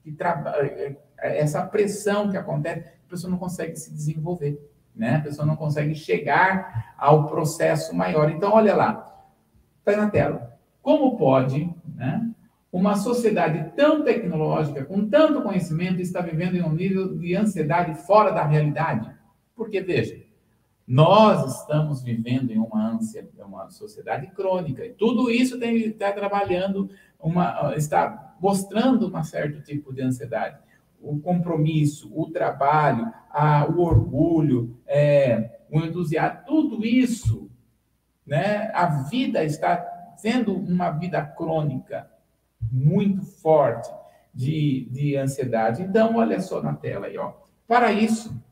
é, 0.07 0.97
é, 1.19 1.39
essa 1.41 1.63
pressão 1.67 2.31
que 2.31 2.37
acontece, 2.37 2.89
a 3.07 3.11
pessoa 3.11 3.31
não 3.31 3.39
consegue 3.39 3.75
se 3.77 3.93
desenvolver, 3.93 4.59
né? 4.95 5.17
A 5.17 5.21
pessoa 5.21 5.47
não 5.47 5.57
consegue 5.57 5.95
chegar 5.95 6.95
ao 6.97 7.27
processo 7.27 7.95
maior. 7.95 8.31
Então, 8.31 8.53
olha 8.53 8.75
lá, 8.75 9.27
está 9.79 10.01
na 10.01 10.09
tela. 10.09 10.59
Como 10.81 11.17
pode, 11.17 11.69
né? 11.95 12.31
Uma 12.71 12.97
sociedade 12.97 13.73
tão 13.75 14.05
tecnológica, 14.05 14.85
com 14.85 15.09
tanto 15.09 15.43
conhecimento, 15.43 16.01
está 16.01 16.21
vivendo 16.21 16.55
em 16.55 16.63
um 16.63 16.73
nível 16.73 17.17
de 17.17 17.35
ansiedade 17.35 17.95
fora 18.07 18.31
da 18.31 18.45
realidade? 18.45 19.11
Porque, 19.57 19.81
veja, 19.81 20.28
nós 20.89 21.61
estamos 21.61 22.03
vivendo 22.03 22.51
em 22.51 22.57
uma 22.57 22.93
ânsia, 22.93 23.29
uma 23.41 23.69
sociedade 23.69 24.27
crônica, 24.29 24.87
e 24.87 24.95
tudo 24.95 25.31
isso 25.31 25.61
tem 25.61 25.77
está 25.77 26.11
trabalhando, 26.13 26.89
uma, 27.21 27.75
está 27.77 28.35
mostrando 28.41 29.15
um 29.15 29.23
certo 29.23 29.61
tipo 29.61 29.93
de 29.93 30.01
ansiedade. 30.01 30.57
O 30.99 31.21
compromisso, 31.21 32.11
o 32.19 32.31
trabalho, 32.31 33.13
a, 33.31 33.67
o 33.67 33.81
orgulho, 33.81 34.81
é, 34.87 35.61
o 35.71 35.79
entusiasmo, 35.79 36.41
tudo 36.47 36.83
isso, 36.87 37.51
né? 38.27 38.71
A 38.73 38.87
vida 39.11 39.45
está 39.45 39.85
sendo 40.17 40.57
uma 40.57 40.91
vida 40.91 41.23
crônica 41.23 42.11
muito 42.73 43.23
forte 43.23 43.91
de, 44.33 44.89
de 44.91 45.17
ansiedade. 45.17 45.83
Então, 45.83 46.17
olha 46.17 46.41
só 46.41 46.63
na 46.63 46.73
tela 46.73 47.09
aí, 47.09 47.19
ó. 47.19 47.35
Para 47.67 47.93
isso, 47.93 48.43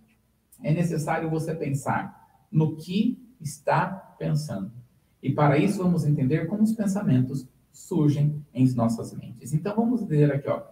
é 0.62 0.70
necessário 0.70 1.30
você 1.30 1.54
pensar 1.54 2.25
no 2.50 2.76
que 2.76 3.18
está 3.40 3.86
pensando. 4.18 4.70
E 5.22 5.32
para 5.32 5.58
isso, 5.58 5.82
vamos 5.82 6.04
entender 6.04 6.46
como 6.46 6.62
os 6.62 6.72
pensamentos 6.72 7.46
surgem 7.72 8.44
em 8.54 8.72
nossas 8.74 9.12
mentes. 9.12 9.52
Então, 9.52 9.74
vamos 9.74 10.02
ver 10.04 10.32
aqui, 10.32 10.48
ó. 10.48 10.62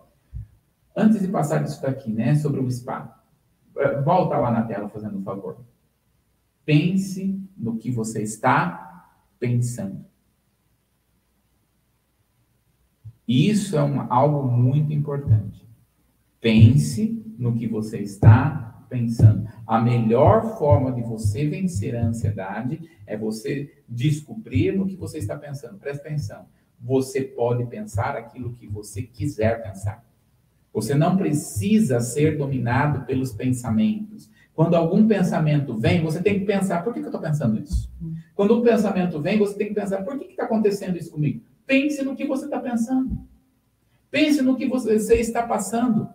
Antes 0.96 1.20
de 1.20 1.28
passar 1.28 1.64
isso 1.64 1.82
daqui, 1.82 2.12
né, 2.12 2.34
sobre 2.36 2.60
o 2.60 2.70
spa, 2.70 3.20
eh, 3.76 4.00
volta 4.02 4.38
lá 4.38 4.50
na 4.50 4.62
tela, 4.62 4.88
fazendo 4.88 5.18
um 5.18 5.22
favor. 5.22 5.58
Pense 6.64 7.42
no 7.56 7.76
que 7.76 7.90
você 7.90 8.22
está 8.22 9.10
pensando. 9.38 10.04
Isso 13.26 13.76
é 13.76 13.82
uma, 13.82 14.06
algo 14.08 14.50
muito 14.50 14.92
importante. 14.92 15.66
Pense 16.40 17.22
no 17.38 17.54
que 17.54 17.66
você 17.66 17.98
está 17.98 18.63
pensando. 18.95 19.49
A 19.66 19.80
melhor 19.80 20.57
forma 20.57 20.92
de 20.92 21.03
você 21.03 21.49
vencer 21.49 21.97
a 21.97 22.07
ansiedade 22.07 22.80
é 23.05 23.16
você 23.16 23.72
descobrir 23.88 24.72
no 24.72 24.86
que 24.86 24.95
você 24.95 25.18
está 25.18 25.36
pensando. 25.36 25.78
Presta 25.78 26.07
atenção. 26.07 26.47
Você 26.80 27.22
pode 27.22 27.66
pensar 27.66 28.16
aquilo 28.16 28.53
que 28.53 28.68
você 28.68 29.03
quiser 29.03 29.62
pensar. 29.64 30.05
Você 30.72 30.95
não 30.95 31.16
precisa 31.16 31.99
ser 31.99 32.38
dominado 32.38 33.05
pelos 33.05 33.32
pensamentos. 33.32 34.30
Quando 34.55 34.76
algum 34.76 35.07
pensamento 35.09 35.76
vem, 35.76 36.03
você 36.03 36.22
tem 36.22 36.38
que 36.38 36.47
pensar: 36.47 36.84
por 36.84 36.92
que, 36.92 37.01
eu 37.01 37.07
estou 37.07 37.20
pensando 37.20 37.61
isso? 37.61 37.90
Quando 38.34 38.57
um 38.57 38.62
pensamento 38.62 39.20
vem, 39.20 39.38
você 39.38 39.57
tem 39.57 39.68
que 39.68 39.74
pensar: 39.74 40.05
por 40.05 40.16
que 40.18 40.26
está 40.26 40.45
acontecendo 40.45 40.97
isso 40.97 41.11
comigo? 41.11 41.42
Pense 41.66 42.03
no 42.03 42.14
que 42.14 42.26
você 42.26 42.45
está 42.45 42.61
pensando. 42.61 43.18
Pense 44.11 44.40
no 44.42 44.57
que 44.57 44.66
você 44.66 45.16
está 45.16 45.42
passando. 45.45 46.09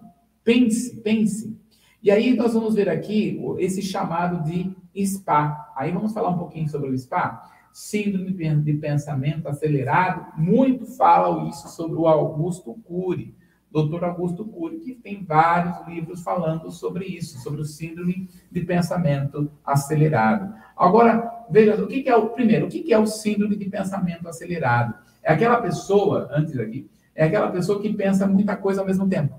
Pense, 0.44 0.96
pense. 1.02 1.59
E 2.02 2.10
aí 2.10 2.34
nós 2.34 2.54
vamos 2.54 2.76
ver 2.76 2.88
aqui 2.90 3.42
esse 3.58 3.82
chamado 3.82 4.44
de 4.44 4.74
SPA. 5.06 5.72
Aí 5.76 5.92
vamos 5.92 6.14
falar 6.14 6.30
um 6.30 6.38
pouquinho 6.38 6.70
sobre 6.70 6.90
o 6.90 6.98
SPA. 6.98 7.44
Síndrome 7.74 8.32
de 8.32 8.74
pensamento 8.74 9.48
acelerado. 9.48 10.26
Muito 10.38 10.86
fala 10.86 11.50
isso 11.50 11.68
sobre 11.68 11.98
o 11.98 12.08
Augusto 12.08 12.74
Cury. 12.86 13.36
Doutor 13.72 14.04
Augusto 14.04 14.46
Cury, 14.46 14.80
que 14.80 14.96
tem 14.96 15.24
vários 15.24 15.86
livros 15.88 16.24
falando 16.24 16.72
sobre 16.72 17.06
isso, 17.06 17.38
sobre 17.40 17.62
o 17.62 17.66
síndrome 17.66 18.28
de 18.52 18.62
pensamento 18.62 19.52
acelerado. 19.64 20.56
Agora, 20.76 21.46
veja, 21.52 21.76
o 21.84 21.88
que 21.88 22.10
é 22.10 22.16
o 22.16 22.30
primeiro, 22.30 22.66
o 22.66 22.70
que 22.70 22.92
é 22.92 22.98
o 22.98 23.06
síndrome 23.06 23.56
de 23.56 23.66
pensamento 23.66 24.28
acelerado? 24.28 24.96
É 25.22 25.34
aquela 25.34 25.62
pessoa, 25.62 26.30
antes 26.32 26.58
aqui, 26.58 26.90
é 27.14 27.26
aquela 27.26 27.52
pessoa 27.52 27.80
que 27.80 27.94
pensa 27.94 28.26
muita 28.26 28.56
coisa 28.56 28.82
ao 28.82 28.88
mesmo 28.88 29.08
tempo. 29.08 29.36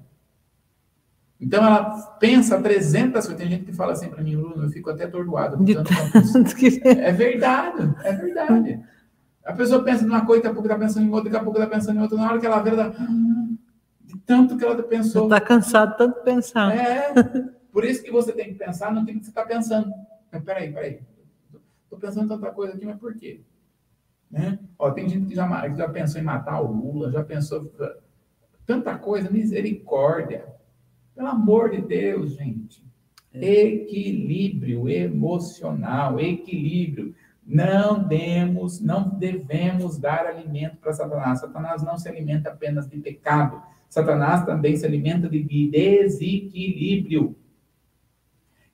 Então 1.41 1.65
ela 1.65 1.97
pensa 2.19 2.61
300 2.61 3.13
coisas. 3.13 3.35
Tem 3.35 3.49
gente 3.49 3.65
que 3.65 3.73
fala 3.73 3.93
assim 3.93 4.09
para 4.09 4.23
mim, 4.23 4.37
Bruno, 4.37 4.65
eu 4.65 4.69
fico 4.69 4.91
até 4.91 5.05
atordoado. 5.05 5.57
Que... 6.57 6.81
É 6.87 7.13
verdade, 7.13 7.95
é 8.05 8.13
verdade. 8.13 8.81
A 9.45 9.53
pessoa 9.55 9.83
pensa 9.83 10.05
numa 10.05 10.27
coisa, 10.27 10.43
daqui 10.43 10.53
a 10.53 10.55
pouco 10.55 10.69
está 10.69 10.79
pensando 10.79 11.07
em 11.07 11.11
outra, 11.11 11.31
daqui 11.31 11.41
a 11.41 11.45
pouco 11.45 11.59
está 11.59 11.75
pensando 11.75 11.99
em 11.99 12.03
outra. 12.03 12.19
Na 12.19 12.31
hora 12.31 12.39
que 12.39 12.47
ela 12.47 12.61
vê, 12.61 12.71
ela 12.71 12.95
de 14.05 14.19
tanto 14.19 14.57
que 14.57 14.65
ela 14.65 14.81
pensou. 14.83 15.25
Está 15.25 15.41
cansado 15.41 15.97
tanto 15.97 16.19
de 16.19 16.25
pensar. 16.25 16.77
É, 16.77 17.15
por 17.73 17.85
isso 17.85 18.03
que 18.03 18.11
você 18.11 18.33
tem 18.33 18.53
que 18.53 18.55
pensar 18.55 18.93
no 18.93 19.05
que 19.07 19.13
você 19.15 19.31
está 19.31 19.45
pensando. 19.45 19.93
Mas 20.31 20.43
peraí, 20.43 20.73
peraí. 20.73 21.01
Estou 21.85 21.99
pensando 21.99 22.29
tanta 22.29 22.51
coisa 22.53 22.75
aqui, 22.75 22.85
mas 22.85 22.99
por 22.99 23.15
quê? 23.15 23.41
Né? 24.31 24.59
Ó, 24.79 24.91
tem 24.91 25.09
gente 25.09 25.27
que 25.27 25.35
já, 25.35 25.69
já 25.75 25.89
pensou 25.89 26.21
em 26.21 26.25
matar 26.25 26.61
o 26.61 26.71
Lula, 26.71 27.11
já 27.11 27.25
pensou 27.25 27.73
tanta 28.65 28.97
coisa, 28.97 29.31
misericórdia. 29.31 30.45
Pelo 31.15 31.29
amor 31.29 31.71
de 31.71 31.81
Deus, 31.83 32.33
gente. 32.37 32.83
É. 33.33 33.65
Equilíbrio 33.65 34.89
emocional, 34.89 36.19
equilíbrio. 36.19 37.15
Não 37.47 38.03
demos, 38.03 38.81
não 38.81 39.09
devemos 39.09 39.99
dar 39.99 40.27
alimento 40.27 40.77
para 40.77 40.93
Satanás. 40.93 41.41
Satanás 41.41 41.83
não 41.83 41.99
se 41.99 42.09
alimenta 42.09 42.51
apenas 42.51 42.89
de 42.89 42.99
pecado. 42.99 43.61
Satanás 43.89 44.45
também 44.45 44.77
se 44.77 44.87
alimenta 44.87 45.29
de 45.29 45.43
desequilíbrio. 45.43 47.37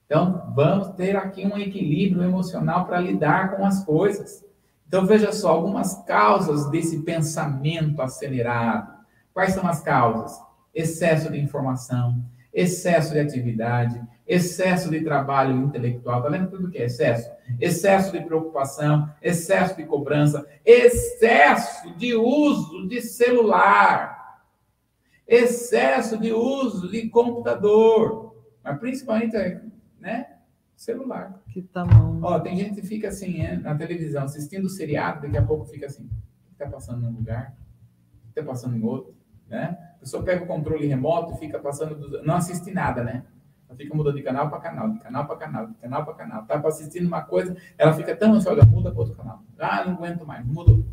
Então, 0.04 0.52
vamos 0.54 0.90
ter 0.90 1.16
aqui 1.16 1.44
um 1.44 1.58
equilíbrio 1.58 2.22
emocional 2.22 2.86
para 2.86 3.00
lidar 3.00 3.56
com 3.56 3.64
as 3.64 3.84
coisas. 3.84 4.44
Então, 4.86 5.04
veja 5.04 5.32
só, 5.32 5.50
algumas 5.50 6.04
causas 6.04 6.70
desse 6.70 7.02
pensamento 7.02 8.00
acelerado. 8.00 8.94
Quais 9.34 9.52
são 9.52 9.66
as 9.66 9.80
causas? 9.80 10.38
Excesso 10.76 11.32
de 11.32 11.40
informação, 11.40 12.22
excesso 12.52 13.14
de 13.14 13.18
atividade, 13.18 13.98
excesso 14.26 14.90
de 14.90 15.00
trabalho 15.02 15.56
intelectual. 15.56 16.18
Está 16.18 16.30
vendo 16.30 16.50
tudo 16.50 16.70
que 16.70 16.76
é 16.76 16.84
excesso? 16.84 17.30
Excesso 17.58 18.12
de 18.12 18.20
preocupação, 18.20 19.10
excesso 19.22 19.74
de 19.74 19.84
cobrança, 19.84 20.46
excesso 20.64 21.96
de 21.96 22.14
uso 22.14 22.86
de 22.88 23.00
celular, 23.00 24.42
excesso 25.26 26.18
de 26.18 26.32
uso 26.32 26.90
de 26.90 27.08
computador, 27.08 28.36
mas 28.62 28.78
principalmente, 28.78 29.34
né? 29.98 30.34
Celular. 30.76 31.42
Que 31.52 31.62
tamanho. 31.62 32.20
Ó, 32.22 32.38
tem 32.38 32.54
gente 32.54 32.80
que 32.80 32.86
fica 32.86 33.08
assim, 33.08 33.40
é, 33.40 33.56
na 33.56 33.74
televisão, 33.74 34.24
assistindo 34.24 34.66
o 34.66 34.70
seriado, 34.70 35.22
daqui 35.22 35.38
a 35.38 35.42
pouco 35.42 35.64
fica 35.64 35.86
assim, 35.86 36.04
o 36.04 36.48
que 36.48 36.52
está 36.52 36.66
passando 36.66 37.00
num 37.00 37.16
lugar? 37.16 37.56
O 38.28 38.32
que 38.34 38.40
está 38.40 38.42
passando 38.42 38.76
em 38.76 38.84
outro? 38.84 39.14
Né? 39.48 39.76
A 39.96 40.00
pessoa 40.00 40.22
pega 40.22 40.44
o 40.44 40.46
controle 40.46 40.86
remoto 40.86 41.34
e 41.34 41.38
fica 41.38 41.58
passando, 41.58 41.96
do... 41.96 42.22
não 42.22 42.36
assiste 42.36 42.70
nada, 42.70 43.02
né? 43.02 43.24
Ela 43.68 43.76
fica 43.76 43.94
mudando 43.94 44.16
de 44.16 44.22
canal 44.22 44.48
para 44.48 44.60
canal, 44.60 44.90
de 44.90 45.00
canal 45.00 45.26
para 45.26 45.36
canal, 45.36 45.66
de 45.66 45.74
canal 45.74 46.04
para 46.04 46.14
canal. 46.14 46.44
Tá 46.44 46.62
assistindo 46.66 47.06
uma 47.06 47.22
coisa, 47.22 47.56
ela 47.76 47.92
fica 47.92 48.14
tão 48.14 48.34
ansiosa, 48.34 48.64
muda 48.64 48.90
para 48.90 49.00
outro 49.00 49.16
canal. 49.16 49.42
Ah, 49.58 49.84
não 49.84 49.94
aguento 49.94 50.24
mais, 50.24 50.46
mudou. 50.46 50.84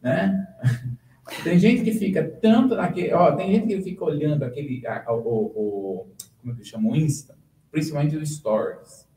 Né? 0.00 0.46
Tem 1.44 1.58
gente 1.58 1.82
que 1.82 1.92
fica 1.92 2.24
tanto 2.24 2.74
naquele. 2.74 3.12
Ó, 3.12 3.30
tem 3.36 3.54
gente 3.54 3.68
que 3.68 3.80
fica 3.82 4.04
olhando 4.04 4.42
aquele. 4.42 4.84
A, 4.84 5.12
o, 5.12 5.16
o, 5.16 6.06
como 6.40 6.52
é 6.52 6.56
que 6.56 6.64
chama? 6.64 6.90
O 6.90 6.96
Insta, 6.96 7.38
principalmente 7.70 8.16
os 8.16 8.28
stories 8.36 9.08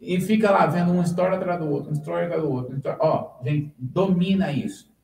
e 0.00 0.20
fica 0.20 0.50
lá 0.50 0.66
vendo 0.66 0.92
uma 0.92 1.02
história 1.02 1.36
atrás 1.36 1.58
do 1.58 1.68
outro, 1.68 1.90
uma 1.90 1.98
história 1.98 2.26
atrás 2.26 2.42
do 2.42 2.50
outro. 2.50 2.80
Ó, 3.00 3.42
gente, 3.42 3.74
domina 3.78 4.52
isso. 4.52 4.94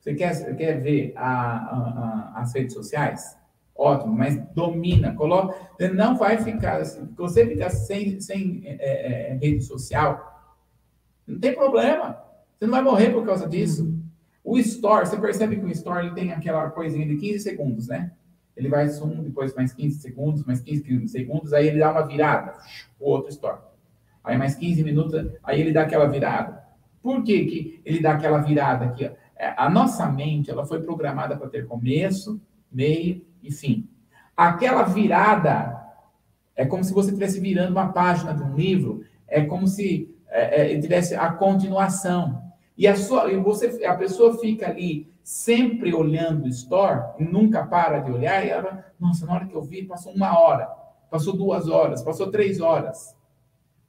Você 0.00 0.14
quer, 0.14 0.56
quer 0.56 0.80
ver 0.80 1.12
a, 1.14 1.26
a, 1.26 2.32
a, 2.36 2.40
as 2.40 2.54
redes 2.54 2.74
sociais? 2.74 3.36
Ótimo, 3.76 4.14
mas 4.14 4.36
domina, 4.54 5.14
coloca. 5.14 5.54
Você 5.76 5.88
não 5.88 6.16
vai 6.16 6.38
ficar 6.38 6.80
assim. 6.80 7.06
Se 7.06 7.16
você 7.16 7.46
ficar 7.46 7.70
sem, 7.70 8.20
sem 8.20 8.62
é, 8.64 8.72
é, 8.72 9.30
é, 9.30 9.34
rede 9.34 9.62
social, 9.62 10.52
não 11.26 11.38
tem 11.38 11.54
problema. 11.54 12.18
Você 12.58 12.66
não 12.66 12.72
vai 12.72 12.82
morrer 12.82 13.10
por 13.10 13.24
causa 13.24 13.48
disso. 13.48 13.94
O 14.42 14.58
Store, 14.58 15.06
você 15.06 15.16
percebe 15.16 15.56
que 15.56 15.64
o 15.64 15.70
Store 15.70 16.06
ele 16.06 16.14
tem 16.14 16.32
aquela 16.32 16.70
coisinha 16.70 17.06
de 17.06 17.16
15 17.16 17.38
segundos, 17.40 17.88
né? 17.88 18.12
Ele 18.56 18.68
vai 18.68 18.88
zoom, 18.88 19.22
depois 19.22 19.54
mais 19.54 19.72
15 19.72 20.00
segundos, 20.00 20.44
mais 20.44 20.60
15 20.60 21.08
segundos, 21.08 21.52
aí 21.52 21.68
ele 21.68 21.78
dá 21.78 21.92
uma 21.92 22.06
virada, 22.06 22.52
o 22.98 23.08
outro 23.08 23.30
Store 23.30 23.70
aí 24.22 24.36
mais 24.36 24.54
15 24.54 24.82
minutos, 24.84 25.14
aí 25.42 25.60
ele 25.60 25.72
dá 25.72 25.82
aquela 25.82 26.06
virada. 26.06 26.62
Por 27.02 27.22
que, 27.22 27.44
que 27.44 27.80
ele 27.84 28.00
dá 28.00 28.12
aquela 28.12 28.38
virada 28.38 28.84
aqui? 28.84 29.04
É, 29.04 29.16
a 29.56 29.70
nossa 29.70 30.06
mente 30.08 30.50
ela 30.50 30.66
foi 30.66 30.80
programada 30.82 31.36
para 31.36 31.48
ter 31.48 31.66
começo, 31.66 32.40
meio 32.70 33.24
e 33.42 33.50
fim. 33.50 33.88
Aquela 34.36 34.82
virada 34.82 35.80
é 36.54 36.66
como 36.66 36.84
se 36.84 36.92
você 36.92 37.08
estivesse 37.08 37.40
virando 37.40 37.72
uma 37.72 37.92
página 37.92 38.34
de 38.34 38.42
um 38.42 38.54
livro, 38.54 39.04
é 39.26 39.42
como 39.42 39.66
se 39.66 40.14
é, 40.28 40.72
é, 40.74 40.80
tivesse 40.80 41.14
a 41.14 41.32
continuação. 41.32 42.42
E 42.76 42.86
a, 42.86 42.96
sua, 42.96 43.32
e 43.32 43.36
você, 43.36 43.84
a 43.84 43.94
pessoa 43.94 44.38
fica 44.38 44.68
ali 44.68 45.10
sempre 45.22 45.92
olhando 45.94 46.44
o 46.44 46.48
store 46.48 47.14
e 47.18 47.24
nunca 47.24 47.66
para 47.66 48.00
de 48.00 48.10
olhar, 48.10 48.44
e 48.44 48.50
ela, 48.50 48.84
nossa, 48.98 49.26
na 49.26 49.34
hora 49.34 49.46
que 49.46 49.54
eu 49.54 49.62
vi, 49.62 49.84
passou 49.84 50.12
uma 50.12 50.38
hora, 50.38 50.66
passou 51.10 51.36
duas 51.36 51.68
horas, 51.68 52.02
passou 52.02 52.30
três 52.30 52.60
horas. 52.60 53.16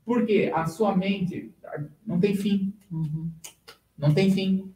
Por 0.06 0.26
quê? 0.26 0.52
A 0.54 0.66
sua 0.66 0.95
mente 0.95 1.54
não 2.06 2.20
tem 2.20 2.36
fim. 2.36 2.74
Uhum. 2.91 3.30
Não 3.97 4.14
tem 4.14 4.32
fim. 4.32 4.70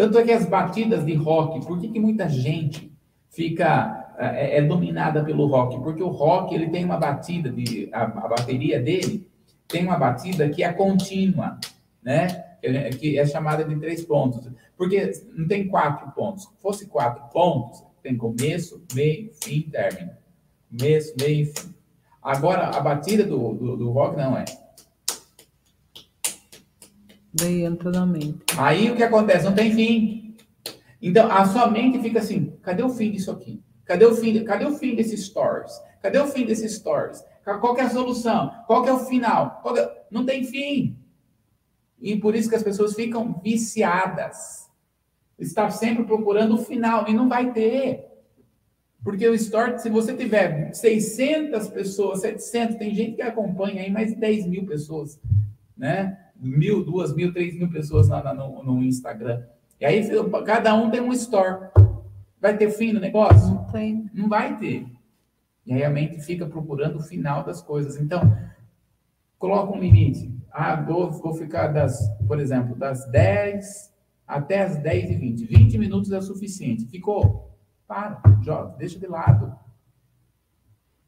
Tanto 0.00 0.18
é 0.18 0.24
que 0.24 0.32
as 0.32 0.46
batidas 0.46 1.04
de 1.04 1.12
rock, 1.12 1.60
por 1.66 1.78
que, 1.78 1.86
que 1.86 2.00
muita 2.00 2.26
gente 2.26 2.90
fica 3.28 4.14
é, 4.18 4.56
é, 4.56 4.62
dominada 4.62 5.22
pelo 5.22 5.46
rock? 5.46 5.78
Porque 5.78 6.02
o 6.02 6.08
rock 6.08 6.54
ele 6.54 6.70
tem 6.70 6.86
uma 6.86 6.96
batida 6.96 7.50
de 7.50 7.90
a, 7.92 8.04
a 8.04 8.28
bateria 8.28 8.80
dele 8.80 9.28
tem 9.68 9.84
uma 9.84 9.98
batida 9.98 10.48
que 10.48 10.64
é 10.64 10.72
contínua, 10.72 11.58
né? 12.02 12.28
Que 12.98 13.18
é 13.18 13.26
chamada 13.26 13.62
de 13.62 13.76
três 13.76 14.02
pontos. 14.02 14.50
Porque 14.74 15.12
não 15.36 15.46
tem 15.46 15.68
quatro 15.68 16.10
pontos. 16.12 16.44
Se 16.44 16.62
fosse 16.62 16.86
quatro 16.86 17.22
pontos, 17.30 17.84
tem 18.02 18.16
começo, 18.16 18.82
meio, 18.94 19.30
fim, 19.44 19.68
término. 19.70 20.12
Começo, 20.70 21.14
meio 21.20 21.44
fim. 21.44 21.74
Agora, 22.22 22.68
a 22.68 22.80
batida 22.80 23.24
do, 23.24 23.52
do, 23.52 23.76
do 23.76 23.90
rock 23.90 24.16
não 24.16 24.34
é. 24.34 24.46
Daí 27.32 27.64
entra 27.64 27.90
na 27.90 28.04
mente. 28.04 28.38
Aí 28.58 28.90
o 28.90 28.96
que 28.96 29.02
acontece? 29.02 29.44
Não 29.44 29.54
tem 29.54 29.72
fim. 29.72 30.36
Então, 31.00 31.30
a 31.30 31.46
sua 31.46 31.70
mente 31.70 32.00
fica 32.00 32.18
assim: 32.18 32.52
cadê 32.62 32.82
o 32.82 32.90
fim 32.90 33.10
disso 33.10 33.30
aqui? 33.30 33.62
Cadê 33.84 34.04
o 34.04 34.14
fim, 34.14 34.44
cadê 34.44 34.64
o 34.64 34.76
fim 34.76 34.94
desses 34.94 35.26
stories? 35.26 35.72
Cadê 36.02 36.18
o 36.18 36.26
fim 36.26 36.44
desses 36.44 36.76
stories? 36.76 37.24
Qual 37.44 37.76
é 37.76 37.82
a 37.82 37.90
solução? 37.90 38.52
Qual 38.66 38.86
é 38.86 38.92
o 38.92 39.00
final? 39.00 39.62
É... 39.76 40.04
Não 40.10 40.24
tem 40.24 40.44
fim. 40.44 40.96
E 42.00 42.16
por 42.16 42.34
isso 42.34 42.48
que 42.48 42.54
as 42.54 42.62
pessoas 42.62 42.94
ficam 42.94 43.40
viciadas. 43.42 44.68
Está 45.38 45.70
sempre 45.70 46.04
procurando 46.04 46.54
o 46.54 46.64
final 46.64 47.08
e 47.08 47.14
não 47.14 47.28
vai 47.28 47.52
ter. 47.52 48.06
Porque 49.02 49.26
o 49.26 49.34
Store, 49.34 49.78
se 49.78 49.88
você 49.88 50.14
tiver 50.14 50.72
600 50.74 51.68
pessoas, 51.68 52.20
700, 52.20 52.76
tem 52.76 52.94
gente 52.94 53.16
que 53.16 53.22
acompanha 53.22 53.82
aí 53.82 53.90
mais 53.90 54.10
de 54.10 54.16
10 54.16 54.46
mil 54.46 54.66
pessoas, 54.66 55.18
né? 55.76 56.18
Mil, 56.40 56.84
duas 56.84 57.14
mil, 57.14 57.32
três 57.32 57.54
mil 57.54 57.70
pessoas 57.70 58.08
lá 58.08 58.32
no, 58.32 58.62
no 58.62 58.82
Instagram. 58.82 59.42
E 59.80 59.84
aí 59.84 60.08
cada 60.44 60.74
um 60.74 60.90
tem 60.90 61.00
um 61.00 61.12
Store. 61.12 61.68
Vai 62.40 62.56
ter 62.56 62.70
fim 62.70 62.92
no 62.92 63.00
negócio? 63.00 63.54
Não 63.54 63.64
tem. 63.64 64.10
Não 64.14 64.28
vai 64.28 64.56
ter. 64.56 64.86
E 65.66 65.72
aí 65.72 65.84
a 65.84 65.90
mente 65.90 66.20
fica 66.20 66.46
procurando 66.46 66.96
o 66.96 67.02
final 67.02 67.44
das 67.44 67.62
coisas. 67.62 67.96
Então, 67.96 68.36
coloca 69.38 69.72
um 69.72 69.80
limite. 69.80 70.34
Ah, 70.50 70.76
vou, 70.76 71.10
vou 71.10 71.34
ficar 71.34 71.68
das, 71.68 72.10
por 72.26 72.40
exemplo, 72.40 72.74
das 72.74 73.06
10 73.10 73.90
até 74.26 74.62
as 74.62 74.76
10 74.76 75.10
e 75.10 75.14
20. 75.16 75.44
20 75.44 75.78
minutos 75.78 76.12
é 76.12 76.20
suficiente. 76.20 76.86
Ficou? 76.86 77.56
Para, 77.86 78.22
joga, 78.42 78.76
deixa 78.76 78.98
de 78.98 79.06
lado. 79.06 79.54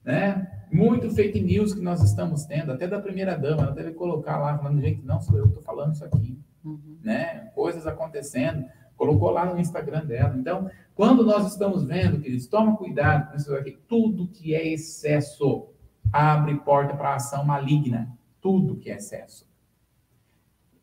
Né? 0.05 0.62
Muito 0.73 1.11
fake 1.11 1.41
news 1.41 1.75
que 1.75 1.83
nós 1.83 2.03
estamos 2.03 2.45
tendo, 2.47 2.73
até 2.73 2.89
da 2.89 2.99
primeira 2.99 3.37
dama, 3.37 3.65
ela 3.65 3.73
deve 3.73 3.93
colocar 3.93 4.39
lá, 4.39 4.57
falando, 4.57 4.81
gente, 4.81 5.03
não 5.05 5.21
sou 5.21 5.37
eu 5.37 5.45
que 5.45 5.51
estou 5.51 5.63
falando 5.63 5.93
isso 5.93 6.05
aqui. 6.05 6.39
Uhum. 6.65 6.99
Né? 7.03 7.51
Coisas 7.55 7.87
acontecendo, 7.87 8.65
colocou 8.97 9.31
lá 9.31 9.45
no 9.45 9.61
Instagram 9.61 10.07
dela. 10.07 10.35
Então, 10.37 10.71
quando 10.95 11.25
nós 11.25 11.53
estamos 11.53 11.85
vendo, 11.85 12.21
queridos, 12.21 12.47
toma 12.47 12.77
cuidado 12.77 13.31
com 13.31 13.37
isso 13.37 13.55
aqui, 13.55 13.79
tudo 13.87 14.29
que 14.29 14.55
é 14.55 14.67
excesso 14.73 15.69
abre 16.13 16.55
porta 16.61 16.95
para 16.95 17.17
ação 17.17 17.45
maligna. 17.45 18.17
Tudo 18.41 18.77
que 18.77 18.91
é 18.91 18.97
excesso. 18.97 19.47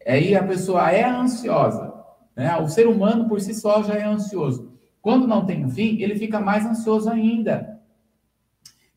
Aí 0.06 0.36
a 0.36 0.44
pessoa 0.44 0.92
é 0.92 1.04
ansiosa. 1.04 1.94
Né? 2.36 2.56
O 2.58 2.68
ser 2.68 2.88
humano 2.88 3.28
por 3.28 3.42
si 3.42 3.54
só 3.54 3.84
já 3.84 3.96
é 3.96 4.04
ansioso. 4.04 4.72
Quando 5.02 5.28
não 5.28 5.46
tem 5.46 5.66
um 5.66 5.70
fim, 5.70 6.02
ele 6.02 6.16
fica 6.16 6.40
mais 6.40 6.66
ansioso 6.66 7.10
ainda. 7.10 7.79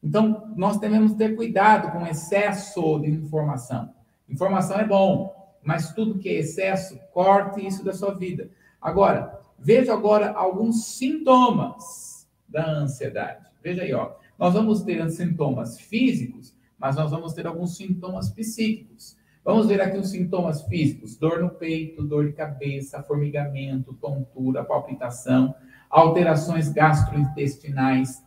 Então, 0.03 0.53
nós 0.57 0.78
devemos 0.78 1.14
ter 1.14 1.36
cuidado 1.36 1.92
com 1.92 2.07
excesso 2.07 2.98
de 2.98 3.11
informação. 3.11 3.94
Informação 4.28 4.78
é 4.78 4.86
bom, 4.86 5.32
mas 5.62 5.92
tudo 5.92 6.18
que 6.18 6.28
é 6.28 6.34
excesso, 6.34 6.98
corte 7.12 7.64
isso 7.64 7.84
da 7.84 7.92
sua 7.92 8.12
vida. 8.14 8.50
Agora, 8.80 9.40
veja 9.59 9.92
agora 9.92 10.32
alguns 10.32 10.86
sintomas 10.96 12.28
da 12.48 12.68
ansiedade. 12.68 13.46
Veja 13.62 13.82
aí, 13.82 13.94
ó. 13.94 14.12
Nós 14.38 14.55
vamos 14.55 14.82
ter 14.82 15.09
sintomas 15.11 15.78
físicos, 15.78 16.55
mas 16.76 16.96
nós 16.96 17.11
vamos 17.11 17.32
ter 17.32 17.46
alguns 17.46 17.76
sintomas 17.76 18.30
psíquicos. 18.30 19.16
Vamos 19.44 19.66
ver 19.66 19.80
aqui 19.80 19.98
os 19.98 20.11
sintomas 20.11 20.62
físicos: 20.62 21.16
dor 21.16 21.40
no 21.40 21.50
peito, 21.50 22.03
dor 22.03 22.26
de 22.26 22.32
cabeça, 22.32 23.03
formigamento, 23.03 23.94
tontura, 23.94 24.64
palpitação 24.64 25.55
alterações 25.92 26.70
gastrointestinais, 26.70 28.24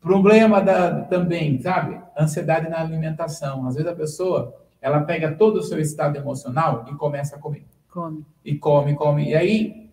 problema 0.00 0.60
da, 0.60 1.02
também, 1.02 1.60
sabe? 1.60 2.00
Ansiedade 2.18 2.68
na 2.68 2.80
alimentação. 2.80 3.66
Às 3.66 3.74
vezes 3.74 3.90
a 3.90 3.94
pessoa, 3.94 4.54
ela 4.80 5.00
pega 5.02 5.32
todo 5.32 5.58
o 5.58 5.62
seu 5.62 5.78
estado 5.78 6.16
emocional 6.16 6.86
e 6.90 6.94
começa 6.94 7.36
a 7.36 7.38
comer. 7.38 7.66
Come. 7.88 8.24
E 8.44 8.56
come, 8.56 8.94
come. 8.94 9.30
E 9.30 9.34
aí, 9.34 9.90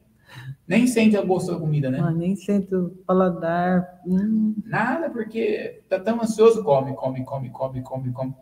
nem 0.68 0.86
sente 0.86 1.18
o 1.18 1.26
gosto 1.26 1.52
da 1.52 1.60
comida, 1.60 1.90
né? 1.90 2.00
Ah, 2.02 2.12
nem 2.12 2.36
sente 2.36 2.76
o 2.76 2.90
paladar. 3.06 4.02
Hum. 4.06 4.56
Nada, 4.66 5.10
porque 5.10 5.82
tá 5.90 6.00
tão 6.00 6.22
ansioso, 6.22 6.64
come, 6.64 6.94
come, 6.94 7.24
come, 7.24 7.50
come, 7.50 7.82
come, 7.82 8.12
come. 8.12 8.36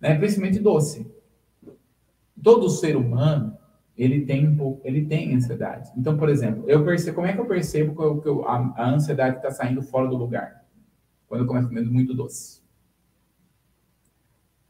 Né? 0.00 0.16
Principalmente 0.16 0.58
doce. 0.58 1.10
Todo 2.42 2.70
ser 2.70 2.96
humano, 2.96 3.56
ele 3.96 4.24
tem 4.24 4.48
um 4.48 4.56
pouco, 4.56 4.80
ele 4.84 5.04
tem 5.04 5.34
ansiedade. 5.34 5.90
Então, 5.96 6.16
por 6.16 6.28
exemplo, 6.28 6.64
eu 6.68 6.84
percebo, 6.84 7.16
como 7.16 7.26
é 7.26 7.32
que 7.32 7.40
eu 7.40 7.46
percebo 7.46 7.94
que, 7.94 8.02
eu, 8.02 8.20
que 8.20 8.28
eu, 8.28 8.48
a, 8.48 8.74
a, 8.76 8.90
ansiedade 8.90 9.36
está 9.36 9.50
saindo 9.50 9.82
fora 9.82 10.08
do 10.08 10.16
lugar? 10.16 10.59
Quando 11.30 11.42
eu 11.42 11.46
começo 11.46 11.68
comendo 11.68 11.92
muito 11.92 12.12
doce. 12.12 12.60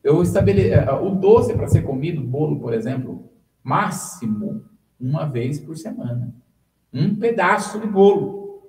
Eu 0.04 0.22
estabele, 0.22 0.68
eh, 0.68 0.92
o 0.92 1.14
doce 1.14 1.54
para 1.54 1.66
ser 1.66 1.80
comido, 1.80 2.20
bolo, 2.20 2.60
por 2.60 2.74
exemplo, 2.74 3.30
máximo 3.62 4.62
uma 5.00 5.24
vez 5.24 5.58
por 5.58 5.74
semana. 5.74 6.34
Um 6.92 7.16
pedaço 7.16 7.80
de 7.80 7.86
bolo. 7.86 8.68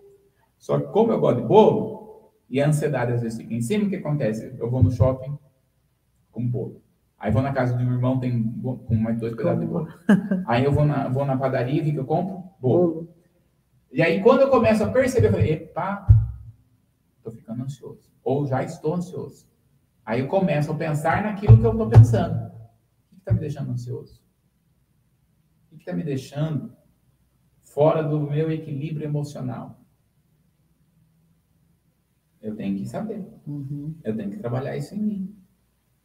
Só 0.57 0.79
que 0.79 0.87
como 0.87 1.11
eu 1.11 1.19
gosto 1.19 1.41
de 1.41 1.47
bolo, 1.49 2.31
e 2.49 2.61
a 2.61 2.69
ansiedade 2.69 3.11
às 3.11 3.21
vezes 3.23 3.37
fica 3.37 3.53
em 3.53 3.61
cima, 3.61 3.83
o 3.83 3.89
que 3.89 3.97
acontece? 3.97 4.55
Eu 4.57 4.71
vou 4.71 4.81
no 4.81 4.89
shopping 4.89 5.37
com 6.31 6.47
bolo. 6.47 6.81
Aí 7.19 7.29
vou 7.29 7.41
na 7.41 7.51
casa 7.51 7.75
do 7.75 7.83
meu 7.83 7.95
irmão, 7.95 8.21
tem 8.21 8.41
com 8.61 8.95
mais 8.95 9.19
dois 9.19 9.35
pedaços 9.35 9.59
de 9.59 9.67
bolo. 9.67 9.89
Aí 10.47 10.63
eu 10.63 10.71
vou 10.71 10.85
na, 10.85 11.09
vou 11.09 11.25
na 11.25 11.35
padaria, 11.35 11.81
o 11.81 11.85
que, 11.85 11.91
que 11.91 11.99
eu 11.99 12.05
compro? 12.05 12.41
Bolo. 12.57 13.09
E 13.91 14.01
aí, 14.01 14.23
quando 14.23 14.43
eu 14.43 14.49
começo 14.49 14.81
a 14.81 14.89
perceber, 14.89 15.27
eu 15.27 15.31
falei, 15.31 15.51
epa, 15.51 16.07
estou 17.21 17.31
ficando 17.31 17.63
ansioso. 17.63 18.11
Ou 18.23 18.45
já 18.45 18.63
estou 18.63 18.95
ansioso. 18.95 19.47
Aí 20.05 20.19
eu 20.19 20.27
começo 20.27 20.71
a 20.71 20.75
pensar 20.75 21.23
naquilo 21.23 21.57
que 21.57 21.65
eu 21.65 21.71
estou 21.71 21.89
pensando. 21.89 22.51
O 23.11 23.15
que 23.15 23.19
está 23.19 23.33
me 23.33 23.39
deixando 23.39 23.71
ansioso? 23.71 24.21
O 25.71 25.75
que 25.75 25.81
está 25.81 25.93
me 25.93 26.03
deixando 26.03 26.73
fora 27.61 28.03
do 28.03 28.19
meu 28.19 28.51
equilíbrio 28.51 29.05
emocional? 29.05 29.79
Eu 32.41 32.55
tenho 32.55 32.77
que 32.77 32.85
saber. 32.87 33.23
Uhum. 33.45 33.95
Eu 34.03 34.15
tenho 34.15 34.31
que 34.31 34.37
trabalhar 34.37 34.75
isso 34.75 34.95
em 34.95 34.99
mim. 34.99 35.41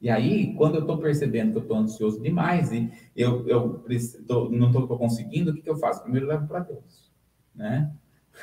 E 0.00 0.10
aí, 0.10 0.54
quando 0.54 0.74
eu 0.74 0.82
estou 0.82 0.98
percebendo 0.98 1.52
que 1.52 1.58
eu 1.58 1.62
estou 1.62 1.78
ansioso 1.78 2.22
demais 2.22 2.70
e 2.70 2.92
eu, 3.16 3.48
eu 3.48 3.82
tô, 4.26 4.50
não 4.50 4.66
estou 4.66 4.86
conseguindo, 4.98 5.50
o 5.50 5.54
que, 5.54 5.62
que 5.62 5.70
eu 5.70 5.78
faço? 5.78 6.02
Primeiro 6.02 6.26
eu 6.26 6.30
levo 6.30 6.46
para 6.46 6.60
Deus, 6.60 7.10
né? 7.54 7.90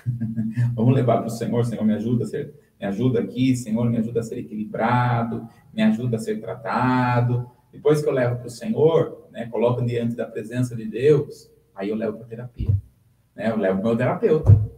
Vamos 0.74 0.96
levar 0.96 1.20
para 1.20 1.28
o 1.28 1.30
Senhor, 1.30 1.64
Senhor, 1.64 1.86
me 1.86 1.94
ajuda 1.94 2.26
ser, 2.26 2.56
me 2.84 2.88
ajuda 2.88 3.22
aqui, 3.22 3.56
Senhor, 3.56 3.90
me 3.90 3.98
ajuda 3.98 4.20
a 4.20 4.24
ser 4.24 4.38
equilibrado, 4.40 5.48
me 5.74 5.82
ajuda 5.82 6.18
a 6.18 6.20
ser 6.20 6.42
tratado. 6.42 7.50
Depois 7.72 8.02
que 8.02 8.10
eu 8.10 8.14
levo 8.14 8.36
para 8.36 8.48
o 8.48 8.50
Senhor, 8.50 9.30
né, 9.32 9.46
coloco 9.46 9.82
diante 9.86 10.18
da 10.18 10.26
presença 10.26 10.76
de 10.76 10.86
Deus, 10.86 11.50
aí 11.74 11.90
eu 11.90 11.96
levo 11.96 12.18
para 12.18 12.28
terapia. 12.28 12.76
Né? 13.34 13.50
Eu 13.50 13.56
levo 13.56 13.80
para 13.80 13.86
o 13.86 13.88
meu 13.88 13.98
terapeuta. 13.98 14.74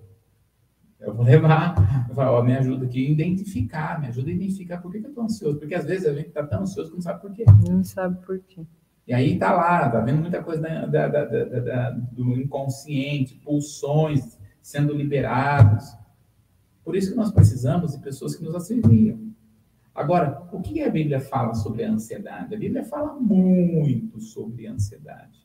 Eu 1.00 1.16
vou 1.16 1.26
levar, 1.26 2.06
eu 2.08 2.14
falo, 2.14 2.38
ó, 2.38 2.44
me 2.44 2.56
ajuda 2.56 2.86
aqui 2.86 3.08
a 3.08 3.10
identificar, 3.10 4.00
me 4.00 4.08
ajuda 4.08 4.30
a 4.30 4.34
identificar 4.34 4.78
por 4.78 4.92
que, 4.92 5.00
que 5.00 5.06
eu 5.06 5.10
estou 5.10 5.24
ansioso. 5.24 5.58
Porque 5.58 5.74
às 5.74 5.86
vezes 5.86 6.06
a 6.06 6.14
gente 6.14 6.28
está 6.28 6.46
tão 6.46 6.62
ansioso 6.62 6.92
que 6.92 6.96
não 6.96 7.02
sabe 7.02 7.22
por 7.22 7.34
quê. 7.34 7.44
Não 7.68 7.84
sabe 7.84 8.24
por 8.24 8.40
quê. 8.40 8.62
E 9.08 9.16
aí 9.16 9.40
tá 9.40 9.52
lá, 9.52 9.90
tá 9.90 10.00
vendo 10.00 10.22
muita 10.22 10.44
coisa 10.44 10.62
da, 10.62 10.86
da, 10.86 11.08
da, 11.08 11.60
da 11.60 11.90
do 11.90 12.40
inconsciente, 12.40 13.34
pulsões 13.44 14.38
sendo 14.62 14.94
liberados. 14.94 15.86
Por 16.86 16.96
isso 16.96 17.10
que 17.10 17.18
nós 17.18 17.32
precisamos 17.32 17.94
de 17.94 17.98
pessoas 17.98 18.36
que 18.36 18.44
nos 18.44 18.54
auxiliam. 18.54 19.20
Agora, 19.94 20.48
o 20.52 20.62
que 20.62 20.84
a 20.84 20.90
Bíblia 20.90 21.20
fala 21.20 21.56
sobre 21.56 21.84
a 21.84 21.92
ansiedade? 21.92 22.54
A 22.54 22.58
Bíblia 22.58 22.84
fala 22.84 23.14
muito 23.14 24.20
sobre 24.22 24.68
a 24.68 24.74
ansiedade. 24.74 25.44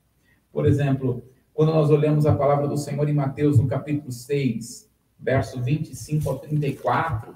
Por 0.53 0.67
exemplo, 0.67 1.25
quando 1.55 1.73
nós 1.73 1.89
olhamos 1.89 2.27
a 2.27 2.35
palavra 2.35 2.69
do 2.69 2.77
Senhor 2.77 3.09
em 3.09 3.15
Mateus, 3.15 3.59
no 3.59 3.67
capítulo 3.67 4.13
6, 4.13 4.91
verso 5.19 5.63
25 5.63 6.29
ao 6.29 6.39
34, 6.39 7.35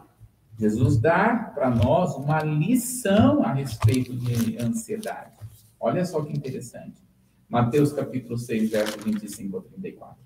Jesus 0.59 0.99
dá 0.99 1.53
para 1.55 1.71
nós 1.71 2.15
uma 2.15 2.43
lição 2.43 3.43
a 3.43 3.53
respeito 3.53 4.15
de 4.15 4.59
ansiedade. 4.59 5.33
Olha 5.81 6.05
só 6.05 6.23
que 6.23 6.33
interessante. 6.33 7.03
Mateus 7.49 7.93
capítulo 7.93 8.37
6, 8.37 8.71
verso 8.71 8.99
25 9.01 9.57
ao 9.57 9.63
34. 9.63 10.24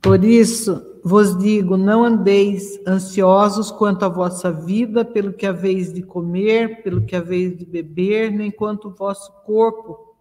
Por 0.00 0.22
isso 0.24 1.00
vos 1.02 1.36
digo: 1.38 1.76
não 1.76 2.04
andeis 2.04 2.78
ansiosos 2.86 3.70
quanto 3.70 4.04
à 4.04 4.08
vossa 4.08 4.52
vida, 4.52 5.04
pelo 5.04 5.32
que 5.32 5.46
haveis 5.46 5.92
de 5.92 6.02
comer, 6.02 6.82
pelo 6.82 7.04
que 7.04 7.16
haveis 7.16 7.56
de 7.56 7.64
beber, 7.64 8.30
nem 8.30 8.50
quanto 8.50 8.88
o 8.88 8.94
vosso 8.94 9.32
corpo, 9.44 10.16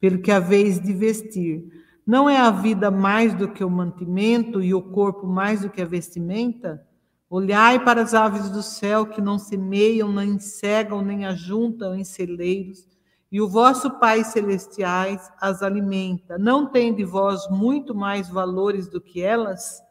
pelo 0.00 0.18
que 0.18 0.30
haveis 0.30 0.80
de 0.80 0.92
vestir. 0.92 1.64
Não 2.06 2.28
é 2.28 2.38
a 2.38 2.50
vida 2.50 2.90
mais 2.90 3.34
do 3.34 3.48
que 3.48 3.62
o 3.62 3.70
mantimento 3.70 4.62
e 4.62 4.72
o 4.72 4.80
corpo 4.80 5.26
mais 5.26 5.60
do 5.60 5.70
que 5.70 5.82
a 5.82 5.84
vestimenta? 5.84 6.82
Olhai 7.28 7.84
para 7.84 8.00
as 8.00 8.14
aves 8.14 8.48
do 8.48 8.62
céu 8.62 9.04
que 9.04 9.20
não 9.20 9.38
semeiam, 9.38 10.10
nem 10.10 10.38
cegam, 10.38 11.02
nem 11.02 11.26
ajuntam 11.26 11.94
em 11.94 12.04
celeiros, 12.04 12.88
e 13.30 13.40
o 13.40 13.48
vosso 13.48 13.90
Pai 13.98 14.24
celestiais 14.24 15.30
as 15.40 15.62
alimenta. 15.62 16.38
Não 16.38 16.66
tem 16.66 16.94
de 16.94 17.04
vós 17.04 17.48
muito 17.50 17.94
mais 17.94 18.28
valores 18.28 18.88
do 18.88 19.00
que 19.00 19.22
elas? 19.22 19.82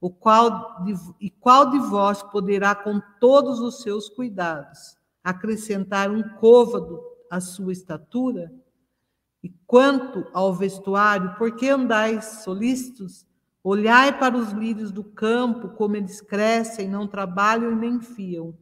O 0.00 0.10
qual 0.10 0.82
de, 0.84 0.94
e 1.20 1.30
qual 1.30 1.70
de 1.70 1.78
vós 1.78 2.22
poderá, 2.22 2.74
com 2.74 3.00
todos 3.20 3.60
os 3.60 3.80
seus 3.80 4.08
cuidados, 4.08 4.96
acrescentar 5.24 6.10
um 6.10 6.22
côvado 6.36 7.00
à 7.30 7.40
sua 7.40 7.72
estatura? 7.72 8.52
E 9.42 9.48
quanto 9.66 10.26
ao 10.32 10.52
vestuário, 10.52 11.34
por 11.36 11.56
que 11.56 11.68
andais 11.68 12.42
solícitos? 12.44 13.26
Olhai 13.64 14.16
para 14.18 14.36
os 14.36 14.50
lírios 14.50 14.92
do 14.92 15.04
campo, 15.04 15.68
como 15.70 15.96
eles 15.96 16.20
crescem, 16.20 16.88
não 16.88 17.06
trabalham 17.06 17.72
e 17.72 17.76
nem 17.76 18.00
fiam. 18.00 18.54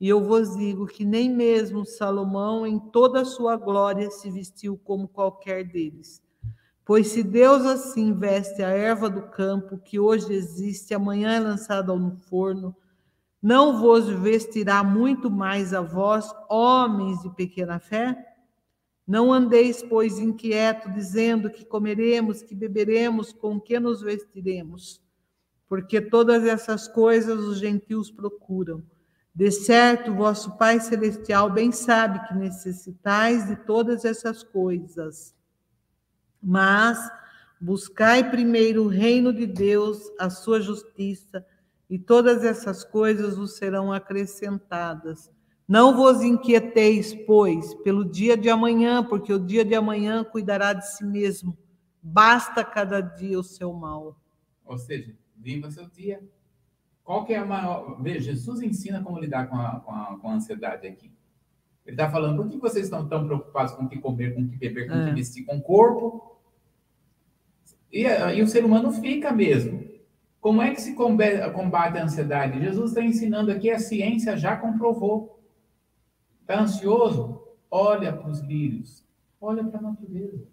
E 0.00 0.08
eu 0.08 0.22
vos 0.22 0.56
digo 0.56 0.86
que 0.86 1.04
nem 1.04 1.28
mesmo 1.28 1.84
Salomão, 1.84 2.64
em 2.64 2.78
toda 2.78 3.22
a 3.22 3.24
sua 3.24 3.56
glória, 3.56 4.10
se 4.10 4.30
vestiu 4.30 4.78
como 4.84 5.08
qualquer 5.08 5.64
deles. 5.64 6.22
Pois 6.84 7.08
se 7.08 7.22
Deus 7.22 7.66
assim 7.66 8.14
veste 8.14 8.62
a 8.62 8.68
erva 8.68 9.10
do 9.10 9.22
campo, 9.22 9.76
que 9.78 9.98
hoje 9.98 10.32
existe, 10.32 10.94
amanhã 10.94 11.32
é 11.32 11.40
lançada 11.40 11.94
no 11.94 12.16
forno, 12.16 12.74
não 13.42 13.80
vos 13.80 14.08
vestirá 14.08 14.82
muito 14.84 15.30
mais 15.30 15.74
a 15.74 15.80
vós, 15.80 16.32
homens 16.48 17.20
de 17.22 17.30
pequena 17.30 17.78
fé? 17.78 18.16
Não 19.06 19.32
andeis, 19.32 19.82
pois, 19.82 20.18
inquieto, 20.18 20.90
dizendo 20.90 21.50
que 21.50 21.64
comeremos, 21.64 22.42
que 22.42 22.54
beberemos, 22.54 23.32
com 23.32 23.60
que 23.60 23.80
nos 23.80 24.00
vestiremos, 24.00 25.02
porque 25.68 26.00
todas 26.00 26.44
essas 26.44 26.86
coisas 26.86 27.40
os 27.40 27.58
gentios 27.58 28.10
procuram 28.10 28.82
de 29.38 29.52
certo, 29.52 30.12
vosso 30.12 30.56
Pai 30.56 30.80
Celestial 30.80 31.48
bem 31.48 31.70
sabe 31.70 32.26
que 32.26 32.34
necessitais 32.34 33.46
de 33.46 33.54
todas 33.54 34.04
essas 34.04 34.42
coisas. 34.42 35.32
Mas 36.42 36.98
buscai 37.60 38.28
primeiro 38.32 38.82
o 38.82 38.88
reino 38.88 39.32
de 39.32 39.46
Deus, 39.46 40.10
a 40.18 40.28
sua 40.28 40.60
justiça, 40.60 41.46
e 41.88 42.00
todas 42.00 42.42
essas 42.42 42.82
coisas 42.82 43.36
vos 43.36 43.56
serão 43.56 43.92
acrescentadas. 43.92 45.30
Não 45.68 45.94
vos 45.94 46.20
inquieteis, 46.20 47.14
pois, 47.24 47.76
pelo 47.84 48.04
dia 48.04 48.36
de 48.36 48.50
amanhã, 48.50 49.04
porque 49.04 49.32
o 49.32 49.38
dia 49.38 49.64
de 49.64 49.76
amanhã 49.76 50.24
cuidará 50.24 50.72
de 50.72 50.84
si 50.96 51.04
mesmo. 51.04 51.56
Basta 52.02 52.64
cada 52.64 53.00
dia 53.00 53.38
o 53.38 53.44
seu 53.44 53.72
mal. 53.72 54.20
Ou 54.64 54.76
seja, 54.76 55.16
viva 55.36 55.70
seu 55.70 55.88
dia 55.88 56.20
qual 57.08 57.24
que 57.24 57.32
é 57.32 57.38
a 57.38 57.44
maior... 57.46 57.96
Veja, 58.02 58.34
Jesus 58.34 58.60
ensina 58.60 59.02
como 59.02 59.18
lidar 59.18 59.48
com 59.48 59.56
a, 59.56 59.80
com 59.80 59.90
a, 59.90 60.18
com 60.18 60.28
a 60.28 60.34
ansiedade 60.34 60.86
aqui. 60.86 61.10
Ele 61.86 61.94
está 61.94 62.10
falando, 62.10 62.36
por 62.36 62.50
que 62.50 62.58
vocês 62.58 62.84
estão 62.84 63.08
tão 63.08 63.24
preocupados 63.24 63.72
com 63.72 63.84
o 63.84 63.88
que 63.88 63.98
comer, 63.98 64.34
com 64.34 64.42
o 64.42 64.46
que 64.46 64.58
beber, 64.58 64.86
com 64.86 64.94
o 64.94 65.04
que 65.04 65.10
é. 65.12 65.14
vestir, 65.14 65.46
com 65.46 65.56
o 65.56 65.62
corpo? 65.62 66.38
E, 67.90 68.02
e, 68.02 68.42
o 68.42 68.46
ser 68.46 68.62
humano 68.62 68.92
fica 68.92 69.32
mesmo. 69.32 69.88
Como 70.38 70.60
é 70.60 70.74
que 70.74 70.82
se 70.82 70.94
combate 70.94 71.96
a 71.96 72.04
ansiedade? 72.04 72.60
Jesus 72.60 72.90
está 72.90 73.02
ensinando 73.02 73.50
aqui, 73.50 73.70
a 73.70 73.78
ciência 73.78 74.36
já 74.36 74.54
comprovou. 74.54 75.42
Está 76.42 76.60
ansioso? 76.60 77.42
Olha 77.70 78.12
para 78.12 78.28
os 78.28 78.40
lírios. 78.40 79.02
Olha 79.40 79.64
para 79.64 79.78
a 79.78 79.82
natureza. 79.82 80.46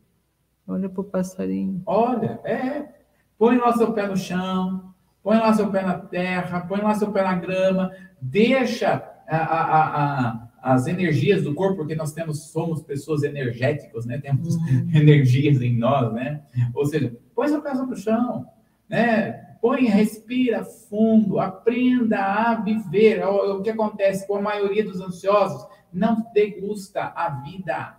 Olha 0.65 0.87
para 0.87 1.01
o 1.01 1.03
passarinho. 1.03 1.83
Olha, 1.85 2.39
é. 2.45 3.03
Põe 3.37 3.59
seu 3.73 3.91
pé 3.91 4.07
no 4.07 4.15
chão 4.15 4.94
põe 5.25 5.39
lá 5.39 5.51
seu 5.55 5.71
pé 5.71 5.81
na 5.81 5.97
terra, 5.97 6.61
põe 6.61 6.81
lá 6.81 6.93
seu 6.93 7.11
pé 7.11 7.23
na 7.23 7.33
grama, 7.33 7.91
deixa 8.21 9.03
a, 9.27 9.37
a, 9.37 10.29
a, 10.29 10.47
as 10.61 10.85
energias 10.85 11.41
do 11.41 11.55
corpo, 11.55 11.77
porque 11.77 11.95
nós 11.95 12.13
temos, 12.13 12.51
somos 12.51 12.83
pessoas 12.83 13.23
energéticas, 13.23 14.05
né? 14.05 14.19
Temos 14.19 14.55
uhum. 14.55 14.87
energias 14.93 15.59
em 15.63 15.75
nós, 15.75 16.13
né? 16.13 16.43
Ou 16.75 16.85
seja, 16.85 17.11
põe 17.33 17.47
seu 17.47 17.59
pé 17.59 17.73
no 17.73 17.95
chão, 17.95 18.45
né? 18.87 19.31
Põe, 19.59 19.85
respira 19.85 20.63
fundo, 20.63 21.39
aprenda 21.39 22.19
a 22.19 22.55
viver. 22.61 23.25
O, 23.25 23.57
o 23.57 23.61
que 23.63 23.71
acontece 23.71 24.27
com 24.27 24.35
a 24.35 24.41
maioria 24.43 24.85
dos 24.85 25.01
ansiosos? 25.01 25.65
Não 25.91 26.23
degusta 26.35 27.01
a 27.15 27.29
vida. 27.29 27.97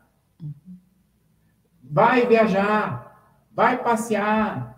Vai 1.82 2.24
viajar, 2.24 3.34
vai 3.52 3.82
passear, 3.82 4.75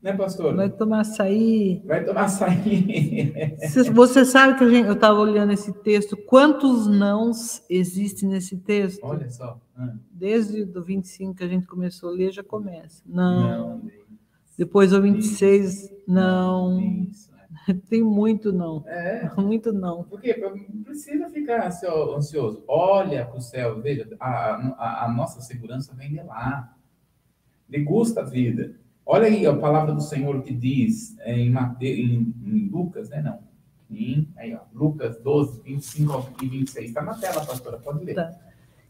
né, 0.00 0.12
pastor? 0.16 0.54
Vai 0.54 0.70
tomar 0.70 1.00
açaí. 1.00 1.82
Vai 1.84 2.04
tomar 2.04 2.24
açaí. 2.24 3.56
Você 3.92 4.24
sabe 4.24 4.56
que 4.58 4.70
gente, 4.70 4.86
eu 4.86 4.94
estava 4.94 5.18
olhando 5.18 5.52
esse 5.52 5.72
texto, 5.82 6.16
quantos 6.16 6.86
nãos 6.86 7.62
existem 7.68 8.28
nesse 8.28 8.56
texto? 8.58 9.00
Olha 9.02 9.28
só. 9.28 9.60
Ah. 9.76 9.94
Desde 10.10 10.62
o 10.62 10.84
25 10.84 11.34
que 11.34 11.44
a 11.44 11.48
gente 11.48 11.66
começou 11.66 12.10
a 12.10 12.12
ler, 12.12 12.30
já 12.30 12.44
começa. 12.44 13.02
Não. 13.04 13.80
não 13.80 13.90
Depois 14.56 14.92
o 14.92 15.02
26, 15.02 15.82
isso. 15.82 15.94
não. 16.06 16.80
Isso. 16.80 17.32
É. 17.68 17.74
Tem 17.90 18.02
muito 18.02 18.52
não. 18.52 18.84
É. 18.86 19.28
Muito 19.36 19.72
não. 19.72 20.04
Por 20.04 20.20
quê? 20.20 20.36
Não 20.36 20.82
precisa 20.84 21.28
ficar 21.28 21.66
ansioso. 21.66 22.62
Olha 22.68 23.26
para 23.26 23.36
o 23.36 23.40
céu, 23.40 23.80
veja, 23.82 24.08
a, 24.20 24.28
a, 24.28 25.04
a 25.06 25.12
nossa 25.12 25.40
segurança 25.40 25.94
vem 25.94 26.10
de 26.10 26.22
lá. 26.22 26.72
Degusta 27.68 28.20
a 28.20 28.24
vida. 28.24 28.76
Olha 29.10 29.26
aí 29.26 29.46
a 29.46 29.56
palavra 29.56 29.94
do 29.94 30.02
Senhor 30.02 30.42
que 30.42 30.52
diz 30.52 31.16
é, 31.20 31.32
em, 31.34 31.48
Mateus, 31.48 31.98
em, 31.98 32.34
em, 32.44 32.68
Lucas, 32.68 33.08
né? 33.08 33.22
Não. 33.22 33.38
Em, 33.90 34.28
aí, 34.36 34.54
ó, 34.54 34.58
Lucas 34.74 35.16
12, 35.16 35.62
25 35.62 36.34
e 36.42 36.46
26. 36.46 36.88
Está 36.90 37.00
na 37.00 37.14
tela, 37.14 37.42
pastora, 37.42 37.78
pode 37.78 38.04
ler. 38.04 38.14
Tá. 38.14 38.30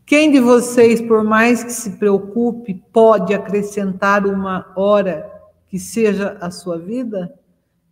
Quem 0.04 0.32
de 0.32 0.40
vocês, 0.40 1.00
por 1.00 1.22
mais 1.22 1.62
que 1.62 1.70
se 1.70 1.98
preocupe, 1.98 2.74
pode 2.92 3.32
acrescentar 3.32 4.26
uma 4.26 4.72
hora 4.76 5.30
que 5.68 5.78
seja 5.78 6.36
a 6.40 6.50
sua 6.50 6.76
vida? 6.76 7.32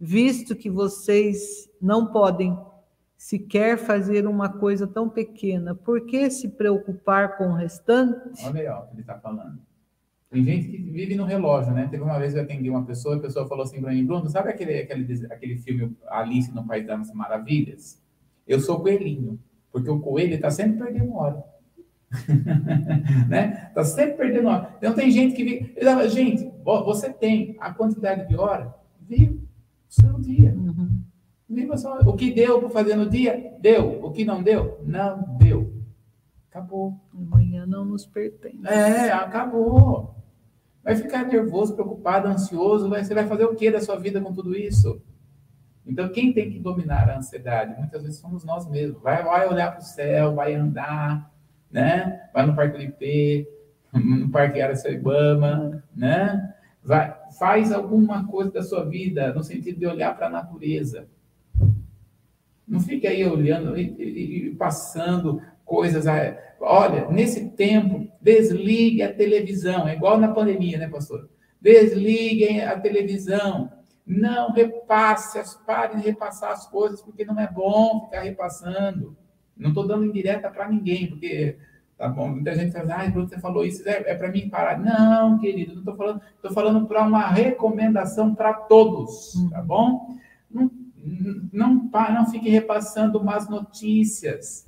Visto 0.01 0.57
que 0.57 0.69
vocês 0.69 1.71
não 1.81 2.07
podem 2.07 2.59
sequer 3.17 3.79
fazer 3.79 4.27
uma 4.27 4.49
coisa 4.49 4.85
tão 4.85 5.09
pequena, 5.09 5.77
por 5.77 6.05
que 6.05 6.29
se 6.29 6.49
preocupar 6.49 7.39
com 7.39 7.51
o 7.51 7.55
restante? 7.55 8.45
Olha 8.45 8.61
aí, 8.61 8.67
ó, 8.67 8.81
o 8.81 8.87
que 8.89 8.95
ele 8.95 9.01
está 9.03 9.15
falando. 9.15 9.61
Tem 10.37 10.45
gente 10.45 10.69
que 10.69 10.77
vive 10.77 11.15
no 11.15 11.25
relógio, 11.25 11.73
né? 11.73 11.89
Teve 11.91 12.03
uma 12.03 12.19
vez 12.19 12.35
eu 12.35 12.43
atendi 12.43 12.69
uma 12.69 12.85
pessoa, 12.85 13.17
a 13.17 13.21
pessoa 13.21 13.49
falou 13.49 13.65
assim 13.65 13.81
para 13.81 13.91
mim, 13.91 14.05
Bruno, 14.05 14.29
sabe 14.29 14.51
aquele, 14.51 14.81
aquele, 14.81 15.27
aquele 15.33 15.57
filme 15.57 15.97
Alice 16.09 16.55
no 16.55 16.67
País 16.67 16.87
das 16.87 17.11
Maravilhas? 17.15 18.03
Eu 18.47 18.61
sou 18.61 18.81
coelhinho, 18.81 19.41
porque 19.73 19.89
o 19.89 19.99
coelho 19.99 20.35
está 20.35 20.51
sempre 20.51 20.79
perdendo 20.79 21.15
hora. 21.15 21.43
né? 23.31 23.71
Tá 23.75 23.83
sempre 23.83 24.19
perdendo 24.19 24.49
hora. 24.49 24.75
Então 24.77 24.93
tem 24.93 25.11
gente 25.11 25.35
que 25.35 25.43
vive. 25.43 25.75
Gente, 26.11 26.53
você 26.63 27.11
tem 27.11 27.57
a 27.59 27.73
quantidade 27.73 28.29
de 28.29 28.37
hora, 28.37 28.75
viva 29.01 29.39
o 29.39 29.41
seu 29.89 30.21
dia. 30.21 30.53
Uhum. 30.55 31.01
Viva 31.49 31.79
só. 31.79 31.99
O 32.01 32.15
que 32.15 32.31
deu 32.31 32.61
para 32.61 32.69
fazer 32.69 32.95
no 32.95 33.09
dia, 33.09 33.55
deu. 33.59 34.05
O 34.05 34.11
que 34.11 34.23
não 34.23 34.43
deu, 34.43 34.83
não 34.85 35.39
deu. 35.39 35.73
Acabou. 36.51 37.01
Amanhã 37.15 37.65
não 37.65 37.87
nos 37.87 38.05
pertence. 38.05 38.67
É, 38.67 39.11
acabou. 39.13 40.15
Vai 40.87 40.95
ficar 40.95 41.25
nervoso, 41.27 41.75
preocupado, 41.75 42.29
ansioso. 42.29 42.89
Vai, 42.89 43.03
você 43.03 43.13
vai 43.13 43.27
fazer 43.27 43.45
o 43.45 43.57
que 43.57 43.73
da 43.73 43.81
sua 43.81 43.99
vida 43.99 44.21
com 44.21 44.33
tudo 44.33 44.57
isso? 44.57 45.03
Então, 45.85 46.09
quem 46.11 46.33
tem 46.33 46.49
que 46.49 46.61
dominar 46.61 47.11
a 47.11 47.19
ansiedade? 47.19 47.77
Muitas 47.77 48.05
vezes 48.05 48.21
somos 48.21 48.45
nós 48.45 48.71
mesmos. 48.71 49.03
Vai, 49.03 49.25
vai 49.25 49.49
olhar 49.49 49.73
para 49.73 49.81
o 49.81 49.85
céu, 49.85 50.37
vai 50.37 50.55
andar, 50.55 51.29
né? 51.69 52.29
Vai 52.33 52.47
no 52.47 52.55
Parque 52.55 52.85
IP, 52.85 53.49
no 53.93 54.31
Parque 54.31 54.61
Araçaribama, 54.61 55.83
né? 55.93 56.55
Vai, 56.85 57.17
faz 57.37 57.73
alguma 57.73 58.25
coisa 58.29 58.53
da 58.53 58.63
sua 58.63 58.85
vida 58.85 59.35
no 59.35 59.43
sentido 59.43 59.81
de 59.81 59.87
olhar 59.89 60.17
para 60.17 60.29
a 60.29 60.31
natureza. 60.31 61.09
Não 62.67 62.79
fique 62.79 63.09
aí 63.09 63.25
olhando 63.27 63.77
e, 63.77 63.93
e, 63.99 64.47
e 64.47 64.55
passando 64.55 65.43
coisas. 65.67 66.07
Olha, 66.59 67.11
nesse 67.11 67.51
tempo, 67.51 68.09
desligue 68.21 69.03
a 69.03 69.13
televisão. 69.13 69.87
É 69.87 69.95
igual 69.95 70.19
na 70.19 70.29
pandemia, 70.29 70.79
né, 70.79 70.89
pastor? 70.89 71.29
Desliguem 71.61 72.65
a 72.65 72.81
televisão. 72.81 73.71
Não 74.07 74.53
repasse, 74.53 75.39
pare 75.67 75.97
de 75.97 76.03
repassar 76.03 76.53
as 76.53 76.67
coisas, 76.67 77.03
porque 77.03 77.25
não 77.25 77.39
é 77.39 77.47
bom 77.47 78.05
ficar 78.05 78.23
repassando. 78.23 79.15
Não 79.55 79.71
estou 79.71 79.87
dando 79.87 80.07
indireta 80.07 80.49
para 80.49 80.69
ninguém, 80.69 81.09
porque 81.09 81.59
Tá 81.97 82.09
bom? 82.09 82.29
Muita 82.29 82.55
gente 82.55 82.73
fala, 82.73 82.95
ah, 82.95 83.11
você 83.11 83.39
falou 83.39 83.65
isso, 83.65 83.89
é, 83.89 84.11
é 84.11 84.15
para 84.15 84.31
mim 84.31 84.51
parar. 84.51 84.79
Não, 84.79 85.39
querido, 85.39 85.73
não 85.73 85.79
estou 85.79 85.97
falando, 85.97 86.21
estou 86.35 86.53
falando 86.53 86.87
para 86.87 87.07
uma 87.07 87.27
recomendação 87.29 88.35
para 88.35 88.53
todos, 88.53 89.33
tá 89.51 89.61
uhum. 89.61 89.67
bom? 89.67 90.17
Não, 90.51 90.71
não, 91.53 91.91
não 92.13 92.27
fique 92.31 92.51
repassando 92.51 93.23
más 93.25 93.49
notícias. 93.49 94.67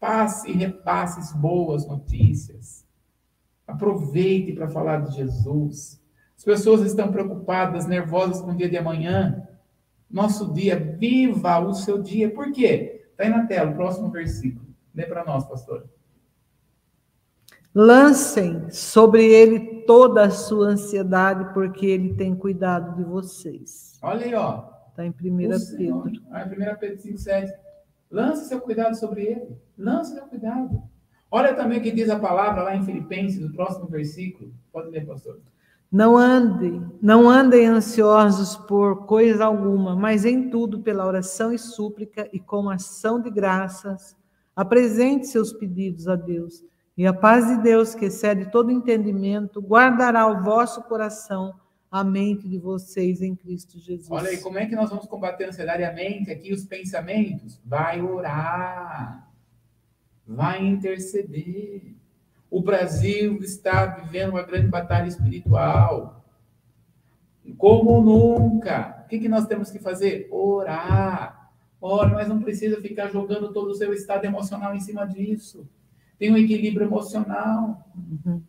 Passe 0.00 0.50
e 0.50 0.54
repasse 0.54 1.36
boas 1.36 1.86
notícias. 1.86 2.86
Aproveite 3.66 4.52
para 4.54 4.66
falar 4.66 5.02
de 5.02 5.14
Jesus. 5.14 6.00
As 6.36 6.42
pessoas 6.42 6.80
estão 6.80 7.12
preocupadas, 7.12 7.86
nervosas 7.86 8.40
com 8.40 8.52
o 8.52 8.56
dia 8.56 8.68
de 8.68 8.78
amanhã. 8.78 9.46
Nosso 10.10 10.52
dia, 10.54 10.74
viva 10.98 11.58
o 11.60 11.74
seu 11.74 12.02
dia. 12.02 12.30
Por 12.30 12.50
quê? 12.50 13.06
Está 13.10 13.24
aí 13.24 13.28
na 13.28 13.46
tela, 13.46 13.70
o 13.70 13.74
próximo 13.74 14.10
versículo. 14.10 14.66
Lê 14.94 15.04
para 15.04 15.22
nós, 15.22 15.46
pastor. 15.46 15.84
Lancem 17.74 18.70
sobre 18.70 19.24
ele 19.24 19.84
toda 19.84 20.24
a 20.24 20.30
sua 20.30 20.68
ansiedade, 20.68 21.52
porque 21.52 21.86
ele 21.86 22.14
tem 22.14 22.34
cuidado 22.34 22.96
de 22.96 23.04
vocês. 23.04 23.98
Olha 24.02 24.24
aí, 24.24 24.34
ó. 24.34 24.64
Está 24.88 25.04
em 25.04 25.10
1 25.10 25.14
Pedro. 25.76 26.12
Ah, 26.30 26.42
em 26.42 26.72
1 26.72 26.76
Pedro 26.78 27.00
5, 27.00 27.18
7. 27.18 27.52
Lance 28.10 28.48
seu 28.48 28.60
cuidado 28.60 28.96
sobre 28.96 29.22
ele. 29.22 29.56
Lance 29.78 30.14
seu 30.14 30.24
cuidado. 30.24 30.82
Olha 31.30 31.54
também 31.54 31.78
o 31.78 31.82
que 31.82 31.92
diz 31.92 32.10
a 32.10 32.18
palavra 32.18 32.62
lá 32.62 32.74
em 32.74 32.84
Filipenses, 32.84 33.40
no 33.40 33.52
próximo 33.52 33.86
versículo. 33.86 34.52
Pode 34.72 34.90
ler, 34.90 35.06
pastor. 35.06 35.38
Não 35.90 36.16
andem, 36.16 36.84
não 37.02 37.28
andem 37.28 37.66
ansiosos 37.66 38.56
por 38.56 39.06
coisa 39.06 39.44
alguma, 39.44 39.96
mas 39.96 40.24
em 40.24 40.48
tudo 40.48 40.80
pela 40.80 41.04
oração 41.04 41.52
e 41.52 41.58
súplica 41.58 42.28
e 42.32 42.38
com 42.38 42.70
ação 42.70 43.20
de 43.20 43.28
graças, 43.28 44.16
apresente 44.54 45.26
seus 45.26 45.52
pedidos 45.52 46.06
a 46.06 46.14
Deus. 46.14 46.64
E 46.96 47.06
a 47.06 47.12
paz 47.12 47.48
de 47.48 47.62
Deus, 47.62 47.94
que 47.94 48.04
excede 48.04 48.50
todo 48.52 48.70
entendimento, 48.70 49.60
guardará 49.60 50.26
o 50.28 50.42
vosso 50.42 50.82
coração, 50.82 51.54
a 51.90 52.04
mente 52.04 52.48
de 52.48 52.56
vocês 52.56 53.20
em 53.20 53.34
Cristo 53.34 53.78
Jesus. 53.78 54.10
Olha 54.10 54.30
aí, 54.30 54.38
como 54.38 54.58
é 54.58 54.66
que 54.66 54.76
nós 54.76 54.88
vamos 54.90 55.06
combater 55.06 55.44
a 55.44 55.48
ansiedade 55.48 55.82
a 55.82 55.92
mente 55.92 56.30
aqui, 56.30 56.52
os 56.52 56.64
pensamentos? 56.64 57.60
Vai 57.64 58.00
orar, 58.00 59.28
vai 60.26 60.64
interceder. 60.64 61.96
O 62.48 62.62
Brasil 62.62 63.38
está 63.42 63.86
vivendo 63.86 64.30
uma 64.30 64.42
grande 64.42 64.68
batalha 64.68 65.08
espiritual. 65.08 66.24
Como 67.58 68.00
nunca. 68.00 69.02
O 69.04 69.08
que, 69.08 69.18
que 69.18 69.28
nós 69.28 69.46
temos 69.46 69.70
que 69.70 69.80
fazer? 69.80 70.28
Orar. 70.30 71.50
Ora, 71.80 72.10
mas 72.10 72.28
não 72.28 72.40
precisa 72.40 72.80
ficar 72.80 73.08
jogando 73.08 73.52
todo 73.52 73.70
o 73.70 73.74
seu 73.74 73.92
estado 73.92 74.24
emocional 74.24 74.74
em 74.74 74.80
cima 74.80 75.06
disso. 75.06 75.68
Tem 76.18 76.30
um 76.30 76.36
equilíbrio 76.36 76.86
emocional 76.86 77.84
uhum. 77.96 78.42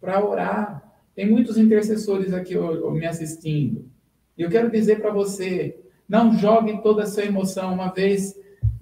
para 0.00 0.22
orar. 0.22 0.85
Tem 1.16 1.28
muitos 1.28 1.58
intercessores 1.58 2.32
aqui 2.32 2.54
me 2.56 3.06
assistindo. 3.06 3.90
E 4.38 4.42
eu 4.42 4.50
quero 4.50 4.70
dizer 4.70 5.00
para 5.00 5.10
você, 5.10 5.80
não 6.08 6.36
jogue 6.36 6.80
toda 6.82 7.02
a 7.02 7.06
sua 7.06 7.24
emoção. 7.24 7.74
Uma 7.74 7.90
vez 7.90 8.36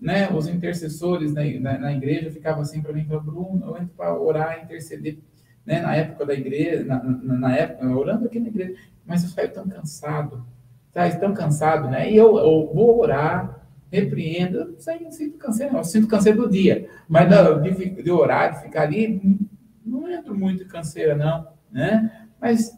né, 0.04 0.28
os 0.30 0.46
intercessores 0.48 1.32
na, 1.32 1.42
na, 1.60 1.78
na 1.78 1.92
igreja 1.92 2.30
ficavam 2.30 2.60
assim 2.60 2.82
para 2.82 2.92
mim, 2.92 3.04
Bruno, 3.04 3.64
eu 3.66 3.76
entro 3.76 3.94
para 3.96 4.14
orar, 4.14 4.62
interceder, 4.62 5.16
né, 5.64 5.80
na 5.80 5.96
época 5.96 6.26
da 6.26 6.34
igreja, 6.34 6.84
na, 6.84 7.02
na, 7.02 7.56
época, 7.56 7.88
orando 7.88 8.26
aqui 8.26 8.38
na 8.38 8.48
igreja, 8.48 8.74
mas 9.06 9.22
eu 9.24 9.30
saio 9.30 9.50
tão 9.50 9.66
cansado, 9.66 10.44
tá, 10.92 11.08
tão 11.12 11.32
cansado, 11.32 11.88
né, 11.88 12.12
e 12.12 12.16
eu, 12.16 12.36
eu 12.36 12.70
vou 12.74 13.00
orar, 13.00 13.66
repreendo, 13.90 14.58
eu 14.58 15.00
não 15.00 15.10
sinto 15.10 15.38
canseiro, 15.38 15.74
eu 15.74 15.84
sinto 15.84 16.06
canseiro 16.06 16.42
do 16.42 16.50
dia, 16.50 16.86
mas 17.08 17.26
de, 17.62 18.02
de 18.02 18.10
orar, 18.10 18.52
de 18.52 18.62
ficar 18.62 18.82
ali, 18.82 19.38
não 19.86 20.10
entro 20.10 20.36
muito 20.36 20.66
canseira, 20.66 21.14
não, 21.14 21.48
né, 21.72 22.23
mas 22.40 22.76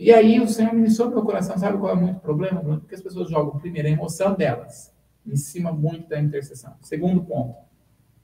e 0.00 0.10
aí 0.10 0.40
o 0.40 0.48
Senhor 0.48 0.72
ministrou 0.72 1.10
meu 1.10 1.22
coração, 1.22 1.58
sabe 1.58 1.76
qual 1.76 1.94
é 1.94 2.00
muito 2.00 2.20
problema, 2.20 2.62
Bruno? 2.62 2.80
Porque 2.80 2.94
as 2.94 3.02
pessoas 3.02 3.28
jogam 3.28 3.60
primeiro 3.60 3.86
a 3.86 3.90
emoção 3.90 4.34
delas, 4.34 4.94
em 5.26 5.36
cima 5.36 5.70
muito 5.70 6.08
da 6.08 6.18
intercessão. 6.18 6.74
Segundo 6.80 7.22
ponto, 7.22 7.54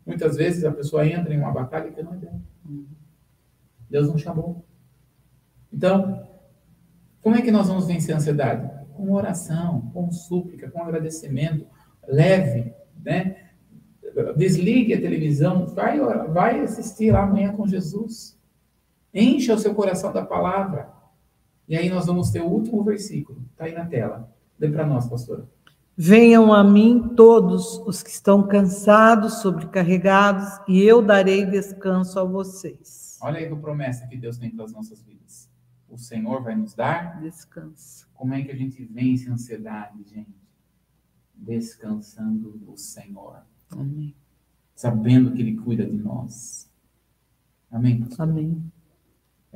muitas 0.07 0.36
vezes 0.36 0.64
a 0.64 0.72
pessoa 0.72 1.07
entra 1.07 1.34
em 1.34 1.38
uma 1.38 1.53
batalha 1.53 1.92
que 1.92 2.03
não 2.03 2.14
é 2.14 2.16
dela. 2.16 2.40
Deus 3.90 4.09
não 4.09 4.16
chamou. 4.16 4.64
Então, 5.70 6.26
como 7.20 7.36
é 7.36 7.42
que 7.42 7.51
nós 7.51 7.68
vamos 7.68 7.86
vencer 7.86 8.14
a 8.14 8.18
ansiedade? 8.18 8.70
Com 8.94 9.12
oração, 9.12 9.90
com 9.92 10.11
súplica, 10.11 10.70
com 10.70 10.82
agradecimento, 10.82 11.66
leve, 12.09 12.72
né? 13.05 13.51
Desligue 14.34 14.94
a 14.94 15.01
televisão, 15.01 15.66
vai, 15.66 16.01
vai 16.28 16.61
assistir 16.61 17.11
lá 17.11 17.24
amanhã 17.24 17.53
com 17.53 17.66
Jesus. 17.66 18.36
Encha 19.19 19.55
o 19.55 19.59
seu 19.59 19.75
coração 19.75 20.12
da 20.12 20.23
palavra. 20.23 20.93
E 21.67 21.75
aí 21.75 21.89
nós 21.89 22.05
vamos 22.05 22.31
ter 22.31 22.43
o 22.43 22.47
último 22.47 22.85
versículo, 22.85 23.43
está 23.51 23.64
aí 23.64 23.73
na 23.73 23.87
tela. 23.87 24.31
Dê 24.59 24.69
para 24.69 24.87
nós, 24.87 25.09
pastora. 25.09 25.49
Venham 25.97 26.53
a 26.53 26.62
mim 26.62 27.14
todos 27.17 27.79
os 27.87 28.03
que 28.03 28.11
estão 28.11 28.47
cansados, 28.47 29.41
sobrecarregados, 29.41 30.61
e 30.69 30.83
eu 30.83 31.01
darei 31.01 31.47
descanso 31.47 32.21
a 32.21 32.25
vocês. 32.25 33.19
Olha 33.23 33.39
aí 33.39 33.51
a 33.51 33.57
promessa 33.57 34.07
que 34.07 34.19
Deus 34.19 34.37
tem 34.37 34.51
para 34.51 34.67
as 34.67 34.73
nossas 34.73 35.03
vidas. 35.03 35.49
O 35.89 35.97
Senhor 35.97 36.43
vai 36.43 36.55
nos 36.55 36.75
dar 36.75 37.19
descanso. 37.19 38.07
Como 38.12 38.35
é 38.35 38.43
que 38.43 38.53
a 38.53 38.57
gente 38.57 38.85
vence 38.85 39.31
a 39.31 39.33
ansiedade, 39.33 40.05
gente? 40.05 40.37
Descansando 41.35 42.61
no 42.67 42.77
Senhor. 42.77 43.43
Amém. 43.71 44.14
Sabendo 44.75 45.33
que 45.33 45.41
Ele 45.41 45.57
cuida 45.57 45.87
de 45.87 45.97
nós. 45.97 46.71
Amém. 47.71 48.01
Pastor? 48.01 48.29
Amém. 48.29 48.62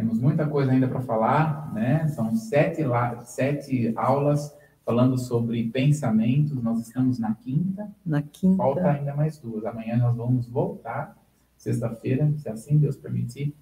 Temos 0.00 0.18
muita 0.18 0.46
coisa 0.46 0.72
ainda 0.72 0.88
para 0.88 1.02
falar, 1.02 1.74
né? 1.74 2.08
São 2.08 2.34
sete, 2.34 2.82
sete 3.24 3.92
aulas 3.94 4.50
falando 4.82 5.18
sobre 5.18 5.68
pensamentos. 5.68 6.52
Nós 6.62 6.80
estamos 6.80 7.18
na 7.18 7.34
quinta. 7.34 7.86
Na 8.04 8.22
quinta. 8.22 8.56
Falta 8.56 8.88
ainda 8.88 9.14
mais 9.14 9.36
duas. 9.36 9.62
Amanhã 9.66 9.98
nós 9.98 10.16
vamos 10.16 10.48
voltar, 10.48 11.18
sexta-feira, 11.54 12.32
se 12.38 12.48
assim 12.48 12.78
Deus 12.78 12.96
permitir, 12.96 13.54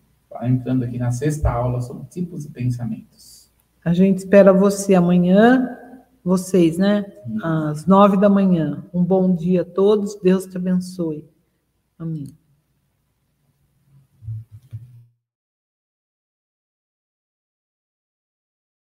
entrando 0.43 0.84
aqui 0.84 0.97
na 0.97 1.11
sexta 1.11 1.51
aula 1.51 1.80
sobre 1.80 2.07
tipos 2.07 2.45
de 2.45 2.51
pensamentos. 2.51 3.51
A 3.84 3.93
gente 3.93 4.18
espera 4.18 4.53
você 4.53 4.95
amanhã, 4.95 5.76
vocês, 6.22 6.78
né? 6.78 7.05
Às 7.43 7.84
nove 7.84 8.16
da 8.16 8.28
manhã. 8.28 8.84
Um 8.95 9.03
bom 9.03 9.34
dia 9.34 9.62
a 9.62 9.64
todos. 9.64 10.14
Deus 10.22 10.47
te 10.47 10.57
abençoe. 10.57 11.28
Amém. 11.99 12.38